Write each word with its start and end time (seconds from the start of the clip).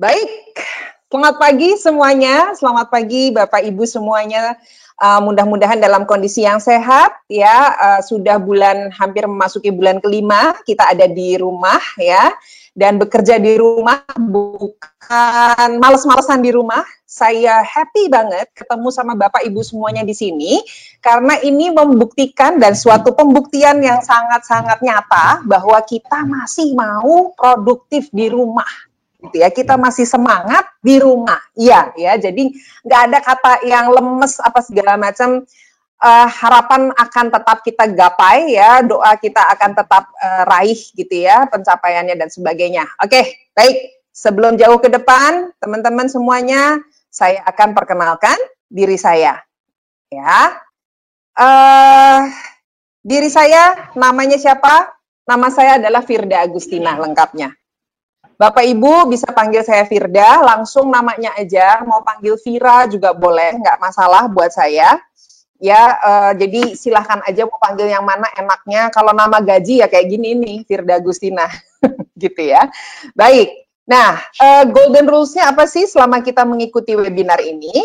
Baik, 0.00 0.56
selamat 1.12 1.36
pagi 1.36 1.76
semuanya. 1.76 2.56
Selamat 2.56 2.88
pagi 2.88 3.36
Bapak 3.36 3.60
Ibu 3.60 3.84
semuanya. 3.84 4.56
Uh, 4.96 5.20
mudah-mudahan 5.20 5.76
dalam 5.76 6.08
kondisi 6.08 6.40
yang 6.40 6.56
sehat 6.56 7.20
ya. 7.28 7.76
Uh, 7.76 8.00
sudah 8.00 8.40
bulan 8.40 8.88
hampir 8.96 9.28
memasuki 9.28 9.68
bulan 9.68 10.00
kelima, 10.00 10.56
kita 10.64 10.96
ada 10.96 11.04
di 11.04 11.36
rumah 11.36 11.76
ya 12.00 12.32
dan 12.72 12.96
bekerja 12.96 13.36
di 13.36 13.60
rumah 13.60 14.00
bukan 14.16 15.76
males-malesan 15.76 16.40
di 16.40 16.48
rumah. 16.48 16.80
Saya 17.04 17.60
happy 17.60 18.08
banget 18.08 18.48
ketemu 18.56 18.88
sama 18.88 19.12
Bapak 19.20 19.44
Ibu 19.44 19.60
semuanya 19.60 20.00
di 20.00 20.16
sini 20.16 20.64
karena 21.04 21.36
ini 21.44 21.76
membuktikan 21.76 22.56
dan 22.56 22.72
suatu 22.72 23.12
pembuktian 23.12 23.84
yang 23.84 24.00
sangat-sangat 24.00 24.80
nyata 24.80 25.44
bahwa 25.44 25.76
kita 25.84 26.24
masih 26.24 26.72
mau 26.72 27.36
produktif 27.36 28.08
di 28.16 28.32
rumah 28.32 28.88
gitu 29.20 29.36
ya. 29.36 29.52
Kita 29.52 29.76
masih 29.76 30.08
semangat 30.08 30.64
di 30.80 30.96
rumah. 30.96 31.38
Iya 31.54 31.92
ya. 31.94 32.16
Jadi 32.16 32.56
nggak 32.84 33.00
ada 33.10 33.18
kata 33.20 33.52
yang 33.68 33.92
lemes 33.92 34.40
apa 34.40 34.60
segala 34.64 34.96
macam. 34.96 35.44
Uh, 36.00 36.24
harapan 36.24 36.88
akan 36.96 37.26
tetap 37.28 37.60
kita 37.60 37.84
gapai 37.92 38.56
ya. 38.56 38.80
Doa 38.80 39.20
kita 39.20 39.52
akan 39.52 39.76
tetap 39.76 40.08
uh, 40.16 40.48
raih 40.48 40.80
gitu 40.96 41.12
ya 41.12 41.44
pencapaiannya 41.44 42.16
dan 42.16 42.32
sebagainya. 42.32 42.88
Oke 43.04 43.52
baik. 43.52 44.00
Sebelum 44.10 44.58
jauh 44.58 44.80
ke 44.82 44.90
depan 44.90 45.54
teman-teman 45.62 46.08
semuanya 46.10 46.80
saya 47.12 47.44
akan 47.46 47.76
perkenalkan 47.76 48.36
diri 48.66 48.96
saya. 48.96 49.38
Ya. 50.08 50.56
Uh, 51.36 52.26
diri 53.04 53.28
saya 53.28 53.92
namanya 53.92 54.40
siapa? 54.40 54.96
Nama 55.28 55.46
saya 55.52 55.78
adalah 55.78 56.02
Firda 56.02 56.42
Agustina 56.42 56.96
lengkapnya 56.98 57.54
Bapak 58.40 58.64
Ibu 58.64 59.12
bisa 59.12 59.28
panggil 59.36 59.60
saya 59.60 59.84
Firda, 59.84 60.40
langsung 60.40 60.88
namanya 60.88 61.36
aja, 61.36 61.84
mau 61.84 62.00
panggil 62.00 62.40
Vira 62.40 62.88
juga 62.88 63.12
boleh, 63.12 63.60
nggak 63.60 63.76
masalah 63.76 64.32
buat 64.32 64.48
saya. 64.48 64.96
Ya, 65.60 66.00
uh, 66.00 66.32
jadi 66.32 66.72
silahkan 66.72 67.20
aja 67.28 67.44
mau 67.44 67.60
panggil 67.60 67.92
yang 67.92 68.00
mana 68.00 68.32
enaknya. 68.32 68.88
Kalau 68.96 69.12
nama 69.12 69.44
gaji 69.44 69.84
ya 69.84 69.92
kayak 69.92 70.08
gini 70.08 70.32
nih, 70.40 70.56
Firda 70.64 71.04
Gustina, 71.04 71.52
gitu 72.16 72.40
ya. 72.40 72.64
Baik, 73.12 73.68
nah 73.84 74.24
uh, 74.40 74.64
golden 74.72 75.04
rules-nya 75.04 75.52
apa 75.52 75.68
sih 75.68 75.84
selama 75.84 76.24
kita 76.24 76.48
mengikuti 76.48 76.96
webinar 76.96 77.44
ini? 77.44 77.76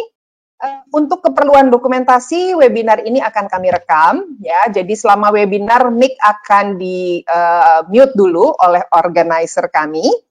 Uh, 0.56 0.88
untuk 0.96 1.20
keperluan 1.20 1.68
dokumentasi, 1.68 2.56
webinar 2.56 3.04
ini 3.04 3.20
akan 3.20 3.52
kami 3.52 3.76
rekam, 3.76 4.40
ya. 4.40 4.72
Jadi 4.72 4.96
selama 4.96 5.36
webinar, 5.36 5.92
mic 5.92 6.16
akan 6.16 6.80
di 6.80 7.20
uh, 7.28 7.84
mute 7.92 8.16
dulu 8.16 8.56
oleh 8.56 8.88
organizer 8.96 9.68
kami 9.68 10.25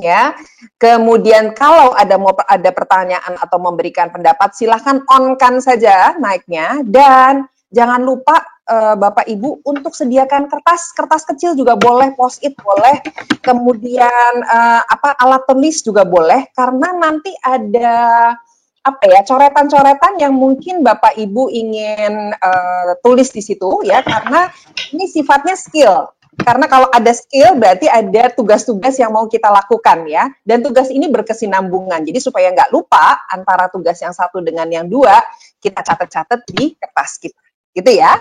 ya. 0.00 0.34
Kemudian 0.80 1.52
kalau 1.52 1.92
ada 1.92 2.16
mau 2.16 2.32
ada 2.34 2.70
pertanyaan 2.72 3.36
atau 3.36 3.60
memberikan 3.60 4.08
pendapat 4.08 4.56
silahkan 4.56 5.04
on-kan 5.06 5.60
saja 5.60 6.16
naiknya. 6.16 6.80
Dan 6.82 7.46
jangan 7.70 8.02
lupa 8.02 8.40
uh, 8.66 8.96
Bapak 8.96 9.28
Ibu 9.28 9.64
untuk 9.64 9.92
sediakan 9.92 10.48
kertas. 10.50 10.96
Kertas 10.96 11.22
kecil 11.28 11.54
juga 11.54 11.76
boleh 11.76 12.16
post 12.16 12.40
it 12.40 12.56
boleh. 12.58 13.00
Kemudian 13.44 14.32
uh, 14.44 14.82
apa 14.84 15.16
alat 15.20 15.44
tulis 15.44 15.80
juga 15.84 16.08
boleh. 16.08 16.50
Karena 16.56 16.96
nanti 16.96 17.30
ada 17.44 18.32
apa 18.80 19.04
ya 19.04 19.20
coretan-coretan 19.28 20.16
yang 20.16 20.32
mungkin 20.32 20.80
Bapak 20.80 21.12
Ibu 21.20 21.52
ingin 21.52 22.32
uh, 22.32 22.96
tulis 23.04 23.28
di 23.30 23.44
situ 23.44 23.84
ya. 23.84 24.00
Karena 24.00 24.48
ini 24.96 25.04
sifatnya 25.04 25.56
skill 25.56 26.19
karena 26.40 26.66
kalau 26.66 26.88
ada 26.88 27.12
skill 27.12 27.56
berarti 27.56 27.86
ada 27.86 28.32
tugas-tugas 28.32 28.96
yang 28.96 29.12
mau 29.12 29.28
kita 29.28 29.48
lakukan 29.48 30.08
ya. 30.08 30.28
Dan 30.44 30.64
tugas 30.64 30.88
ini 30.88 31.06
berkesinambungan. 31.08 32.02
Jadi 32.04 32.18
supaya 32.18 32.50
nggak 32.50 32.72
lupa 32.72 33.24
antara 33.28 33.68
tugas 33.68 34.00
yang 34.00 34.12
satu 34.12 34.40
dengan 34.40 34.66
yang 34.68 34.88
dua, 34.88 35.20
kita 35.60 35.84
catat-catat 35.84 36.44
di 36.48 36.74
kertas 36.76 37.20
kita. 37.20 37.40
Gitu 37.76 37.90
ya. 37.94 38.16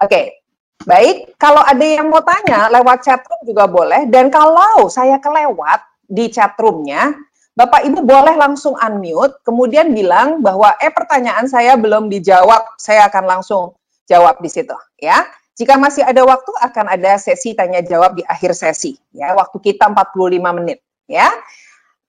Oke. 0.00 0.44
Baik, 0.84 1.38
kalau 1.40 1.64
ada 1.64 1.80
yang 1.80 2.12
mau 2.12 2.20
tanya 2.20 2.68
lewat 2.68 3.06
chatroom 3.06 3.40
juga 3.48 3.64
boleh. 3.64 4.04
Dan 4.10 4.28
kalau 4.28 4.90
saya 4.92 5.16
kelewat 5.16 5.80
di 6.04 6.28
chatroomnya, 6.28 7.14
Bapak 7.54 7.86
Ibu 7.86 8.02
boleh 8.02 8.34
langsung 8.34 8.74
unmute, 8.74 9.38
kemudian 9.46 9.94
bilang 9.94 10.42
bahwa 10.42 10.74
eh 10.82 10.90
pertanyaan 10.90 11.46
saya 11.46 11.78
belum 11.78 12.10
dijawab, 12.10 12.76
saya 12.76 13.06
akan 13.06 13.24
langsung 13.24 13.78
jawab 14.10 14.42
di 14.42 14.50
situ 14.50 14.74
ya. 15.00 15.24
Jika 15.54 15.78
masih 15.78 16.02
ada 16.02 16.26
waktu 16.26 16.50
akan 16.50 16.98
ada 16.98 17.14
sesi 17.14 17.54
tanya 17.54 17.78
jawab 17.78 18.18
di 18.18 18.26
akhir 18.26 18.58
sesi 18.58 18.98
ya. 19.14 19.38
Waktu 19.38 19.62
kita 19.62 19.86
45 19.86 20.58
menit 20.58 20.82
ya. 21.06 21.30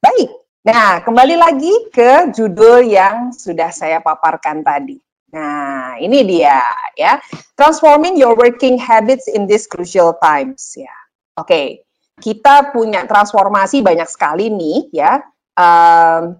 Baik. 0.01 0.33
Nah, 0.65 1.05
kembali 1.05 1.37
lagi 1.37 1.73
ke 1.93 2.33
judul 2.33 2.89
yang 2.89 3.29
sudah 3.29 3.69
saya 3.69 4.01
paparkan 4.01 4.65
tadi. 4.65 4.97
Nah, 5.29 5.93
ini 6.01 6.25
dia 6.25 6.57
ya. 6.97 7.21
Transforming 7.53 8.17
your 8.17 8.33
working 8.33 8.81
habits 8.81 9.29
in 9.29 9.45
these 9.45 9.69
crucial 9.69 10.17
times 10.17 10.73
ya. 10.73 10.95
Oke. 11.37 11.45
Okay. 11.45 11.67
Kita 12.15 12.73
punya 12.73 13.05
transformasi 13.05 13.85
banyak 13.85 14.09
sekali 14.09 14.49
nih 14.49 14.89
ya. 14.89 15.21
Um, 15.53 16.39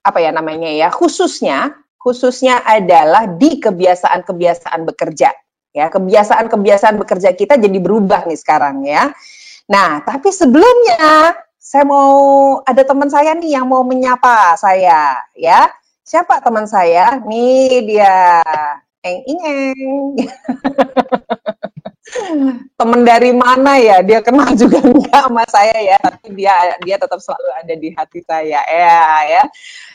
apa 0.00 0.18
ya 0.24 0.32
namanya 0.32 0.72
ya? 0.72 0.88
Khususnya 0.88 1.76
khususnya 2.00 2.64
adalah 2.64 3.28
di 3.28 3.60
kebiasaan-kebiasaan 3.60 4.88
bekerja 4.88 5.36
Ya, 5.70 5.86
kebiasaan-kebiasaan 5.86 6.98
bekerja 6.98 7.30
kita 7.34 7.54
jadi 7.54 7.78
berubah 7.78 8.26
nih 8.26 8.38
sekarang 8.38 8.82
ya. 8.82 9.14
Nah, 9.70 10.02
tapi 10.02 10.34
sebelumnya 10.34 11.38
saya 11.60 11.86
mau 11.86 12.18
ada 12.66 12.82
teman 12.82 13.06
saya 13.06 13.38
nih 13.38 13.54
yang 13.54 13.70
mau 13.70 13.86
menyapa 13.86 14.58
saya 14.58 15.14
ya. 15.38 15.70
Siapa 16.02 16.42
teman 16.42 16.66
saya? 16.66 17.22
Nih 17.22 17.86
dia. 17.86 18.42
Eng 19.06 19.22
eng. 19.30 20.18
temen 22.80 23.00
dari 23.04 23.30
mana 23.30 23.76
ya? 23.76 24.00
Dia 24.00 24.24
kenal 24.24 24.56
juga 24.56 24.80
enggak 24.86 25.22
sama 25.28 25.44
saya 25.46 25.78
ya 25.78 25.96
tapi 26.00 26.32
dia 26.32 26.54
dia 26.82 26.96
tetap 26.96 27.20
selalu 27.20 27.48
ada 27.60 27.74
di 27.76 27.88
hati 27.92 28.20
saya. 28.24 28.60
Ya 28.64 29.04
ya. 29.28 29.42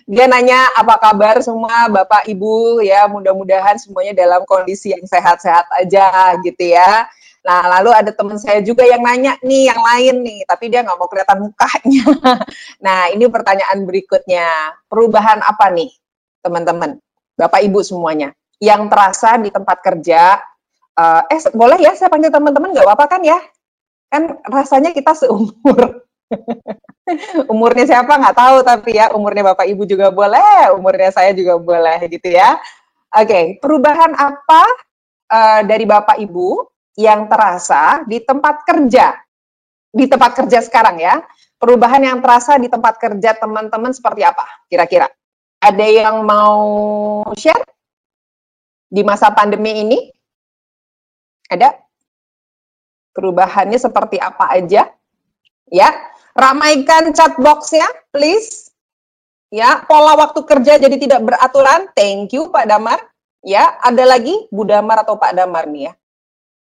Dia 0.06 0.26
nanya 0.30 0.70
apa 0.78 1.02
kabar 1.02 1.42
semua 1.42 1.90
bapak 1.90 2.30
ibu? 2.30 2.80
Ya 2.86 3.10
mudah-mudahan 3.10 3.82
semuanya 3.82 4.14
dalam 4.14 4.46
kondisi 4.46 4.94
yang 4.94 5.04
sehat-sehat 5.04 5.66
aja 5.82 6.38
gitu 6.46 6.78
ya. 6.78 7.10
Nah 7.46 7.62
lalu 7.78 7.94
ada 7.94 8.10
teman 8.10 8.42
saya 8.42 8.62
juga 8.62 8.86
yang 8.86 9.06
nanya 9.06 9.38
nih 9.46 9.70
yang 9.70 9.82
lain 9.82 10.16
nih 10.26 10.40
tapi 10.50 10.70
dia 10.70 10.82
nggak 10.86 10.98
mau 10.98 11.10
kelihatan 11.10 11.40
mukanya. 11.50 12.06
Nah 12.86 13.10
ini 13.10 13.26
pertanyaan 13.30 13.82
berikutnya. 13.86 14.78
Perubahan 14.86 15.42
apa 15.42 15.74
nih 15.74 15.90
teman-teman? 16.46 17.02
Bapak 17.36 17.66
ibu 17.66 17.82
semuanya? 17.82 18.32
Yang 18.62 18.88
terasa 18.94 19.36
di 19.42 19.50
tempat 19.52 19.78
kerja 19.84 20.40
uh, 20.96 21.22
eh 21.28 21.40
boleh 21.52 21.78
ya 21.80 21.94
saya 21.94 22.12
panggil 22.12 22.32
teman-teman 22.32 22.72
nggak 22.72 22.88
apa-apa 22.88 23.06
kan 23.18 23.22
ya? 23.22 23.40
Kan 24.10 24.40
rasanya 24.48 24.96
kita 24.96 25.14
seumur. 25.16 26.04
umurnya 27.54 27.86
siapa 27.86 28.18
nggak 28.18 28.34
tahu 28.34 28.58
tapi 28.66 28.98
ya 28.98 29.14
umurnya 29.14 29.54
bapak 29.54 29.70
ibu 29.70 29.86
juga 29.86 30.10
boleh, 30.10 30.74
umurnya 30.74 31.14
saya 31.14 31.32
juga 31.38 31.60
boleh 31.62 32.10
gitu 32.10 32.34
ya. 32.34 32.58
Oke, 33.16 33.30
okay, 33.30 33.44
perubahan 33.62 34.12
apa 34.18 34.64
uh, 35.32 35.62
dari 35.64 35.86
bapak 35.86 36.18
ibu 36.20 36.66
yang 36.98 37.30
terasa 37.30 38.04
di 38.08 38.20
tempat 38.24 38.66
kerja, 38.66 39.16
di 39.94 40.06
tempat 40.10 40.32
kerja 40.34 40.60
sekarang 40.66 41.00
ya? 41.00 41.22
Perubahan 41.56 42.04
yang 42.04 42.20
terasa 42.20 42.60
di 42.60 42.68
tempat 42.68 43.00
kerja 43.00 43.38
teman-teman 43.40 43.96
seperti 43.96 44.28
apa? 44.28 44.44
Kira-kira 44.68 45.08
ada 45.64 45.86
yang 45.88 46.28
mau 46.28 47.24
share 47.38 47.64
di 48.92 49.02
masa 49.06 49.32
pandemi 49.32 49.86
ini? 49.86 50.00
Ada? 51.50 51.78
Perubahannya 53.16 53.80
seperti 53.80 54.20
apa 54.20 54.52
aja? 54.52 54.92
Ya, 55.72 55.90
ramaikan 56.36 57.16
chat 57.16 57.40
box-nya, 57.40 57.88
please. 58.12 58.70
Ya, 59.53 59.86
pola 59.88 60.20
waktu 60.20 60.44
kerja 60.44 60.82
jadi 60.82 60.97
tidak 61.00 61.22
beraturan. 61.24 61.88
Thank 61.96 62.36
you 62.36 62.52
Pak 62.52 62.68
Damar. 62.68 63.00
Ya, 63.46 63.78
ada 63.80 64.03
lagi 64.03 64.34
Bu 64.50 64.66
Damar 64.66 65.06
atau 65.06 65.16
Pak 65.22 65.38
Damar 65.38 65.70
nih 65.70 65.90
ya. 65.90 65.94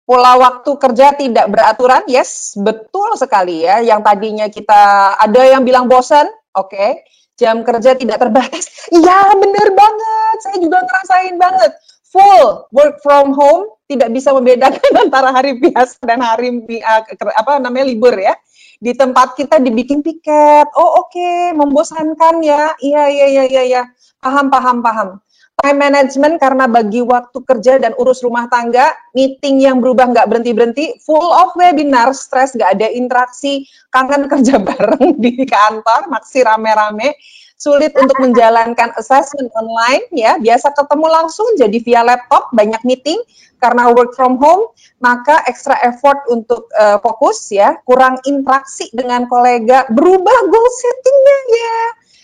Pola 0.06 0.38
waktu 0.38 0.70
kerja 0.78 1.18
tidak 1.18 1.50
beraturan, 1.50 2.06
yes, 2.06 2.54
betul 2.62 3.18
sekali 3.18 3.66
ya. 3.66 3.82
Yang 3.82 4.02
tadinya 4.06 4.46
kita 4.50 4.82
ada 5.18 5.42
yang 5.46 5.66
bilang 5.66 5.90
bosan, 5.90 6.30
oke. 6.54 6.70
Okay. 6.70 7.06
Jam 7.36 7.68
kerja 7.68 8.00
tidak 8.00 8.16
terbatas, 8.16 8.88
iya 8.96 9.28
bener 9.36 9.68
banget. 9.76 10.38
Saya 10.40 10.58
juga 10.64 10.80
ngerasain 10.88 11.36
banget 11.36 11.72
full 12.10 12.70
work 12.72 13.02
from 13.02 13.34
home 13.34 13.76
tidak 13.86 14.10
bisa 14.14 14.34
membedakan 14.34 14.92
antara 15.06 15.30
hari 15.34 15.58
biasa 15.62 16.02
dan 16.06 16.22
hari 16.22 16.62
uh, 16.82 17.02
apa 17.38 17.62
namanya 17.62 17.86
libur 17.90 18.14
ya. 18.18 18.34
Di 18.76 18.92
tempat 18.92 19.40
kita 19.40 19.64
dibikin 19.64 20.04
piket. 20.04 20.68
Oh 20.76 21.00
oke, 21.00 21.16
okay. 21.16 21.56
membosankan 21.56 22.44
ya. 22.44 22.76
Iya 22.84 23.04
iya 23.08 23.28
iya 23.32 23.44
iya 23.48 23.64
iya. 23.64 23.82
Paham 24.20 24.52
paham 24.52 24.84
paham. 24.84 25.10
time 25.56 25.88
management 25.88 26.36
karena 26.36 26.68
bagi 26.68 27.00
waktu 27.00 27.40
kerja 27.48 27.80
dan 27.80 27.96
urus 27.96 28.20
rumah 28.22 28.46
tangga, 28.52 28.92
meeting 29.16 29.64
yang 29.64 29.80
berubah 29.80 30.12
nggak 30.12 30.28
berhenti-berhenti, 30.28 31.00
full 31.00 31.32
of 31.32 31.56
webinar, 31.56 32.12
stres, 32.12 32.54
nggak 32.60 32.76
ada 32.76 32.92
interaksi, 32.92 33.64
kangen 33.88 34.28
kerja 34.32 34.60
bareng 34.60 35.16
di 35.16 35.48
kantor, 35.48 36.12
maksi 36.12 36.44
rame-rame, 36.44 37.16
sulit 37.56 37.96
untuk 37.96 38.20
menjalankan 38.20 38.92
assessment 39.00 39.50
online, 39.56 40.06
ya. 40.12 40.36
Biasa 40.38 40.76
ketemu 40.76 41.08
langsung 41.08 41.48
jadi 41.56 41.78
via 41.80 42.02
laptop, 42.04 42.52
banyak 42.52 42.84
meeting. 42.84 43.20
Karena 43.56 43.88
work 43.90 44.14
from 44.14 44.38
home, 44.38 44.76
maka 45.00 45.42
extra 45.48 45.80
effort 45.88 46.28
untuk 46.28 46.68
uh, 46.76 47.00
fokus 47.00 47.50
ya, 47.50 47.80
kurang 47.88 48.20
interaksi 48.28 48.92
dengan 48.92 49.26
kolega, 49.32 49.88
berubah 49.90 50.38
goal 50.52 50.68
settingnya 50.70 51.40
ya. 51.50 51.80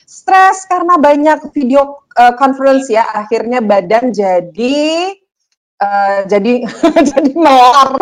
Stres 0.05 0.67
karena 0.67 0.99
banyak 0.99 1.55
video 1.55 2.03
uh, 2.19 2.35
conference 2.35 2.91
ya. 2.91 3.07
Akhirnya 3.15 3.63
badan 3.63 4.11
jadi 4.11 5.15
uh, 5.81 6.27
jadi 6.27 6.67
jadi 7.15 7.31
melar 7.31 7.95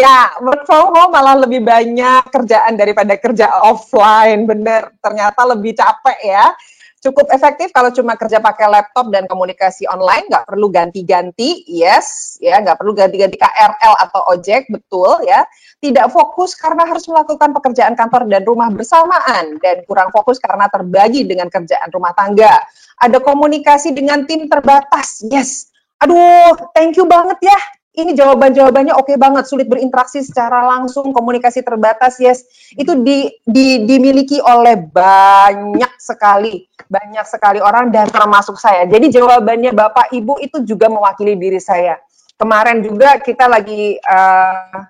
ya 0.00 0.40
work 0.40 0.64
from 0.64 0.88
home 0.88 1.12
malah 1.12 1.36
lebih 1.36 1.60
banyak 1.60 2.24
kerjaan 2.32 2.80
daripada 2.80 3.14
kerja 3.20 3.60
offline 3.68 4.48
bener 4.48 4.96
ternyata 5.04 5.44
lebih 5.44 5.76
capek 5.76 6.18
ya 6.24 6.56
cukup 7.00 7.32
efektif 7.32 7.72
kalau 7.72 7.88
cuma 7.90 8.14
kerja 8.14 8.38
pakai 8.44 8.68
laptop 8.68 9.08
dan 9.08 9.24
komunikasi 9.24 9.88
online, 9.88 10.28
nggak 10.28 10.44
perlu 10.44 10.68
ganti-ganti, 10.68 11.64
yes, 11.64 12.36
ya 12.38 12.60
nggak 12.60 12.76
perlu 12.76 12.92
ganti-ganti 12.92 13.40
KRL 13.40 13.94
atau 14.08 14.20
ojek, 14.36 14.68
betul 14.68 15.24
ya. 15.24 15.48
Tidak 15.80 16.12
fokus 16.12 16.52
karena 16.52 16.84
harus 16.84 17.08
melakukan 17.08 17.56
pekerjaan 17.56 17.96
kantor 17.96 18.28
dan 18.28 18.44
rumah 18.44 18.68
bersamaan 18.68 19.56
dan 19.64 19.80
kurang 19.88 20.12
fokus 20.12 20.36
karena 20.36 20.68
terbagi 20.68 21.24
dengan 21.24 21.48
kerjaan 21.48 21.88
rumah 21.88 22.12
tangga. 22.12 22.60
Ada 23.00 23.24
komunikasi 23.24 23.96
dengan 23.96 24.28
tim 24.28 24.44
terbatas, 24.44 25.24
yes. 25.24 25.72
Aduh, 26.04 26.52
thank 26.76 27.00
you 27.00 27.08
banget 27.08 27.40
ya 27.44 27.79
ini 28.02 28.12
jawaban-jawabannya 28.16 28.94
oke 28.96 29.12
okay 29.12 29.16
banget, 29.20 29.44
sulit 29.48 29.68
berinteraksi 29.68 30.24
secara 30.24 30.64
langsung, 30.64 31.12
komunikasi 31.12 31.60
terbatas, 31.60 32.16
yes, 32.18 32.44
itu 32.74 32.96
di, 33.00 33.28
di, 33.44 33.84
dimiliki 33.84 34.40
oleh 34.40 34.76
banyak 34.78 35.92
sekali, 36.00 36.64
banyak 36.88 37.26
sekali 37.28 37.60
orang 37.60 37.92
dan 37.92 38.08
termasuk 38.08 38.56
saya. 38.56 38.88
Jadi 38.88 39.12
jawabannya 39.12 39.72
Bapak 39.76 40.10
Ibu 40.12 40.40
itu 40.40 40.64
juga 40.64 40.88
mewakili 40.88 41.36
diri 41.36 41.60
saya. 41.60 42.00
Kemarin 42.40 42.80
juga 42.80 43.20
kita 43.20 43.44
lagi 43.46 44.00
uh, 44.00 44.80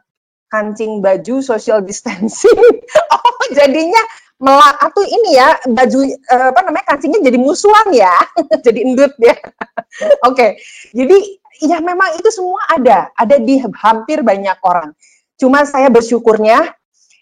kancing 0.50 0.98
baju 1.02 1.42
social 1.42 1.82
distancing, 1.82 2.58
oh 3.14 3.44
jadinya 3.54 4.02
melak 4.40 4.76
atau 4.80 5.04
ini 5.04 5.36
ya 5.36 5.52
baju 5.68 6.00
uh, 6.32 6.48
apa 6.48 6.60
namanya 6.64 6.84
kancingnya 6.88 7.20
jadi 7.20 7.38
musuhan 7.38 7.88
ya, 7.92 8.14
jadi 8.66 8.78
endut 8.88 9.12
ya. 9.20 9.36
Oke, 10.26 10.32
okay. 10.32 10.50
jadi 10.96 11.39
ya 11.60 11.78
memang 11.84 12.16
itu 12.16 12.28
semua 12.32 12.60
ada, 12.72 13.12
ada 13.14 13.36
di 13.36 13.60
hampir 13.60 14.24
banyak 14.24 14.58
orang. 14.64 14.96
Cuma 15.36 15.64
saya 15.64 15.88
bersyukurnya 15.92 16.72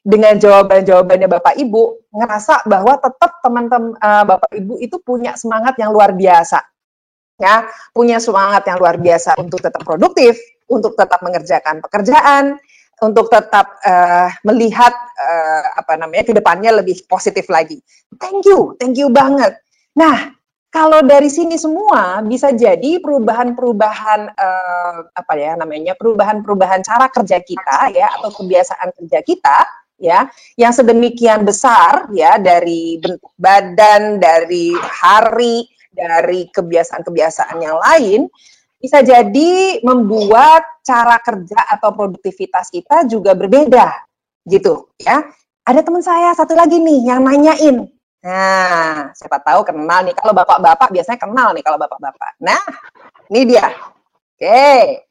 dengan 0.02 0.38
jawaban-jawabannya 0.38 1.28
Bapak 1.28 1.54
Ibu 1.58 2.10
ngerasa 2.14 2.64
bahwa 2.64 2.96
tetap 2.96 3.42
teman-teman 3.44 3.92
uh, 3.98 4.24
Bapak 4.24 4.50
Ibu 4.54 4.80
itu 4.80 4.96
punya 5.02 5.34
semangat 5.34 5.76
yang 5.76 5.92
luar 5.92 6.14
biasa. 6.14 6.62
Ya, 7.38 7.70
punya 7.94 8.18
semangat 8.18 8.66
yang 8.66 8.82
luar 8.82 8.98
biasa 8.98 9.38
untuk 9.38 9.62
tetap 9.62 9.86
produktif, 9.86 10.34
untuk 10.66 10.98
tetap 10.98 11.22
mengerjakan 11.22 11.78
pekerjaan, 11.78 12.58
untuk 12.98 13.30
tetap 13.30 13.78
uh, 13.86 14.26
melihat 14.42 14.90
uh, 15.14 15.64
apa 15.78 15.94
namanya 15.94 16.26
ke 16.26 16.34
depannya 16.34 16.82
lebih 16.82 17.06
positif 17.06 17.46
lagi. 17.46 17.78
Thank 18.18 18.42
you, 18.42 18.74
thank 18.82 18.98
you 18.98 19.06
banget. 19.14 19.54
Nah, 19.94 20.34
kalau 20.68 21.00
dari 21.00 21.32
sini 21.32 21.56
semua 21.56 22.20
bisa 22.20 22.52
jadi 22.52 23.00
perubahan-perubahan 23.00 24.20
uh, 24.36 24.98
apa 25.16 25.32
ya 25.36 25.56
namanya 25.56 25.96
perubahan-perubahan 25.96 26.84
cara 26.84 27.08
kerja 27.08 27.40
kita 27.40 27.92
ya 27.96 28.12
atau 28.20 28.28
kebiasaan 28.32 28.92
kerja 29.00 29.18
kita 29.24 29.58
ya 29.98 30.28
yang 30.60 30.70
sedemikian 30.70 31.42
besar 31.48 32.12
ya 32.12 32.36
dari 32.36 33.00
bentuk 33.00 33.32
badan 33.40 34.20
dari 34.20 34.76
hari 34.76 35.66
dari 35.88 36.46
kebiasaan-kebiasaan 36.52 37.58
yang 37.58 37.80
lain 37.80 38.20
bisa 38.78 39.02
jadi 39.02 39.82
membuat 39.82 40.84
cara 40.86 41.18
kerja 41.18 41.58
atau 41.74 41.90
produktivitas 41.96 42.70
kita 42.70 43.10
juga 43.10 43.34
berbeda 43.34 43.90
gitu 44.46 44.94
ya. 45.02 45.26
Ada 45.66 45.84
teman 45.84 46.00
saya 46.00 46.32
satu 46.32 46.56
lagi 46.56 46.80
nih 46.80 47.12
yang 47.12 47.26
nanyain 47.26 47.97
Nah, 48.18 49.14
siapa 49.14 49.38
tahu 49.38 49.62
kenal 49.62 50.00
nih. 50.06 50.14
Kalau 50.14 50.34
bapak-bapak 50.34 50.88
biasanya 50.90 51.18
kenal 51.22 51.54
nih 51.54 51.62
kalau 51.62 51.78
bapak-bapak. 51.78 52.38
Nah, 52.42 52.62
ini 53.30 53.40
dia. 53.46 53.66
Oke. 54.34 55.06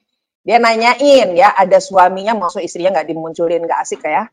Dia 0.47 0.57
nanyain 0.63 1.35
ya, 1.35 1.51
ada 1.59 1.75
suaminya 1.83 2.31
maksud 2.31 2.63
istrinya 2.63 2.95
nggak 2.99 3.09
dimunculin, 3.11 3.67
nggak 3.67 3.83
asik 3.83 4.07
ya. 4.07 4.31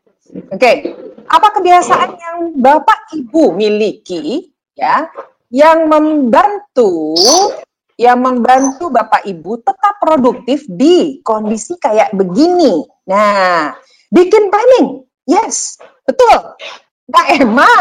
Oke. 0.51 0.95
Apa 1.27 1.51
kebiasaan 1.59 2.09
yang 2.15 2.37
bapak 2.55 3.11
ibu 3.19 3.51
miliki 3.51 4.47
ya, 4.79 5.11
yang 5.51 5.91
membantu 5.91 7.19
yang 7.95 8.19
membantu 8.19 8.91
Bapak 8.91 9.23
Ibu 9.23 9.63
tetap 9.63 10.03
produktif 10.03 10.67
di 10.67 11.23
kondisi 11.23 11.79
kayak 11.79 12.11
begini. 12.11 12.83
Nah, 13.07 13.71
bikin 14.11 14.51
planning. 14.51 15.07
Yes, 15.23 15.79
betul. 16.03 16.59
Kak 17.09 17.27
Emma. 17.37 17.73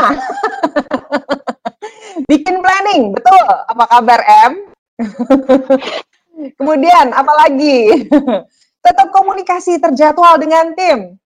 Bikin 2.30 2.60
planning, 2.60 3.12
betul. 3.16 3.46
Apa 3.68 3.84
kabar 3.88 4.20
Em? 4.22 4.52
Kemudian 6.58 7.10
apa 7.14 7.32
lagi? 7.46 8.08
tetap 8.84 9.08
komunikasi 9.16 9.80
terjadwal 9.80 10.36
dengan 10.36 10.76
tim. 10.76 11.16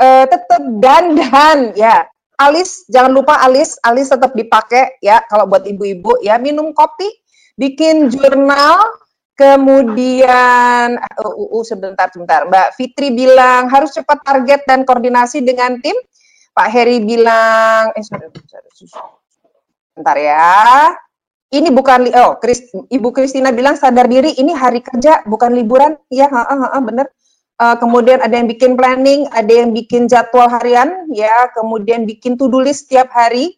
Uh, 0.00 0.24
tetap 0.24 0.62
dandan 0.80 1.76
ya. 1.76 2.08
Alis 2.40 2.88
jangan 2.88 3.12
lupa 3.12 3.38
alis, 3.44 3.76
alis 3.84 4.08
tetap 4.10 4.32
dipakai 4.32 4.98
ya 4.98 5.22
kalau 5.28 5.46
buat 5.46 5.62
ibu-ibu 5.68 6.18
ya 6.24 6.40
minum 6.40 6.74
kopi, 6.74 7.06
bikin 7.54 8.10
jurnal, 8.10 8.82
kemudian 9.36 10.98
uh, 10.98 11.22
uh, 11.22 11.48
uh, 11.54 11.62
sebentar 11.62 12.08
sebentar 12.10 12.48
Mbak 12.48 12.68
Fitri 12.74 13.14
bilang 13.14 13.70
harus 13.70 13.94
cepat 13.94 14.24
target 14.26 14.64
dan 14.66 14.82
koordinasi 14.82 15.44
dengan 15.44 15.78
tim 15.78 15.94
Pak 16.52 16.68
Heri 16.68 17.00
bilang, 17.00 17.96
eh 17.96 18.04
sorry, 18.04 18.28
bentar 19.96 20.16
ya. 20.20 20.92
Ini 21.52 21.68
bukan 21.72 22.12
oh 22.16 22.40
Chris, 22.40 22.72
Ibu 22.72 23.12
Kristina 23.12 23.52
bilang 23.52 23.76
sadar 23.76 24.08
diri 24.08 24.36
ini 24.36 24.52
hari 24.52 24.84
kerja 24.84 25.24
bukan 25.24 25.52
liburan. 25.52 25.96
Iya, 26.12 26.28
heeh 26.28 26.82
bener. 26.84 27.08
Uh, 27.60 27.76
kemudian 27.76 28.20
ada 28.20 28.32
yang 28.32 28.48
bikin 28.48 28.76
planning, 28.76 29.28
ada 29.32 29.52
yang 29.52 29.76
bikin 29.76 30.08
jadwal 30.08 30.48
harian, 30.48 31.08
ya, 31.12 31.52
kemudian 31.52 32.08
bikin 32.08 32.36
to-do 32.40 32.60
list 32.60 32.88
setiap 32.88 33.12
hari. 33.12 33.56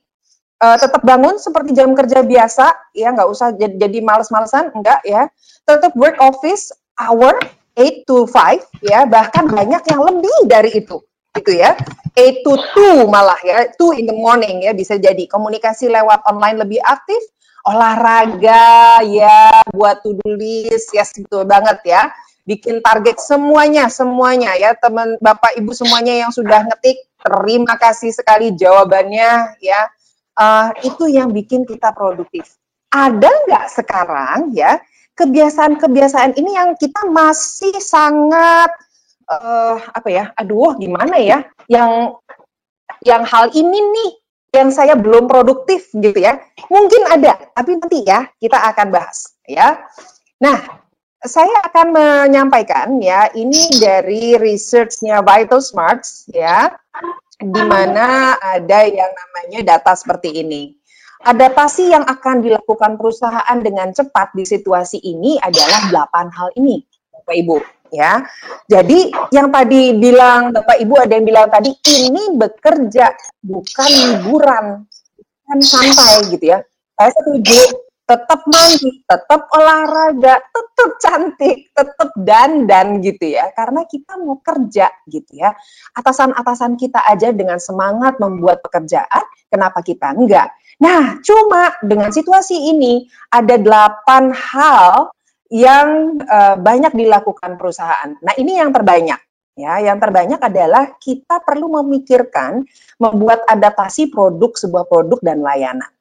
Uh, 0.58 0.79
tetap 0.79 1.02
bangun 1.02 1.38
seperti 1.38 1.75
jam 1.75 1.95
kerja 1.95 2.23
biasa, 2.23 2.95
ya, 2.95 3.14
nggak 3.14 3.28
usah 3.30 3.54
jadi, 3.54 3.75
jadi 3.75 3.99
males-malesan, 4.02 4.75
enggak 4.75 5.00
ya. 5.07 5.30
Tetap 5.66 5.95
work 5.95 6.19
office 6.21 6.75
hour 6.99 7.38
8 7.78 8.07
to 8.07 8.26
5, 8.26 8.62
ya, 8.83 9.07
bahkan 9.07 9.47
banyak 9.47 9.83
yang 9.87 10.02
lebih 10.02 10.37
dari 10.50 10.71
itu 10.75 10.99
gitu 11.35 11.53
ya. 11.55 11.75
8 12.14 12.47
to 12.47 12.55
2 13.03 13.11
malah 13.11 13.38
ya, 13.43 13.67
2 13.75 13.99
in 13.99 14.07
the 14.07 14.14
morning 14.14 14.62
ya 14.62 14.71
bisa 14.71 14.95
jadi. 14.95 15.26
Komunikasi 15.26 15.91
lewat 15.91 16.23
online 16.31 16.62
lebih 16.62 16.79
aktif, 16.81 17.19
olahraga 17.67 19.03
ya, 19.03 19.62
buat 19.75 20.05
to-do 20.07 20.38
list, 20.38 20.95
ya 20.95 21.03
yes, 21.03 21.19
betul 21.19 21.43
banget 21.43 21.83
ya. 21.83 22.03
Bikin 22.45 22.85
target 22.85 23.19
semuanya, 23.19 23.88
semuanya 23.88 24.53
ya 24.55 24.76
teman 24.76 25.17
Bapak 25.19 25.57
Ibu 25.59 25.73
semuanya 25.73 26.12
yang 26.12 26.31
sudah 26.31 26.61
ngetik, 26.71 27.03
terima 27.19 27.75
kasih 27.81 28.12
sekali 28.14 28.53
jawabannya 28.55 29.59
ya. 29.59 29.81
Uh, 30.35 30.75
itu 30.83 31.07
yang 31.09 31.31
bikin 31.31 31.62
kita 31.64 31.95
produktif. 31.95 32.59
Ada 32.91 33.31
nggak 33.49 33.67
sekarang 33.71 34.50
ya 34.55 34.83
kebiasaan-kebiasaan 35.14 36.35
ini 36.35 36.59
yang 36.59 36.75
kita 36.75 37.07
masih 37.07 37.75
sangat 37.79 38.71
uh, 39.28 39.76
apa 39.81 40.09
ya? 40.11 40.25
Aduh, 40.37 40.76
gimana 40.76 41.19
ya? 41.21 41.45
Yang 41.69 42.21
yang 43.04 43.23
hal 43.25 43.52
ini 43.52 43.78
nih 43.81 44.11
yang 44.54 44.71
saya 44.71 44.95
belum 44.95 45.26
produktif 45.26 45.90
gitu 45.90 46.14
ya. 46.14 46.38
Mungkin 46.71 47.11
ada, 47.11 47.37
tapi 47.52 47.76
nanti 47.76 48.07
ya 48.07 48.31
kita 48.38 48.57
akan 48.71 48.95
bahas 48.95 49.35
ya. 49.50 49.83
Nah, 50.38 50.62
saya 51.25 51.59
akan 51.66 51.90
menyampaikan 51.90 53.00
ya 53.02 53.26
ini 53.35 53.81
dari 53.83 54.38
researchnya 54.38 55.25
Vital 55.26 55.59
Smarts 55.59 56.31
ya, 56.31 56.71
di 57.43 57.62
mana 57.66 58.38
ada 58.38 58.87
yang 58.87 59.11
namanya 59.11 59.75
data 59.75 59.93
seperti 59.99 60.45
ini. 60.45 60.78
Adaptasi 61.25 61.88
yang 61.88 62.04
akan 62.04 62.45
dilakukan 62.45 63.00
perusahaan 63.00 63.59
dengan 63.59 63.90
cepat 63.97 64.37
di 64.37 64.45
situasi 64.45 65.00
ini 65.00 65.40
adalah 65.40 65.88
delapan 65.88 66.28
hal 66.28 66.52
ini, 66.61 66.85
Bapak 67.11 67.35
Ibu 67.35 67.57
ya. 67.95 68.21
Jadi 68.67 69.15
yang 69.31 69.55
tadi 69.55 69.95
bilang 69.95 70.51
Bapak 70.51 70.83
Ibu 70.83 70.95
ada 70.99 71.13
yang 71.15 71.27
bilang 71.27 71.47
tadi 71.49 71.71
ini 71.95 72.35
bekerja 72.35 73.15
bukan 73.41 73.91
liburan, 74.11 74.83
bukan 75.15 75.59
santai 75.63 76.35
gitu 76.35 76.45
ya. 76.51 76.59
Saya 76.95 77.11
setuju 77.15 77.61
tetap 78.05 78.45
mandi, 78.45 79.01
tetap 79.09 79.49
olahraga, 79.57 80.37
tetap 80.45 80.91
cantik, 81.01 81.73
tetap 81.73 82.11
dandan 82.21 83.01
gitu 83.01 83.33
ya. 83.33 83.49
Karena 83.57 83.89
kita 83.89 84.21
mau 84.21 84.37
kerja 84.45 84.93
gitu 85.09 85.33
ya. 85.41 85.57
Atasan-atasan 85.97 86.77
kita 86.77 87.01
aja 87.01 87.33
dengan 87.33 87.57
semangat 87.57 88.21
membuat 88.21 88.61
pekerjaan, 88.61 89.25
kenapa 89.49 89.81
kita 89.81 90.13
enggak? 90.13 90.53
Nah, 90.85 91.17
cuma 91.25 91.73
dengan 91.81 92.13
situasi 92.13 92.77
ini 92.77 93.09
ada 93.33 93.57
delapan 93.57 94.35
hal 94.37 95.15
yang 95.53 96.19
uh, 96.25 96.57
banyak 96.57 96.93
dilakukan 96.97 97.57
perusahaan. 97.61 98.17
Nah, 98.21 98.35
ini 98.39 98.57
yang 98.61 98.73
terbanyak. 98.73 99.21
Ya, 99.55 99.79
yang 99.79 100.03
terbanyak 100.03 100.43
adalah 100.43 100.99
kita 100.99 101.39
perlu 101.39 101.71
memikirkan 101.79 102.67
membuat 102.99 103.47
adaptasi 103.47 104.11
produk 104.11 104.51
sebuah 104.51 104.91
produk 104.91 105.23
dan 105.23 105.47
layanan 105.47 105.95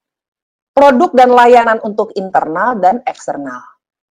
produk 0.73 1.13
dan 1.13 1.29
layanan 1.31 1.79
untuk 1.85 2.11
internal 2.17 2.75
dan 2.81 3.05
eksternal. 3.05 3.61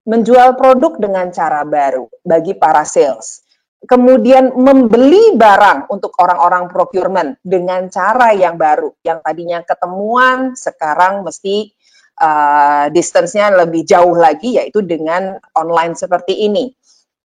Menjual 0.07 0.55
produk 0.59 0.99
dengan 0.99 1.31
cara 1.31 1.63
baru 1.63 2.07
bagi 2.23 2.55
para 2.55 2.83
sales. 2.87 3.43
Kemudian 3.83 4.55
membeli 4.55 5.35
barang 5.35 5.91
untuk 5.91 6.15
orang-orang 6.23 6.71
procurement 6.71 7.35
dengan 7.43 7.91
cara 7.91 8.31
yang 8.31 8.55
baru. 8.55 8.95
Yang 9.03 9.19
tadinya 9.27 9.59
ketemuan, 9.63 10.55
sekarang 10.55 11.27
mesti 11.27 11.71
uh, 12.23 12.85
distance-nya 12.87 13.51
lebih 13.67 13.83
jauh 13.83 14.15
lagi, 14.15 14.55
yaitu 14.55 14.79
dengan 14.79 15.35
online 15.59 15.99
seperti 15.99 16.47
ini. 16.47 16.71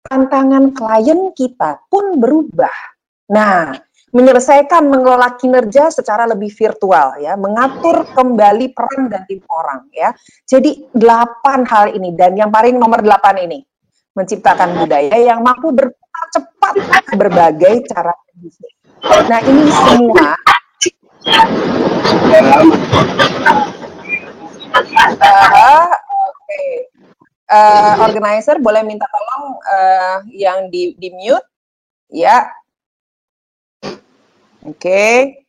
Tantangan 0.03 0.75
klien 0.75 1.31
kita 1.39 1.87
pun 1.87 2.19
berubah. 2.19 2.75
Nah, 3.31 3.77
menyelesaikan 4.11 4.89
mengelola 4.89 5.37
kinerja 5.37 5.93
secara 5.93 6.25
lebih 6.25 6.49
virtual 6.49 7.21
ya, 7.21 7.37
mengatur 7.37 8.09
kembali 8.17 8.73
peran 8.73 9.13
dan 9.13 9.23
tim 9.29 9.45
orang 9.53 9.85
ya. 9.93 10.11
Jadi 10.49 10.89
delapan 10.97 11.69
hal 11.69 11.93
ini 11.93 12.17
dan 12.17 12.35
yang 12.35 12.49
paling 12.49 12.81
nomor 12.81 13.05
delapan 13.05 13.37
ini 13.45 13.59
menciptakan 14.17 14.83
budaya 14.83 15.15
yang 15.15 15.45
mampu 15.45 15.71
berputar 15.71 16.25
cepat 16.35 16.75
berbagai 17.15 17.87
cara. 17.93 18.15
Nah 19.29 19.41
ini 19.47 19.71
semua 19.71 20.35
uh, 24.87 25.89
okay. 26.31 26.69
uh, 27.51 27.95
organizer 28.07 28.57
boleh 28.63 28.87
minta 28.87 29.05
tolong 29.11 29.59
uh, 29.59 30.17
yang 30.31 30.71
di, 30.71 30.95
di 30.97 31.11
mute 31.13 31.47
ya 32.09 32.47
Oke. 34.69 35.45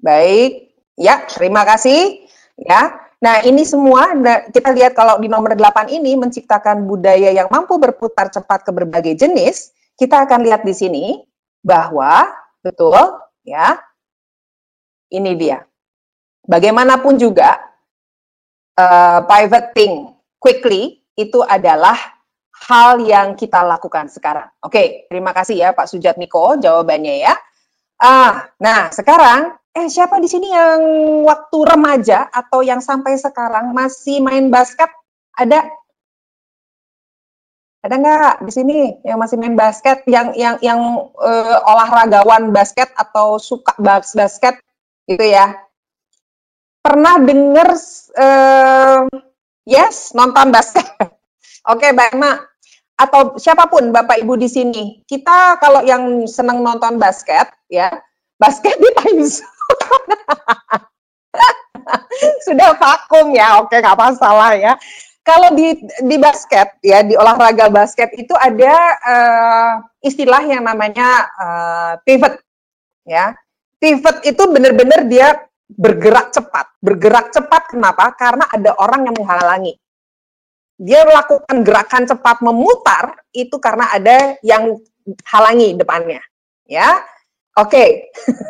Baik. 0.00 0.72
Ya, 0.96 1.26
terima 1.28 1.68
kasih. 1.68 2.24
Ya. 2.56 2.96
Nah, 3.22 3.44
ini 3.46 3.62
semua 3.62 4.18
kita 4.50 4.74
lihat 4.74 4.98
kalau 4.98 5.20
di 5.22 5.30
nomor 5.30 5.54
8 5.54 5.92
ini 5.94 6.18
menciptakan 6.18 6.90
budaya 6.90 7.30
yang 7.30 7.46
mampu 7.52 7.78
berputar 7.78 8.32
cepat 8.34 8.66
ke 8.66 8.70
berbagai 8.74 9.14
jenis, 9.14 9.70
kita 9.94 10.26
akan 10.26 10.42
lihat 10.42 10.66
di 10.66 10.74
sini 10.74 11.04
bahwa 11.62 12.26
betul 12.64 12.98
ya. 13.46 13.78
Ini 15.12 15.32
dia. 15.36 15.60
Bagaimanapun 16.48 17.20
juga 17.20 17.60
uh, 18.78 19.20
pivoting 19.26 20.12
quickly 20.40 21.02
itu 21.16 21.44
adalah 21.44 21.96
hal 22.68 23.02
yang 23.02 23.34
kita 23.34 23.60
lakukan 23.66 24.06
sekarang. 24.08 24.48
Oke, 24.62 25.06
terima 25.10 25.34
kasih 25.34 25.58
ya 25.58 25.68
Pak 25.74 25.90
Sujatmiko 25.90 26.58
jawabannya 26.62 27.26
ya. 27.26 27.34
Ah, 28.02 28.50
nah 28.58 28.90
sekarang, 28.90 29.54
eh 29.74 29.86
siapa 29.86 30.18
di 30.18 30.26
sini 30.26 30.50
yang 30.50 30.82
waktu 31.26 31.58
remaja 31.62 32.26
atau 32.30 32.62
yang 32.62 32.82
sampai 32.82 33.18
sekarang 33.18 33.70
masih 33.74 34.22
main 34.22 34.50
basket? 34.50 34.90
Ada? 35.38 35.62
Ada 37.82 37.94
nggak 37.98 38.34
di 38.46 38.52
sini 38.54 38.78
yang 39.02 39.18
masih 39.18 39.38
main 39.42 39.58
basket, 39.58 40.06
yang 40.06 40.34
yang 40.38 40.54
yang 40.62 40.78
uh, 41.18 41.58
olahragawan 41.66 42.54
basket 42.54 42.90
atau 42.94 43.42
suka 43.42 43.74
bas 43.78 44.14
basket 44.14 44.62
gitu 45.06 45.22
ya? 45.22 45.50
Pernah 46.82 47.14
denger 47.22 47.68
uh, 48.18 49.06
yes 49.62 50.10
nonton 50.18 50.50
basket? 50.50 50.86
Oke, 51.70 51.86
okay, 51.86 51.90
Mbak 51.94 52.18
Emma 52.18 52.42
atau 53.02 53.34
siapa 53.40 53.66
pun 53.66 53.90
Bapak 53.90 54.20
Ibu 54.22 54.38
di 54.38 54.46
sini, 54.46 54.84
kita 55.08 55.58
kalau 55.58 55.82
yang 55.82 56.22
senang 56.30 56.62
nonton 56.62 57.02
basket 57.02 57.50
ya, 57.66 57.90
basket 58.38 58.78
di 58.78 58.90
time 58.94 59.22
zone. 59.26 59.50
Sudah 62.46 62.78
vakum 62.78 63.34
ya, 63.34 63.58
oke 63.58 63.74
nggak 63.74 63.98
masalah 63.98 64.54
ya. 64.54 64.78
Kalau 65.22 65.54
di 65.54 65.78
di 66.02 66.16
basket 66.18 66.78
ya 66.82 67.02
di 67.02 67.14
olahraga 67.14 67.70
basket 67.70 68.10
itu 68.18 68.34
ada 68.38 68.74
uh, 69.02 69.72
istilah 70.02 70.42
yang 70.46 70.62
namanya 70.66 71.26
uh, 71.38 71.92
pivot 72.06 72.38
ya. 73.06 73.34
Pivot 73.82 74.22
itu 74.22 74.42
benar-benar 74.46 75.10
dia 75.10 75.42
bergerak 75.76 76.32
cepat. 76.32 76.66
Bergerak 76.82 77.32
cepat 77.32 77.72
kenapa? 77.72 78.12
Karena 78.16 78.48
ada 78.48 78.76
orang 78.78 79.08
yang 79.08 79.16
menghalangi. 79.16 79.74
Dia 80.82 81.06
melakukan 81.06 81.62
gerakan 81.62 82.04
cepat 82.08 82.42
memutar 82.42 83.22
itu 83.30 83.54
karena 83.62 83.92
ada 83.92 84.34
yang 84.42 84.82
halangi 85.28 85.78
depannya. 85.78 86.20
Ya? 86.66 87.00
Oke. 87.60 87.76
Okay. 87.76 87.90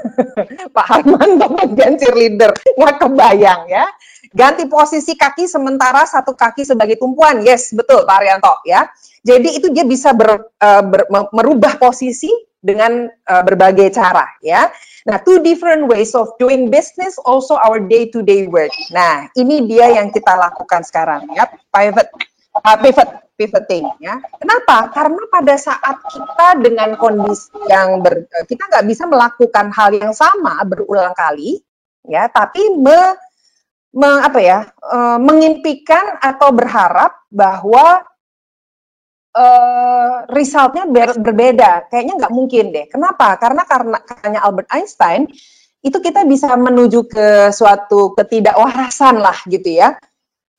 Pak 0.76 0.87
Harman 0.87 1.37
bagian 1.37 1.99
cheerleader 1.99 2.55
nggak 2.79 2.97
kebayang 3.02 3.67
ya? 3.67 3.85
Ganti 4.33 4.64
posisi 4.64 5.12
kaki 5.12 5.45
sementara 5.45 6.09
satu 6.09 6.33
kaki 6.33 6.64
sebagai 6.64 6.97
tumpuan. 6.97 7.45
Yes 7.45 7.75
betul 7.75 8.07
Pak 8.09 8.17
Arianto 8.23 8.55
ya? 8.64 8.87
Jadi 9.23 9.59
itu 9.59 9.69
dia 9.71 9.85
bisa 9.87 10.17
ber, 10.17 10.55
uh, 10.57 10.83
ber, 10.83 11.07
merubah 11.31 11.76
posisi 11.76 12.31
dengan 12.62 13.07
uh, 13.07 13.43
berbagai 13.43 13.91
cara 13.91 14.38
ya 14.38 14.71
Nah, 15.02 15.18
two 15.18 15.42
different 15.42 15.90
ways 15.90 16.14
of 16.14 16.30
doing 16.38 16.71
business, 16.71 17.18
also 17.26 17.59
our 17.59 17.82
day-to-day 17.82 18.47
-day 18.47 18.52
work. 18.52 18.75
Nah, 18.94 19.26
ini 19.35 19.66
dia 19.66 19.90
yang 19.90 20.14
kita 20.14 20.30
lakukan 20.38 20.87
sekarang 20.87 21.26
ya, 21.35 21.50
pivot, 21.75 22.06
uh, 22.54 22.78
pivot, 22.78 23.09
pivoting 23.35 23.90
ya. 23.99 24.23
Kenapa? 24.38 24.94
Karena 24.94 25.23
pada 25.26 25.54
saat 25.59 25.97
kita 26.06 26.62
dengan 26.62 26.94
kondisi 26.94 27.50
yang 27.66 27.99
ber, 27.99 28.30
kita 28.47 28.62
nggak 28.71 28.87
bisa 28.87 29.04
melakukan 29.11 29.75
hal 29.75 29.90
yang 29.90 30.14
sama 30.14 30.62
berulang 30.62 31.14
kali, 31.18 31.59
ya, 32.06 32.30
tapi 32.30 32.62
me, 32.78 33.18
me 33.99 34.11
apa 34.23 34.38
ya, 34.38 34.71
uh, 34.87 35.18
mengimpikan 35.18 36.23
atau 36.23 36.54
berharap 36.54 37.26
bahwa 37.26 38.06
uh, 39.36 40.28
resultnya 40.28 40.84
ber 40.88 41.16
berbeda. 41.16 41.88
Kayaknya 41.88 42.14
nggak 42.24 42.34
mungkin 42.34 42.64
deh. 42.72 42.86
Kenapa? 42.88 43.36
Karena 43.40 43.62
karena 43.64 43.98
katanya 44.00 44.40
Albert 44.44 44.68
Einstein 44.72 45.28
itu 45.82 45.98
kita 45.98 46.22
bisa 46.28 46.54
menuju 46.54 47.10
ke 47.10 47.50
suatu 47.50 48.14
ketidakwarasan 48.14 49.18
lah 49.18 49.36
gitu 49.50 49.82
ya. 49.82 49.98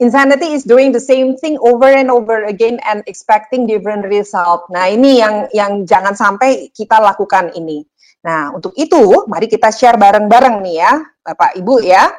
Insanity 0.01 0.51
is 0.51 0.67
doing 0.67 0.91
the 0.91 0.99
same 0.99 1.39
thing 1.39 1.55
over 1.63 1.87
and 1.87 2.11
over 2.11 2.43
again 2.43 2.81
and 2.83 3.05
expecting 3.07 3.63
different 3.63 4.03
result. 4.09 4.67
Nah 4.67 4.91
ini 4.91 5.21
yang 5.21 5.47
yang 5.55 5.87
jangan 5.87 6.17
sampai 6.17 6.73
kita 6.75 6.99
lakukan 6.99 7.55
ini. 7.55 7.87
Nah 8.25 8.51
untuk 8.51 8.75
itu 8.75 9.23
mari 9.31 9.47
kita 9.47 9.71
share 9.71 9.95
bareng-bareng 9.95 10.59
nih 10.59 10.75
ya 10.75 10.93
Bapak 11.23 11.55
Ibu 11.55 11.75
ya. 11.87 12.09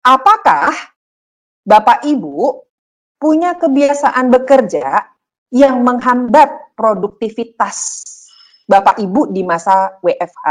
Apakah 0.00 0.72
Bapak 1.60 2.08
Ibu 2.08 2.64
punya 3.20 3.52
kebiasaan 3.52 4.32
bekerja 4.32 5.09
yang 5.50 5.82
menghambat 5.82 6.74
produktivitas 6.78 8.06
Bapak 8.70 9.02
Ibu 9.02 9.34
di 9.34 9.42
masa 9.42 9.98
WFH 9.98 10.46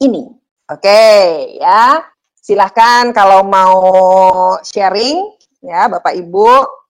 ini. 0.00 0.24
Oke, 0.72 1.04
ya. 1.60 2.00
Silahkan 2.42 3.12
kalau 3.12 3.44
mau 3.44 3.76
sharing 4.64 5.20
ya 5.60 5.86
Bapak 5.92 6.16
Ibu. 6.16 6.80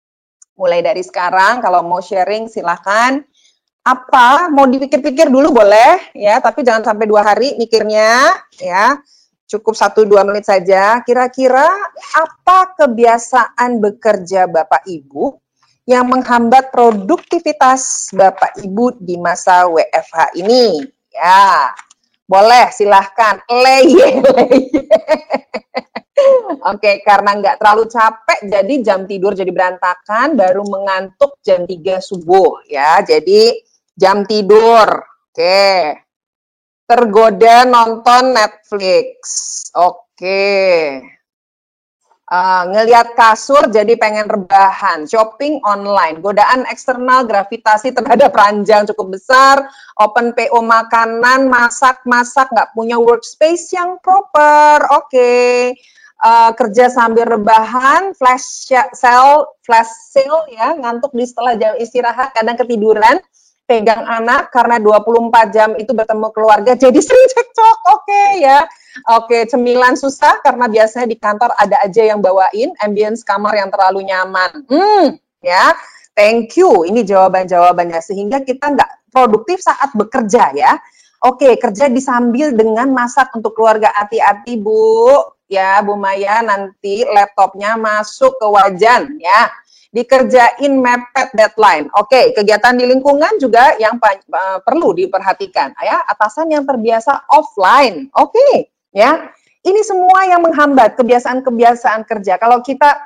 Mulai 0.55 0.87
dari 0.87 1.03
sekarang 1.03 1.59
kalau 1.59 1.83
mau 1.83 1.99
sharing 1.99 2.47
silahkan. 2.47 3.19
Apa? 3.83 4.47
Mau 4.55 4.71
dipikir-pikir 4.71 5.27
dulu 5.27 5.51
boleh 5.51 6.15
ya. 6.15 6.39
Tapi 6.39 6.63
jangan 6.63 6.87
sampai 6.95 7.11
dua 7.11 7.27
hari 7.27 7.59
mikirnya 7.59 8.31
ya. 8.63 9.03
Cukup 9.51 9.75
satu 9.75 10.07
dua 10.07 10.23
menit 10.23 10.47
saja. 10.47 11.03
Kira-kira 11.03 11.67
apa 12.15 12.79
kebiasaan 12.79 13.83
bekerja 13.83 14.47
Bapak 14.47 14.87
Ibu 14.87 15.42
yang 15.83 16.07
menghambat 16.07 16.71
produktivitas 16.71 18.15
Bapak 18.15 18.59
Ibu 18.63 19.03
di 19.03 19.19
masa 19.19 19.67
WFH 19.67 20.39
ini. 20.39 20.87
Ya, 21.11 21.75
boleh 22.25 22.71
silahkan. 22.71 23.43
Leye, 23.51 24.23
leye. 24.23 24.63
Oke, 26.71 27.03
karena 27.03 27.35
nggak 27.35 27.59
terlalu 27.59 27.91
capek, 27.91 28.41
jadi 28.47 28.75
jam 28.85 29.11
tidur 29.11 29.35
jadi 29.35 29.51
berantakan, 29.51 30.39
baru 30.39 30.63
mengantuk 30.63 31.43
jam 31.43 31.67
3 31.67 31.99
subuh 31.99 32.63
ya. 32.71 33.03
Jadi 33.03 33.51
jam 33.99 34.23
tidur. 34.23 34.87
Oke. 35.33 35.99
Tergoda 36.87 37.65
nonton 37.67 38.37
Netflix. 38.37 39.17
Oke. 39.75 41.01
Uh, 42.33 42.65
ngelihat 42.73 43.13
kasur 43.13 43.69
jadi 43.69 43.93
pengen 44.01 44.25
rebahan, 44.25 45.05
shopping 45.05 45.61
online, 45.69 46.25
godaan 46.25 46.65
eksternal, 46.65 47.29
gravitasi 47.29 47.93
terhadap 47.93 48.33
ranjang 48.33 48.89
cukup 48.89 49.21
besar, 49.21 49.69
open 50.01 50.33
PO 50.33 50.65
makanan, 50.65 51.53
masak-masak, 51.53 52.49
nggak 52.49 52.73
punya 52.73 52.97
workspace 52.97 53.77
yang 53.77 54.01
proper, 54.01 54.81
oke. 54.97 55.13
Okay. 55.13 55.77
Uh, 56.25 56.57
kerja 56.57 56.89
sambil 56.89 57.29
rebahan, 57.29 58.17
flash 58.17 58.73
sale, 58.97 59.53
flash 59.61 59.93
sale 60.09 60.49
ya, 60.57 60.73
ngantuk 60.73 61.13
di 61.13 61.29
setelah 61.29 61.53
jam 61.61 61.77
istirahat, 61.77 62.33
kadang 62.33 62.57
ketiduran, 62.57 63.21
pegang 63.73 64.05
anak 64.05 64.53
karena 64.53 64.77
24 64.77 65.49
jam 65.57 65.71
itu 65.81 65.97
bertemu 65.97 66.29
keluarga, 66.37 66.77
jadi 66.77 67.01
sering 67.09 67.29
cekcok, 67.33 67.77
oke 67.89 68.05
okay, 68.05 68.45
ya 68.45 68.69
Oke, 69.09 69.49
cemilan 69.49 69.97
susah 69.97 70.45
karena 70.45 70.69
biasanya 70.69 71.09
di 71.09 71.17
kantor 71.17 71.57
ada 71.57 71.81
aja 71.81 72.13
yang 72.13 72.21
bawain 72.21 72.77
ambience 72.77 73.25
kamar 73.25 73.57
yang 73.57 73.73
terlalu 73.73 74.05
nyaman. 74.05 74.69
Hmm, 74.69 75.17
ya. 75.41 75.73
Thank 76.13 76.61
you. 76.61 76.85
Ini 76.85 77.01
jawaban-jawabannya 77.09 78.05
sehingga 78.05 78.45
kita 78.45 78.77
nggak 78.77 79.09
produktif 79.09 79.65
saat 79.65 79.97
bekerja 79.97 80.53
ya. 80.53 80.77
Oke, 81.25 81.57
kerja 81.57 81.89
disambil 81.89 82.53
dengan 82.53 82.93
masak 82.93 83.33
untuk 83.33 83.57
keluarga. 83.57 83.89
Hati-hati, 83.97 84.61
Bu. 84.61 85.25
Ya, 85.49 85.81
Bu 85.81 85.97
Maya, 85.97 86.45
nanti 86.45 87.09
laptopnya 87.09 87.81
masuk 87.81 88.37
ke 88.37 88.47
wajan 88.53 89.17
ya. 89.25 89.49
Dikerjain 89.93 90.73
mepet 90.73 91.37
deadline. 91.37 91.93
Oke, 92.01 92.33
kegiatan 92.33 92.73
di 92.73 92.89
lingkungan 92.89 93.37
juga 93.37 93.77
yang 93.77 94.01
uh, 94.01 94.59
perlu 94.65 94.97
diperhatikan 94.97 95.77
ya. 95.85 96.01
Atasan 96.09 96.49
yang 96.49 96.65
terbiasa 96.65 97.29
offline. 97.29 98.09
Oke 98.17 98.73
ya. 98.97 99.29
Ini 99.63 99.79
semua 99.87 100.27
yang 100.27 100.43
menghambat 100.43 100.99
kebiasaan-kebiasaan 100.99 102.03
kerja. 102.09 102.35
Kalau 102.35 102.65
kita 102.67 102.99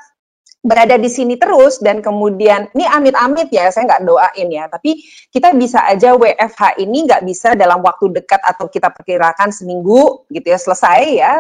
berada 0.67 0.99
di 0.99 1.07
sini 1.07 1.39
terus 1.39 1.79
dan 1.79 2.03
kemudian 2.03 2.67
ini 2.75 2.83
amit-amit 2.91 3.55
ya 3.55 3.71
saya 3.71 3.87
nggak 3.87 4.03
doain 4.03 4.49
ya 4.51 4.67
tapi 4.67 4.99
kita 5.31 5.55
bisa 5.55 5.87
aja 5.87 6.19
WFH 6.19 6.83
ini 6.83 7.07
nggak 7.07 7.23
bisa 7.23 7.55
dalam 7.55 7.79
waktu 7.87 8.11
dekat 8.19 8.43
atau 8.43 8.67
kita 8.67 8.91
perkirakan 8.91 9.55
seminggu 9.55 10.27
gitu 10.27 10.47
ya 10.51 10.59
selesai 10.59 11.01
ya 11.15 11.33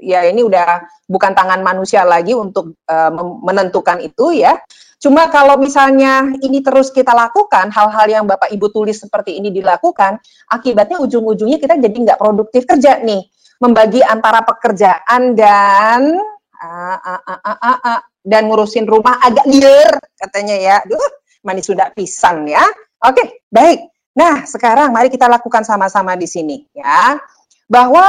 ya 0.00 0.26
ini 0.26 0.42
udah 0.42 0.84
bukan 1.06 1.32
tangan 1.34 1.60
manusia 1.62 2.02
lagi 2.02 2.34
untuk 2.34 2.74
uh, 2.88 3.10
menentukan 3.42 4.02
itu 4.02 4.42
ya 4.42 4.58
cuma 4.98 5.28
kalau 5.28 5.60
misalnya 5.60 6.32
ini 6.40 6.64
terus 6.64 6.88
kita 6.88 7.12
lakukan 7.12 7.68
hal-hal 7.68 8.06
yang 8.08 8.24
bapak 8.24 8.48
ibu 8.50 8.72
tulis 8.72 8.98
seperti 8.98 9.36
ini 9.36 9.52
dilakukan 9.52 10.16
akibatnya 10.48 10.98
ujung-ujungnya 10.98 11.60
kita 11.60 11.76
jadi 11.76 11.94
nggak 11.94 12.18
produktif 12.18 12.64
kerja 12.64 13.04
nih 13.04 13.22
membagi 13.62 14.00
antara 14.02 14.42
pekerjaan 14.42 15.36
dan 15.38 16.18
uh, 16.64 16.98
uh, 16.98 17.22
uh, 17.22 17.40
uh, 17.40 17.58
uh, 17.60 17.78
uh, 17.80 18.00
dan 18.24 18.48
ngurusin 18.48 18.88
rumah 18.88 19.20
agak 19.20 19.44
liar 19.46 20.00
katanya 20.16 20.56
ya. 20.56 20.76
Duh, 20.88 21.10
manis 21.44 21.68
sudah 21.68 21.92
pisan 21.92 22.48
ya. 22.48 22.64
Oke, 23.04 23.44
baik. 23.52 23.92
Nah, 24.16 24.48
sekarang 24.48 24.94
mari 24.94 25.12
kita 25.12 25.28
lakukan 25.28 25.62
sama-sama 25.62 26.16
di 26.16 26.24
sini 26.24 26.64
ya. 26.72 27.20
Bahwa 27.68 28.04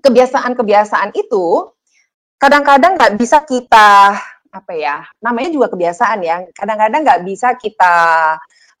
kebiasaan-kebiasaan 0.00 1.14
itu 1.16 1.70
kadang-kadang 2.40 2.96
nggak 2.96 3.14
bisa 3.20 3.44
kita 3.44 4.16
apa 4.50 4.72
ya 4.74 5.06
namanya 5.22 5.54
juga 5.54 5.70
kebiasaan 5.70 6.18
ya 6.26 6.42
kadang-kadang 6.56 7.06
nggak 7.06 7.22
bisa 7.22 7.54
kita 7.54 7.94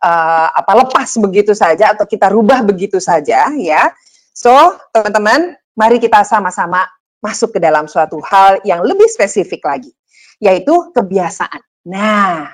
uh, 0.02 0.48
apa 0.50 0.72
lepas 0.82 1.06
begitu 1.22 1.54
saja 1.54 1.94
atau 1.94 2.08
kita 2.08 2.26
rubah 2.32 2.64
begitu 2.66 2.98
saja 2.98 3.52
ya 3.54 3.92
So, 4.40 4.54
teman-teman, 4.94 5.58
mari 5.74 5.98
kita 5.98 6.22
sama-sama 6.24 6.86
masuk 7.20 7.52
ke 7.52 7.58
dalam 7.60 7.84
suatu 7.90 8.22
hal 8.24 8.64
yang 8.64 8.80
lebih 8.80 9.04
spesifik 9.10 9.68
lagi, 9.68 9.92
yaitu 10.40 10.72
kebiasaan. 10.96 11.60
Nah, 11.90 12.48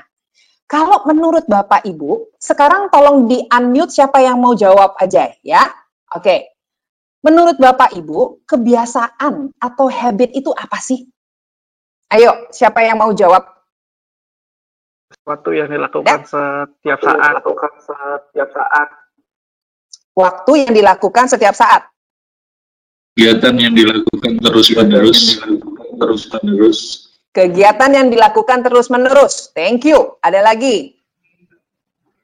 kalau 0.66 1.06
menurut 1.06 1.46
Bapak 1.46 1.86
Ibu, 1.86 2.34
sekarang 2.42 2.90
tolong 2.90 3.30
di-unmute 3.30 3.94
siapa 3.94 4.18
yang 4.18 4.42
mau 4.42 4.58
jawab 4.58 4.98
aja 4.98 5.30
ya. 5.46 5.62
Oke. 6.10 6.55
Menurut 7.26 7.58
Bapak 7.58 7.90
Ibu, 7.98 8.46
kebiasaan 8.46 9.58
atau 9.58 9.86
habit 9.90 10.30
itu 10.30 10.54
apa 10.54 10.78
sih? 10.78 11.10
Ayo, 12.14 12.46
siapa 12.54 12.86
yang 12.86 13.02
mau 13.02 13.10
jawab? 13.10 13.42
Sesuatu 15.10 15.50
yang 15.50 15.66
dilakukan 15.66 16.22
ya? 16.22 16.30
setiap 16.30 16.98
saat. 17.02 17.34
Dilakukan 17.34 17.72
setiap 17.82 18.48
saat 18.54 18.88
waktu 20.16 20.52
yang 20.64 20.72
dilakukan 20.72 21.28
setiap 21.28 21.52
saat. 21.52 21.92
Kegiatan 23.16 23.54
yang 23.56 23.72
dilakukan 23.76 24.32
terus-menerus, 24.40 25.40
terus-menerus. 26.00 26.78
Kegiatan 27.32 27.90
yang 27.92 28.08
dilakukan 28.08 28.64
terus-menerus. 28.64 29.52
Thank 29.52 29.84
you. 29.88 30.16
Ada 30.24 30.40
lagi? 30.40 30.96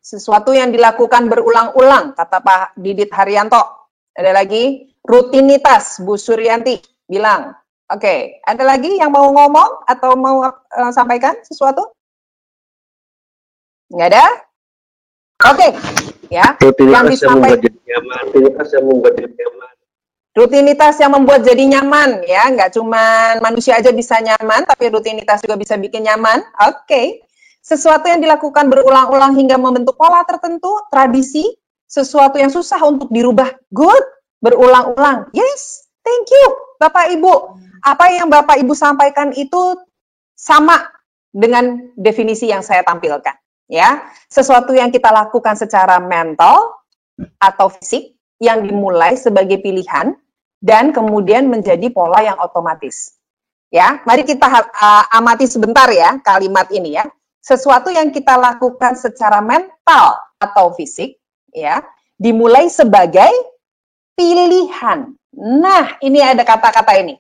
Sesuatu 0.00 0.56
yang 0.56 0.72
dilakukan 0.72 1.28
berulang-ulang, 1.28 2.16
kata 2.16 2.40
Pak 2.40 2.76
Didit 2.80 3.12
Haryanto. 3.12 3.92
Ada 4.12 4.32
lagi? 4.36 4.91
Rutinitas, 5.02 5.98
Bu 6.02 6.14
Suryanti 6.16 6.78
bilang. 7.06 7.54
Oke, 7.92 8.08
okay. 8.08 8.20
ada 8.48 8.64
lagi 8.64 8.96
yang 8.96 9.12
mau 9.12 9.28
ngomong 9.28 9.84
atau 9.84 10.16
mau 10.16 10.48
uh, 10.48 10.92
sampaikan 10.96 11.36
sesuatu? 11.44 11.92
Nggak 13.92 14.08
ada? 14.16 14.26
Oke, 15.52 15.68
okay. 15.68 15.70
ya. 16.32 16.56
Rutinitas 16.56 16.96
yang 16.96 17.08
disampaikan 17.12 17.82
nyaman 17.92 18.22
rutinitas 18.32 18.68
yang 18.72 18.84
membuat 18.88 19.12
jadi 19.16 19.32
nyaman 19.36 19.72
rutinitas 20.32 20.94
yang 20.96 21.12
membuat 21.12 21.40
jadi 21.44 21.64
nyaman 21.76 22.10
ya 22.24 22.42
nggak 22.48 22.70
cuma 22.72 23.36
manusia 23.44 23.76
aja 23.76 23.92
bisa 23.92 24.16
nyaman 24.24 24.64
tapi 24.64 24.88
rutinitas 24.88 25.44
juga 25.44 25.60
bisa 25.60 25.76
bikin 25.76 26.08
nyaman 26.08 26.40
oke 26.64 26.88
okay. 26.88 27.20
sesuatu 27.60 28.08
yang 28.08 28.24
dilakukan 28.24 28.72
berulang-ulang 28.72 29.36
hingga 29.36 29.60
membentuk 29.60 30.00
pola 30.00 30.24
tertentu 30.24 30.72
tradisi 30.88 31.44
sesuatu 31.84 32.40
yang 32.40 32.48
susah 32.48 32.80
untuk 32.80 33.12
dirubah 33.12 33.52
good 33.68 34.00
berulang-ulang 34.42 35.30
yes 35.32 35.86
thank 36.02 36.26
you 36.28 36.46
bapak 36.82 37.14
ibu 37.14 37.56
apa 37.82 38.04
yang 38.10 38.26
bapak 38.28 38.58
ibu 38.58 38.74
sampaikan 38.74 39.30
itu 39.32 39.78
sama 40.34 40.82
dengan 41.30 41.94
definisi 41.94 42.50
yang 42.50 42.60
saya 42.60 42.82
tampilkan 42.82 43.38
ya 43.70 44.02
sesuatu 44.26 44.74
yang 44.74 44.90
kita 44.90 45.08
lakukan 45.14 45.54
secara 45.54 46.02
mental 46.02 46.82
atau 47.38 47.70
fisik 47.70 48.18
yang 48.42 48.66
dimulai 48.66 49.14
sebagai 49.14 49.62
pilihan 49.62 50.18
dan 50.62 50.94
kemudian 50.94 51.46
menjadi 51.46 51.90
pola 51.90 52.22
yang 52.22 52.38
otomatis. 52.38 53.18
Ya, 53.72 54.02
mari 54.04 54.22
kita 54.22 54.46
uh, 54.46 55.04
amati 55.10 55.48
sebentar 55.50 55.90
ya 55.90 56.22
kalimat 56.22 56.70
ini 56.70 56.98
ya. 56.98 57.06
Sesuatu 57.42 57.90
yang 57.90 58.14
kita 58.14 58.38
lakukan 58.38 58.94
secara 58.94 59.42
mental 59.42 60.14
atau 60.38 60.70
fisik 60.78 61.18
ya, 61.50 61.82
dimulai 62.14 62.70
sebagai 62.70 63.30
pilihan. 64.16 65.12
Nah, 65.36 65.96
ini 66.04 66.20
ada 66.20 66.44
kata-kata 66.44 66.92
ini. 67.00 67.16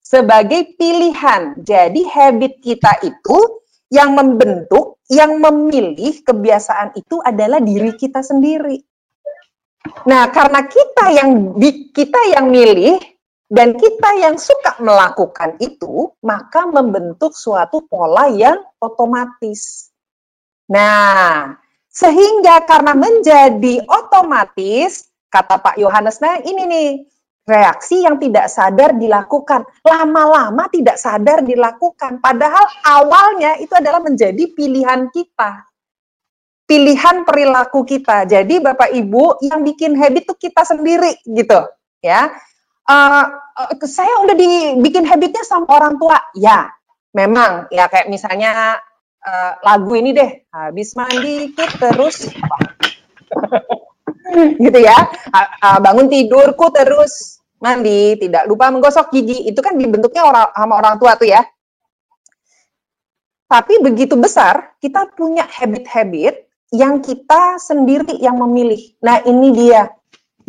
Sebagai 0.00 0.76
pilihan. 0.78 1.58
Jadi 1.58 2.06
habit 2.06 2.62
kita 2.62 3.02
itu 3.02 3.38
yang 3.90 4.14
membentuk, 4.14 5.02
yang 5.10 5.38
memilih 5.38 6.22
kebiasaan 6.22 6.94
itu 6.98 7.18
adalah 7.22 7.62
diri 7.62 7.94
kita 7.94 8.22
sendiri. 8.22 8.82
Nah, 10.06 10.30
karena 10.34 10.66
kita 10.66 11.14
yang 11.14 11.54
kita 11.94 12.20
yang 12.34 12.50
milih 12.50 12.98
dan 13.46 13.78
kita 13.78 14.18
yang 14.18 14.34
suka 14.34 14.74
melakukan 14.82 15.54
itu, 15.62 16.10
maka 16.26 16.66
membentuk 16.66 17.30
suatu 17.30 17.86
pola 17.86 18.26
yang 18.26 18.58
otomatis. 18.82 19.94
Nah, 20.66 21.54
sehingga 21.86 22.66
karena 22.66 22.98
menjadi 22.98 23.86
otomatis, 23.86 25.06
kata 25.36 25.60
Pak 25.60 25.76
Yohanes, 25.76 26.16
nah 26.24 26.40
ini 26.40 26.64
nih, 26.64 26.88
reaksi 27.44 28.02
yang 28.08 28.16
tidak 28.16 28.48
sadar 28.48 28.96
dilakukan. 28.96 29.68
Lama-lama 29.84 30.66
tidak 30.72 30.96
sadar 30.96 31.44
dilakukan. 31.44 32.24
Padahal 32.24 32.64
awalnya 32.82 33.60
itu 33.60 33.76
adalah 33.76 34.00
menjadi 34.00 34.50
pilihan 34.56 35.12
kita 35.12 35.66
pilihan 36.66 37.22
perilaku 37.22 37.86
kita. 37.86 38.26
Jadi 38.26 38.58
Bapak 38.58 38.90
Ibu 38.90 39.40
yang 39.46 39.62
bikin 39.62 39.94
habit 39.94 40.26
itu 40.26 40.50
kita 40.50 40.66
sendiri 40.66 41.14
gitu, 41.22 41.62
ya. 42.02 42.34
Uh, 42.86 43.26
saya 43.86 44.22
udah 44.26 44.34
dibikin 44.34 45.06
habitnya 45.06 45.46
sama 45.46 45.70
orang 45.70 45.94
tua, 45.96 46.18
ya. 46.34 46.66
Memang 47.14 47.70
ya 47.72 47.88
kayak 47.88 48.12
misalnya 48.12 48.76
uh, 49.24 49.52
lagu 49.64 49.94
ini 49.96 50.12
deh, 50.12 50.30
habis 50.52 50.92
mandi 50.98 51.54
ku 51.56 51.64
terus 51.80 52.28
gitu 54.64 54.78
ya. 54.78 54.96
Bangun 55.80 56.06
tidurku 56.12 56.68
terus 56.72 57.40
mandi, 57.60 58.16
tidak 58.20 58.44
lupa 58.46 58.68
menggosok 58.68 59.12
gigi. 59.12 59.48
Itu 59.48 59.64
kan 59.64 59.76
dibentuknya 59.76 60.22
orang 60.26 60.46
sama 60.52 60.74
orang 60.78 60.94
tua 61.00 61.16
tuh 61.16 61.28
ya. 61.28 61.42
Tapi 63.46 63.78
begitu 63.78 64.18
besar, 64.18 64.74
kita 64.82 65.06
punya 65.14 65.46
habit-habit 65.46 66.50
yang 66.74 66.98
kita 66.98 67.62
sendiri 67.62 68.18
yang 68.18 68.42
memilih. 68.42 68.98
Nah, 68.98 69.22
ini 69.22 69.54
dia 69.54 69.86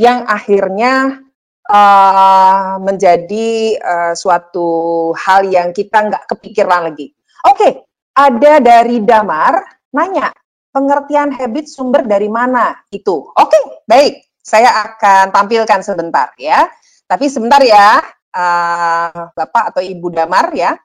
yang 0.02 0.26
akhirnya 0.26 1.22
uh, 1.70 2.82
menjadi 2.82 3.78
uh, 3.78 4.14
suatu 4.18 5.12
hal 5.14 5.46
yang 5.46 5.70
kita 5.78 6.10
nggak 6.10 6.26
kepikiran 6.26 6.90
lagi. 6.90 7.14
Oke, 7.46 7.54
okay, 7.54 7.72
ada 8.18 8.58
dari 8.58 8.98
Damar 9.06 9.62
nanya 9.94 10.34
pengertian 10.78 11.34
habit 11.34 11.66
sumber 11.66 12.06
dari 12.06 12.30
mana 12.30 12.78
itu. 12.94 13.34
Oke, 13.34 13.50
okay, 13.50 13.64
baik. 13.90 14.14
Saya 14.46 14.70
akan 14.86 15.34
tampilkan 15.34 15.82
sebentar 15.82 16.38
ya. 16.38 16.70
Tapi 17.10 17.26
sebentar 17.34 17.58
ya, 17.66 17.98
uh, 18.38 19.34
Bapak 19.34 19.74
atau 19.74 19.82
Ibu 19.82 20.14
Damar 20.14 20.54
ya. 20.54 20.78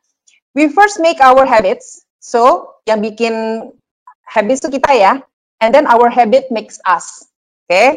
We 0.56 0.72
first 0.72 0.96
make 1.04 1.20
our 1.20 1.44
habits. 1.44 2.08
So, 2.24 2.72
yang 2.88 3.04
bikin 3.04 3.68
habits 4.24 4.64
itu 4.64 4.80
kita 4.80 4.96
ya. 4.96 5.12
And 5.60 5.76
then 5.76 5.84
our 5.84 6.08
habit 6.08 6.48
makes 6.48 6.80
us. 6.88 7.28
Oke. 7.68 7.68
Okay? 7.68 7.88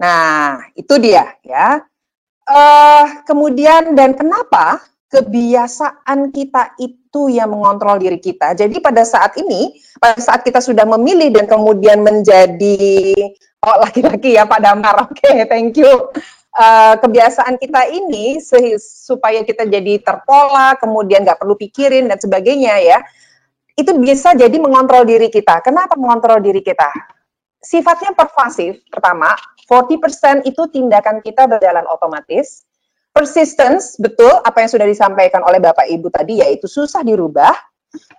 Nah, 0.00 0.64
itu 0.72 0.96
dia 0.96 1.36
ya. 1.44 1.84
Uh, 2.44 3.04
kemudian 3.28 3.92
dan 3.92 4.16
kenapa 4.16 4.80
kebiasaan 5.14 6.34
kita 6.34 6.74
itu 6.82 7.30
yang 7.30 7.54
mengontrol 7.54 8.02
diri 8.02 8.18
kita. 8.18 8.58
Jadi 8.58 8.82
pada 8.82 9.06
saat 9.06 9.38
ini, 9.38 9.78
pada 10.02 10.18
saat 10.18 10.42
kita 10.42 10.58
sudah 10.58 10.82
memilih 10.98 11.30
dan 11.30 11.46
kemudian 11.46 12.02
menjadi 12.02 13.14
oh 13.62 13.76
laki-laki 13.78 14.34
ya 14.34 14.42
Pak 14.50 14.58
Damar, 14.58 14.96
oke, 15.06 15.14
okay, 15.14 15.46
thank 15.46 15.78
you. 15.78 16.10
Uh, 16.54 16.94
kebiasaan 17.02 17.58
kita 17.58 17.90
ini 17.90 18.38
supaya 18.78 19.42
kita 19.42 19.66
jadi 19.66 19.98
terpola, 20.02 20.78
kemudian 20.78 21.26
nggak 21.26 21.38
perlu 21.42 21.58
pikirin 21.58 22.06
dan 22.06 22.18
sebagainya 22.18 22.78
ya, 22.78 22.98
itu 23.74 23.90
bisa 23.98 24.34
jadi 24.38 24.54
mengontrol 24.58 25.02
diri 25.02 25.30
kita. 25.30 25.62
Kenapa 25.66 25.98
mengontrol 25.98 26.38
diri 26.38 26.62
kita? 26.62 26.90
Sifatnya 27.58 28.14
pervasif, 28.14 28.86
pertama, 28.86 29.34
40% 29.66 30.46
itu 30.46 30.62
tindakan 30.70 31.24
kita 31.24 31.48
berjalan 31.48 31.86
otomatis. 31.90 32.62
Persistence, 33.14 33.94
betul 34.02 34.42
apa 34.42 34.66
yang 34.66 34.70
sudah 34.74 34.90
disampaikan 34.90 35.46
oleh 35.46 35.62
Bapak 35.62 35.86
Ibu 35.86 36.10
tadi, 36.10 36.42
yaitu 36.42 36.66
susah 36.66 37.06
dirubah. 37.06 37.54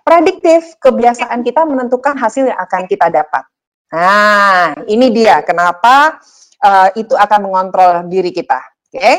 Prediktif, 0.00 0.80
kebiasaan 0.80 1.44
kita 1.44 1.68
menentukan 1.68 2.16
hasil 2.16 2.48
yang 2.48 2.56
akan 2.56 2.88
kita 2.88 3.12
dapat. 3.12 3.44
Nah, 3.92 4.72
ini 4.88 5.12
dia 5.12 5.44
kenapa 5.44 6.16
uh, 6.64 6.88
itu 6.96 7.12
akan 7.12 7.44
mengontrol 7.44 8.08
diri 8.08 8.32
kita. 8.32 8.56
Oke, 8.88 8.96
okay? 8.96 9.16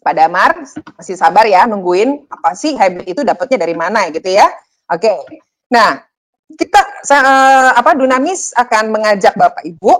Pak 0.00 0.14
Damar, 0.16 0.64
masih 0.96 1.20
sabar 1.20 1.44
ya, 1.44 1.68
nungguin 1.68 2.32
apa 2.32 2.56
sih 2.56 2.72
habit 2.72 3.04
itu 3.04 3.20
dapatnya 3.20 3.68
dari 3.68 3.76
mana 3.76 4.08
gitu 4.08 4.32
ya. 4.32 4.48
Oke, 4.88 5.12
okay. 5.12 5.18
nah 5.68 6.00
kita 6.56 6.80
uh, 7.12 7.70
apa 7.76 7.92
Dunamis 8.00 8.56
akan 8.56 8.96
mengajak 8.96 9.36
Bapak 9.36 9.60
Ibu 9.60 9.92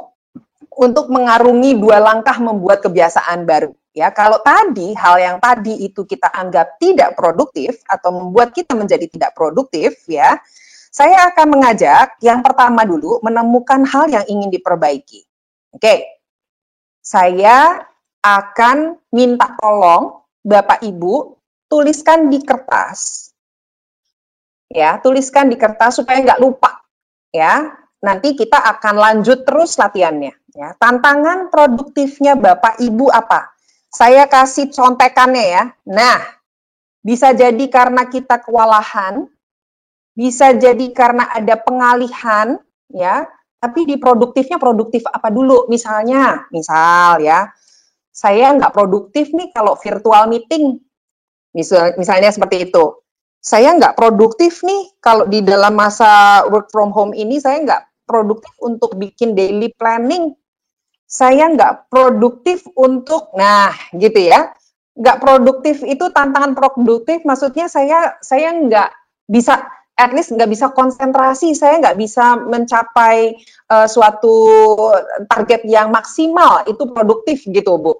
untuk 0.81 1.13
mengarungi 1.13 1.77
dua 1.77 2.01
langkah 2.01 2.41
membuat 2.41 2.81
kebiasaan 2.81 3.45
baru. 3.45 3.77
Ya, 3.93 4.09
kalau 4.09 4.41
tadi 4.41 4.97
hal 4.97 5.21
yang 5.21 5.37
tadi 5.37 5.85
itu 5.85 6.09
kita 6.09 6.33
anggap 6.33 6.81
tidak 6.81 7.13
produktif 7.13 7.85
atau 7.85 8.09
membuat 8.09 8.57
kita 8.57 8.73
menjadi 8.73 9.05
tidak 9.05 9.37
produktif, 9.37 10.09
ya, 10.09 10.41
saya 10.89 11.29
akan 11.29 11.61
mengajak 11.61 12.17
yang 12.25 12.41
pertama 12.41 12.89
dulu 12.89 13.21
menemukan 13.21 13.85
hal 13.85 14.09
yang 14.09 14.25
ingin 14.25 14.49
diperbaiki. 14.49 15.29
Oke, 15.77 16.09
saya 17.05 17.85
akan 18.25 18.97
minta 19.13 19.53
tolong 19.61 20.25
Bapak 20.41 20.81
Ibu 20.81 21.37
tuliskan 21.69 22.33
di 22.33 22.41
kertas, 22.41 23.29
ya, 24.73 24.97
tuliskan 25.05 25.53
di 25.53 25.61
kertas 25.61 26.01
supaya 26.01 26.17
nggak 26.25 26.41
lupa, 26.41 26.81
ya. 27.29 27.77
Nanti 28.03 28.35
kita 28.35 28.57
akan 28.57 28.99
lanjut 28.99 29.47
terus 29.47 29.79
latihannya. 29.79 30.33
Ya, 30.53 30.75
tantangan 30.81 31.53
produktifnya 31.53 32.35
Bapak 32.41 32.81
Ibu 32.81 33.09
apa? 33.13 33.52
Saya 33.93 34.25
kasih 34.25 34.73
contekannya 34.73 35.45
ya. 35.53 35.65
Nah, 35.85 36.19
bisa 37.05 37.37
jadi 37.37 37.69
karena 37.69 38.09
kita 38.09 38.41
kewalahan, 38.41 39.29
bisa 40.17 40.57
jadi 40.57 40.87
karena 40.97 41.29
ada 41.29 41.61
pengalihan, 41.61 42.57
ya. 42.89 43.29
Tapi 43.61 43.87
di 43.87 44.01
produktifnya 44.01 44.57
produktif 44.57 45.05
apa 45.07 45.29
dulu? 45.29 45.69
Misalnya, 45.69 46.49
misal 46.51 47.21
ya, 47.21 47.53
saya 48.11 48.57
nggak 48.57 48.73
produktif 48.73 49.31
nih 49.37 49.53
kalau 49.53 49.77
virtual 49.77 50.27
meeting, 50.27 50.81
misal, 51.53 51.93
misalnya 52.01 52.33
seperti 52.33 52.73
itu. 52.73 52.97
Saya 53.43 53.77
nggak 53.77 53.95
produktif 53.99 54.65
nih 54.65 54.97
kalau 55.03 55.27
di 55.29 55.45
dalam 55.45 55.75
masa 55.75 56.43
work 56.49 56.73
from 56.73 56.95
home 56.95 57.13
ini 57.13 57.43
saya 57.43 57.61
nggak 57.61 57.83
produktif 58.07 58.55
untuk 58.63 58.95
bikin 58.95 59.35
daily 59.35 59.71
planning 59.75 60.35
saya 61.13 61.53
nggak 61.53 61.93
produktif 61.93 62.65
untuk, 62.73 63.37
nah 63.37 63.69
gitu 63.93 64.17
ya, 64.17 64.57
nggak 64.97 65.21
produktif 65.21 65.85
itu 65.85 66.09
tantangan 66.09 66.57
produktif, 66.57 67.21
maksudnya 67.29 67.69
saya 67.69 68.17
saya 68.25 68.57
nggak 68.57 68.91
bisa 69.29 69.61
at 69.93 70.17
least 70.17 70.33
nggak 70.33 70.49
bisa 70.49 70.73
konsentrasi, 70.73 71.53
saya 71.53 71.85
nggak 71.85 72.01
bisa 72.01 72.41
mencapai 72.41 73.37
uh, 73.69 73.85
suatu 73.85 74.33
target 75.29 75.69
yang 75.69 75.93
maksimal, 75.93 76.65
itu 76.65 76.81
produktif 76.89 77.45
gitu 77.45 77.77
Bu. 77.77 77.93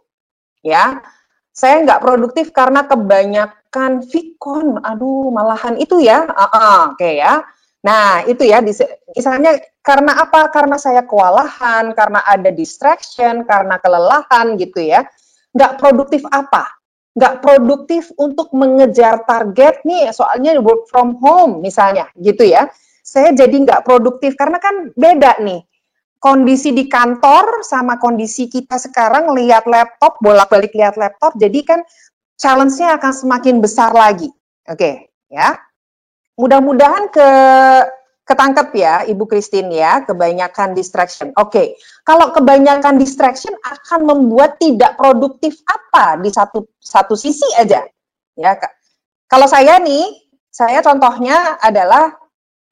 Ya, 0.65 1.05
saya 1.53 1.85
nggak 1.85 2.01
produktif 2.01 2.49
karena 2.49 2.89
kebanyakan 2.89 4.09
vikon, 4.09 4.81
aduh 4.81 5.29
malahan 5.29 5.77
itu 5.77 6.01
ya, 6.01 6.25
uh 6.25 6.49
-uh, 6.49 6.97
oke 6.97 6.97
okay, 6.97 7.21
ya. 7.21 7.45
Nah, 7.83 8.23
itu 8.31 8.47
ya, 8.47 8.63
misalnya 8.63 9.59
karena 9.83 10.23
apa? 10.23 10.47
Karena 10.55 10.79
saya 10.79 11.03
kewalahan, 11.03 11.91
karena 11.99 12.23
ada 12.23 12.55
distraction, 12.55 13.43
karena 13.43 13.83
kelelahan 13.83 14.55
gitu 14.55 14.79
ya. 14.79 15.03
Nggak 15.51 15.83
produktif 15.83 16.23
apa? 16.31 16.79
Nggak 17.13 17.35
produktif 17.43 18.15
untuk 18.17 18.55
mengejar 18.55 19.27
target 19.27 19.83
nih, 19.83 20.15
soalnya 20.15 20.57
work 20.63 20.87
from 20.89 21.19
home 21.19 21.61
misalnya 21.61 22.09
gitu 22.17 22.47
ya. 22.47 22.71
Saya 23.03 23.35
jadi 23.35 23.53
nggak 23.53 23.83
produktif 23.83 24.39
karena 24.39 24.63
kan 24.63 24.95
beda 24.95 25.43
nih. 25.43 25.67
Kondisi 26.23 26.71
di 26.71 26.87
kantor 26.87 27.67
sama 27.67 27.99
kondisi 27.99 28.47
kita 28.47 28.79
sekarang 28.79 29.35
lihat 29.35 29.67
laptop, 29.67 30.23
bolak-balik 30.23 30.71
lihat 30.71 30.95
laptop, 30.95 31.35
jadi 31.35 31.61
kan 31.67 31.81
challenge-nya 32.39 32.95
akan 32.95 33.11
semakin 33.11 33.59
besar 33.59 33.91
lagi. 33.91 34.31
Oke, 34.71 34.79
okay, 34.79 34.95
ya. 35.27 35.59
Mudah-mudahan 36.37 37.13
ke 37.13 37.29
ketangkep 38.23 38.69
ya 38.79 38.95
Ibu 39.05 39.29
Christine 39.29 39.69
ya, 39.75 40.07
kebanyakan 40.07 40.73
distraction. 40.73 41.35
Oke, 41.37 41.51
okay. 41.53 41.67
kalau 42.07 42.33
kebanyakan 42.33 42.97
distraction 42.97 43.53
akan 43.61 44.09
membuat 44.09 44.57
tidak 44.57 44.97
produktif 44.97 45.61
apa 45.69 46.17
di 46.23 46.31
satu 46.33 46.65
satu 46.81 47.19
sisi 47.19 47.45
aja. 47.59 47.85
Ya, 48.39 48.57
kalau 49.29 49.45
saya 49.45 49.77
nih, 49.83 50.09
saya 50.49 50.81
contohnya 50.81 51.61
adalah 51.61 52.17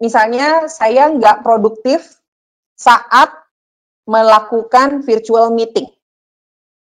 misalnya 0.00 0.68
saya 0.72 1.12
nggak 1.12 1.44
produktif 1.44 2.20
saat 2.80 3.28
melakukan 4.08 5.04
virtual 5.04 5.52
meeting. 5.52 5.88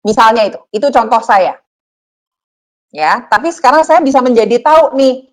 Misalnya 0.03 0.49
itu, 0.49 0.59
itu 0.73 0.87
contoh 0.89 1.21
saya. 1.21 1.61
Ya, 2.93 3.25
tapi 3.25 3.49
sekarang 3.49 3.81
saya 3.81 4.01
bisa 4.05 4.21
menjadi 4.21 4.61
tahu 4.61 4.93
nih 4.97 5.32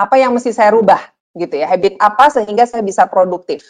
apa 0.00 0.16
yang 0.16 0.32
mesti 0.32 0.50
saya 0.50 0.72
rubah 0.72 1.00
gitu 1.36 1.60
ya 1.60 1.68
habit 1.70 2.00
apa 2.00 2.32
sehingga 2.32 2.64
saya 2.64 2.80
bisa 2.80 3.06
produktif. 3.06 3.62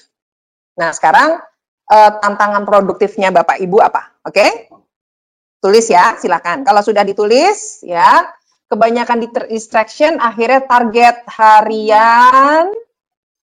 Nah 0.79 0.95
sekarang 0.95 1.43
eh, 1.91 2.11
tantangan 2.23 2.63
produktifnya 2.65 3.35
bapak 3.35 3.59
ibu 3.59 3.83
apa? 3.83 4.15
Oke? 4.25 4.39
Okay? 4.39 4.51
tulis 5.61 5.87
ya 5.93 6.17
silakan. 6.17 6.65
Kalau 6.65 6.81
sudah 6.81 7.05
ditulis 7.05 7.85
ya 7.85 8.25
kebanyakan 8.73 9.29
distraction 9.53 10.17
akhirnya 10.19 10.65
target 10.65 11.17
harian 11.29 12.73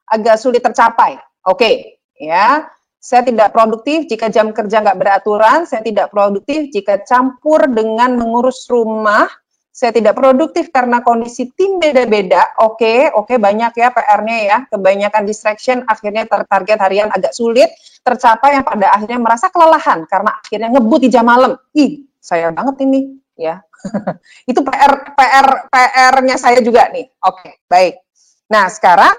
agak 0.08 0.40
sulit 0.40 0.64
tercapai. 0.64 1.20
Oke 1.46 1.60
okay, 1.60 1.76
ya. 2.18 2.72
Saya 3.06 3.22
tidak 3.22 3.54
produktif 3.54 4.10
jika 4.10 4.34
jam 4.34 4.50
kerja 4.50 4.82
nggak 4.82 4.98
beraturan, 4.98 5.70
saya 5.70 5.86
tidak 5.86 6.10
produktif 6.10 6.74
jika 6.74 7.06
campur 7.06 7.70
dengan 7.70 8.18
mengurus 8.18 8.66
rumah, 8.66 9.30
saya 9.76 9.92
tidak 9.92 10.16
produktif 10.16 10.72
karena 10.72 11.04
kondisi 11.04 11.52
tim 11.52 11.84
beda-beda. 11.84 12.56
Oke, 12.64 12.80
okay, 12.80 13.00
oke 13.12 13.28
okay, 13.28 13.38
banyak 13.44 13.76
ya 13.76 13.92
PR-nya 13.92 14.38
ya. 14.48 14.58
Kebanyakan 14.72 15.28
distraction 15.28 15.84
akhirnya 15.84 16.24
target 16.32 16.80
harian 16.80 17.12
agak 17.12 17.36
sulit 17.36 17.68
tercapai 18.00 18.56
yang 18.56 18.64
pada 18.64 18.96
akhirnya 18.96 19.20
merasa 19.20 19.52
kelelahan 19.52 20.08
karena 20.08 20.32
akhirnya 20.40 20.72
ngebut 20.72 21.00
di 21.04 21.10
jam 21.12 21.28
malam. 21.28 21.60
Ih, 21.76 22.08
saya 22.24 22.56
banget 22.56 22.88
ini 22.88 23.20
ya. 23.36 23.60
Itu 24.50 24.64
PR 24.64 25.12
PR 25.12 25.68
PR-nya 25.68 26.40
saya 26.40 26.64
juga 26.64 26.88
nih. 26.96 27.12
Oke, 27.28 27.44
okay, 27.44 27.54
baik. 27.68 28.00
Nah, 28.48 28.72
sekarang 28.72 29.12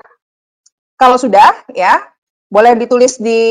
kalau 0.97 1.21
sudah 1.21 1.53
ya, 1.77 2.01
boleh 2.49 2.73
ditulis 2.81 3.21
di 3.21 3.43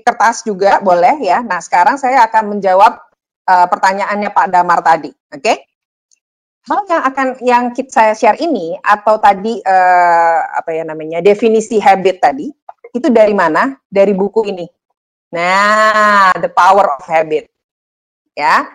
kertas 0.00 0.40
juga 0.40 0.80
boleh 0.80 1.20
ya. 1.20 1.44
Nah, 1.44 1.60
sekarang 1.60 2.00
saya 2.00 2.24
akan 2.24 2.56
menjawab 2.56 2.96
uh, 3.44 3.66
pertanyaannya 3.68 4.32
Pak 4.32 4.46
Damar 4.48 4.80
tadi. 4.80 5.12
Oke? 5.12 5.44
Okay? 5.44 5.56
Hal 6.64 6.80
yang 6.88 7.02
akan 7.04 7.26
yang 7.44 7.64
kita 7.76 7.92
saya 7.92 8.12
share 8.16 8.40
ini 8.40 8.76
atau 8.80 9.20
tadi 9.20 9.60
uh, 9.60 10.38
apa 10.56 10.72
ya 10.72 10.82
namanya 10.88 11.20
definisi 11.20 11.76
habit 11.76 12.24
tadi 12.24 12.48
itu 12.94 13.10
dari 13.10 13.34
mana? 13.34 13.74
Dari 13.90 14.14
buku 14.14 14.46
ini. 14.48 14.66
Nah, 15.34 16.30
The 16.38 16.46
Power 16.46 16.94
of 16.94 17.02
Habit. 17.10 17.50
Ya. 18.38 18.70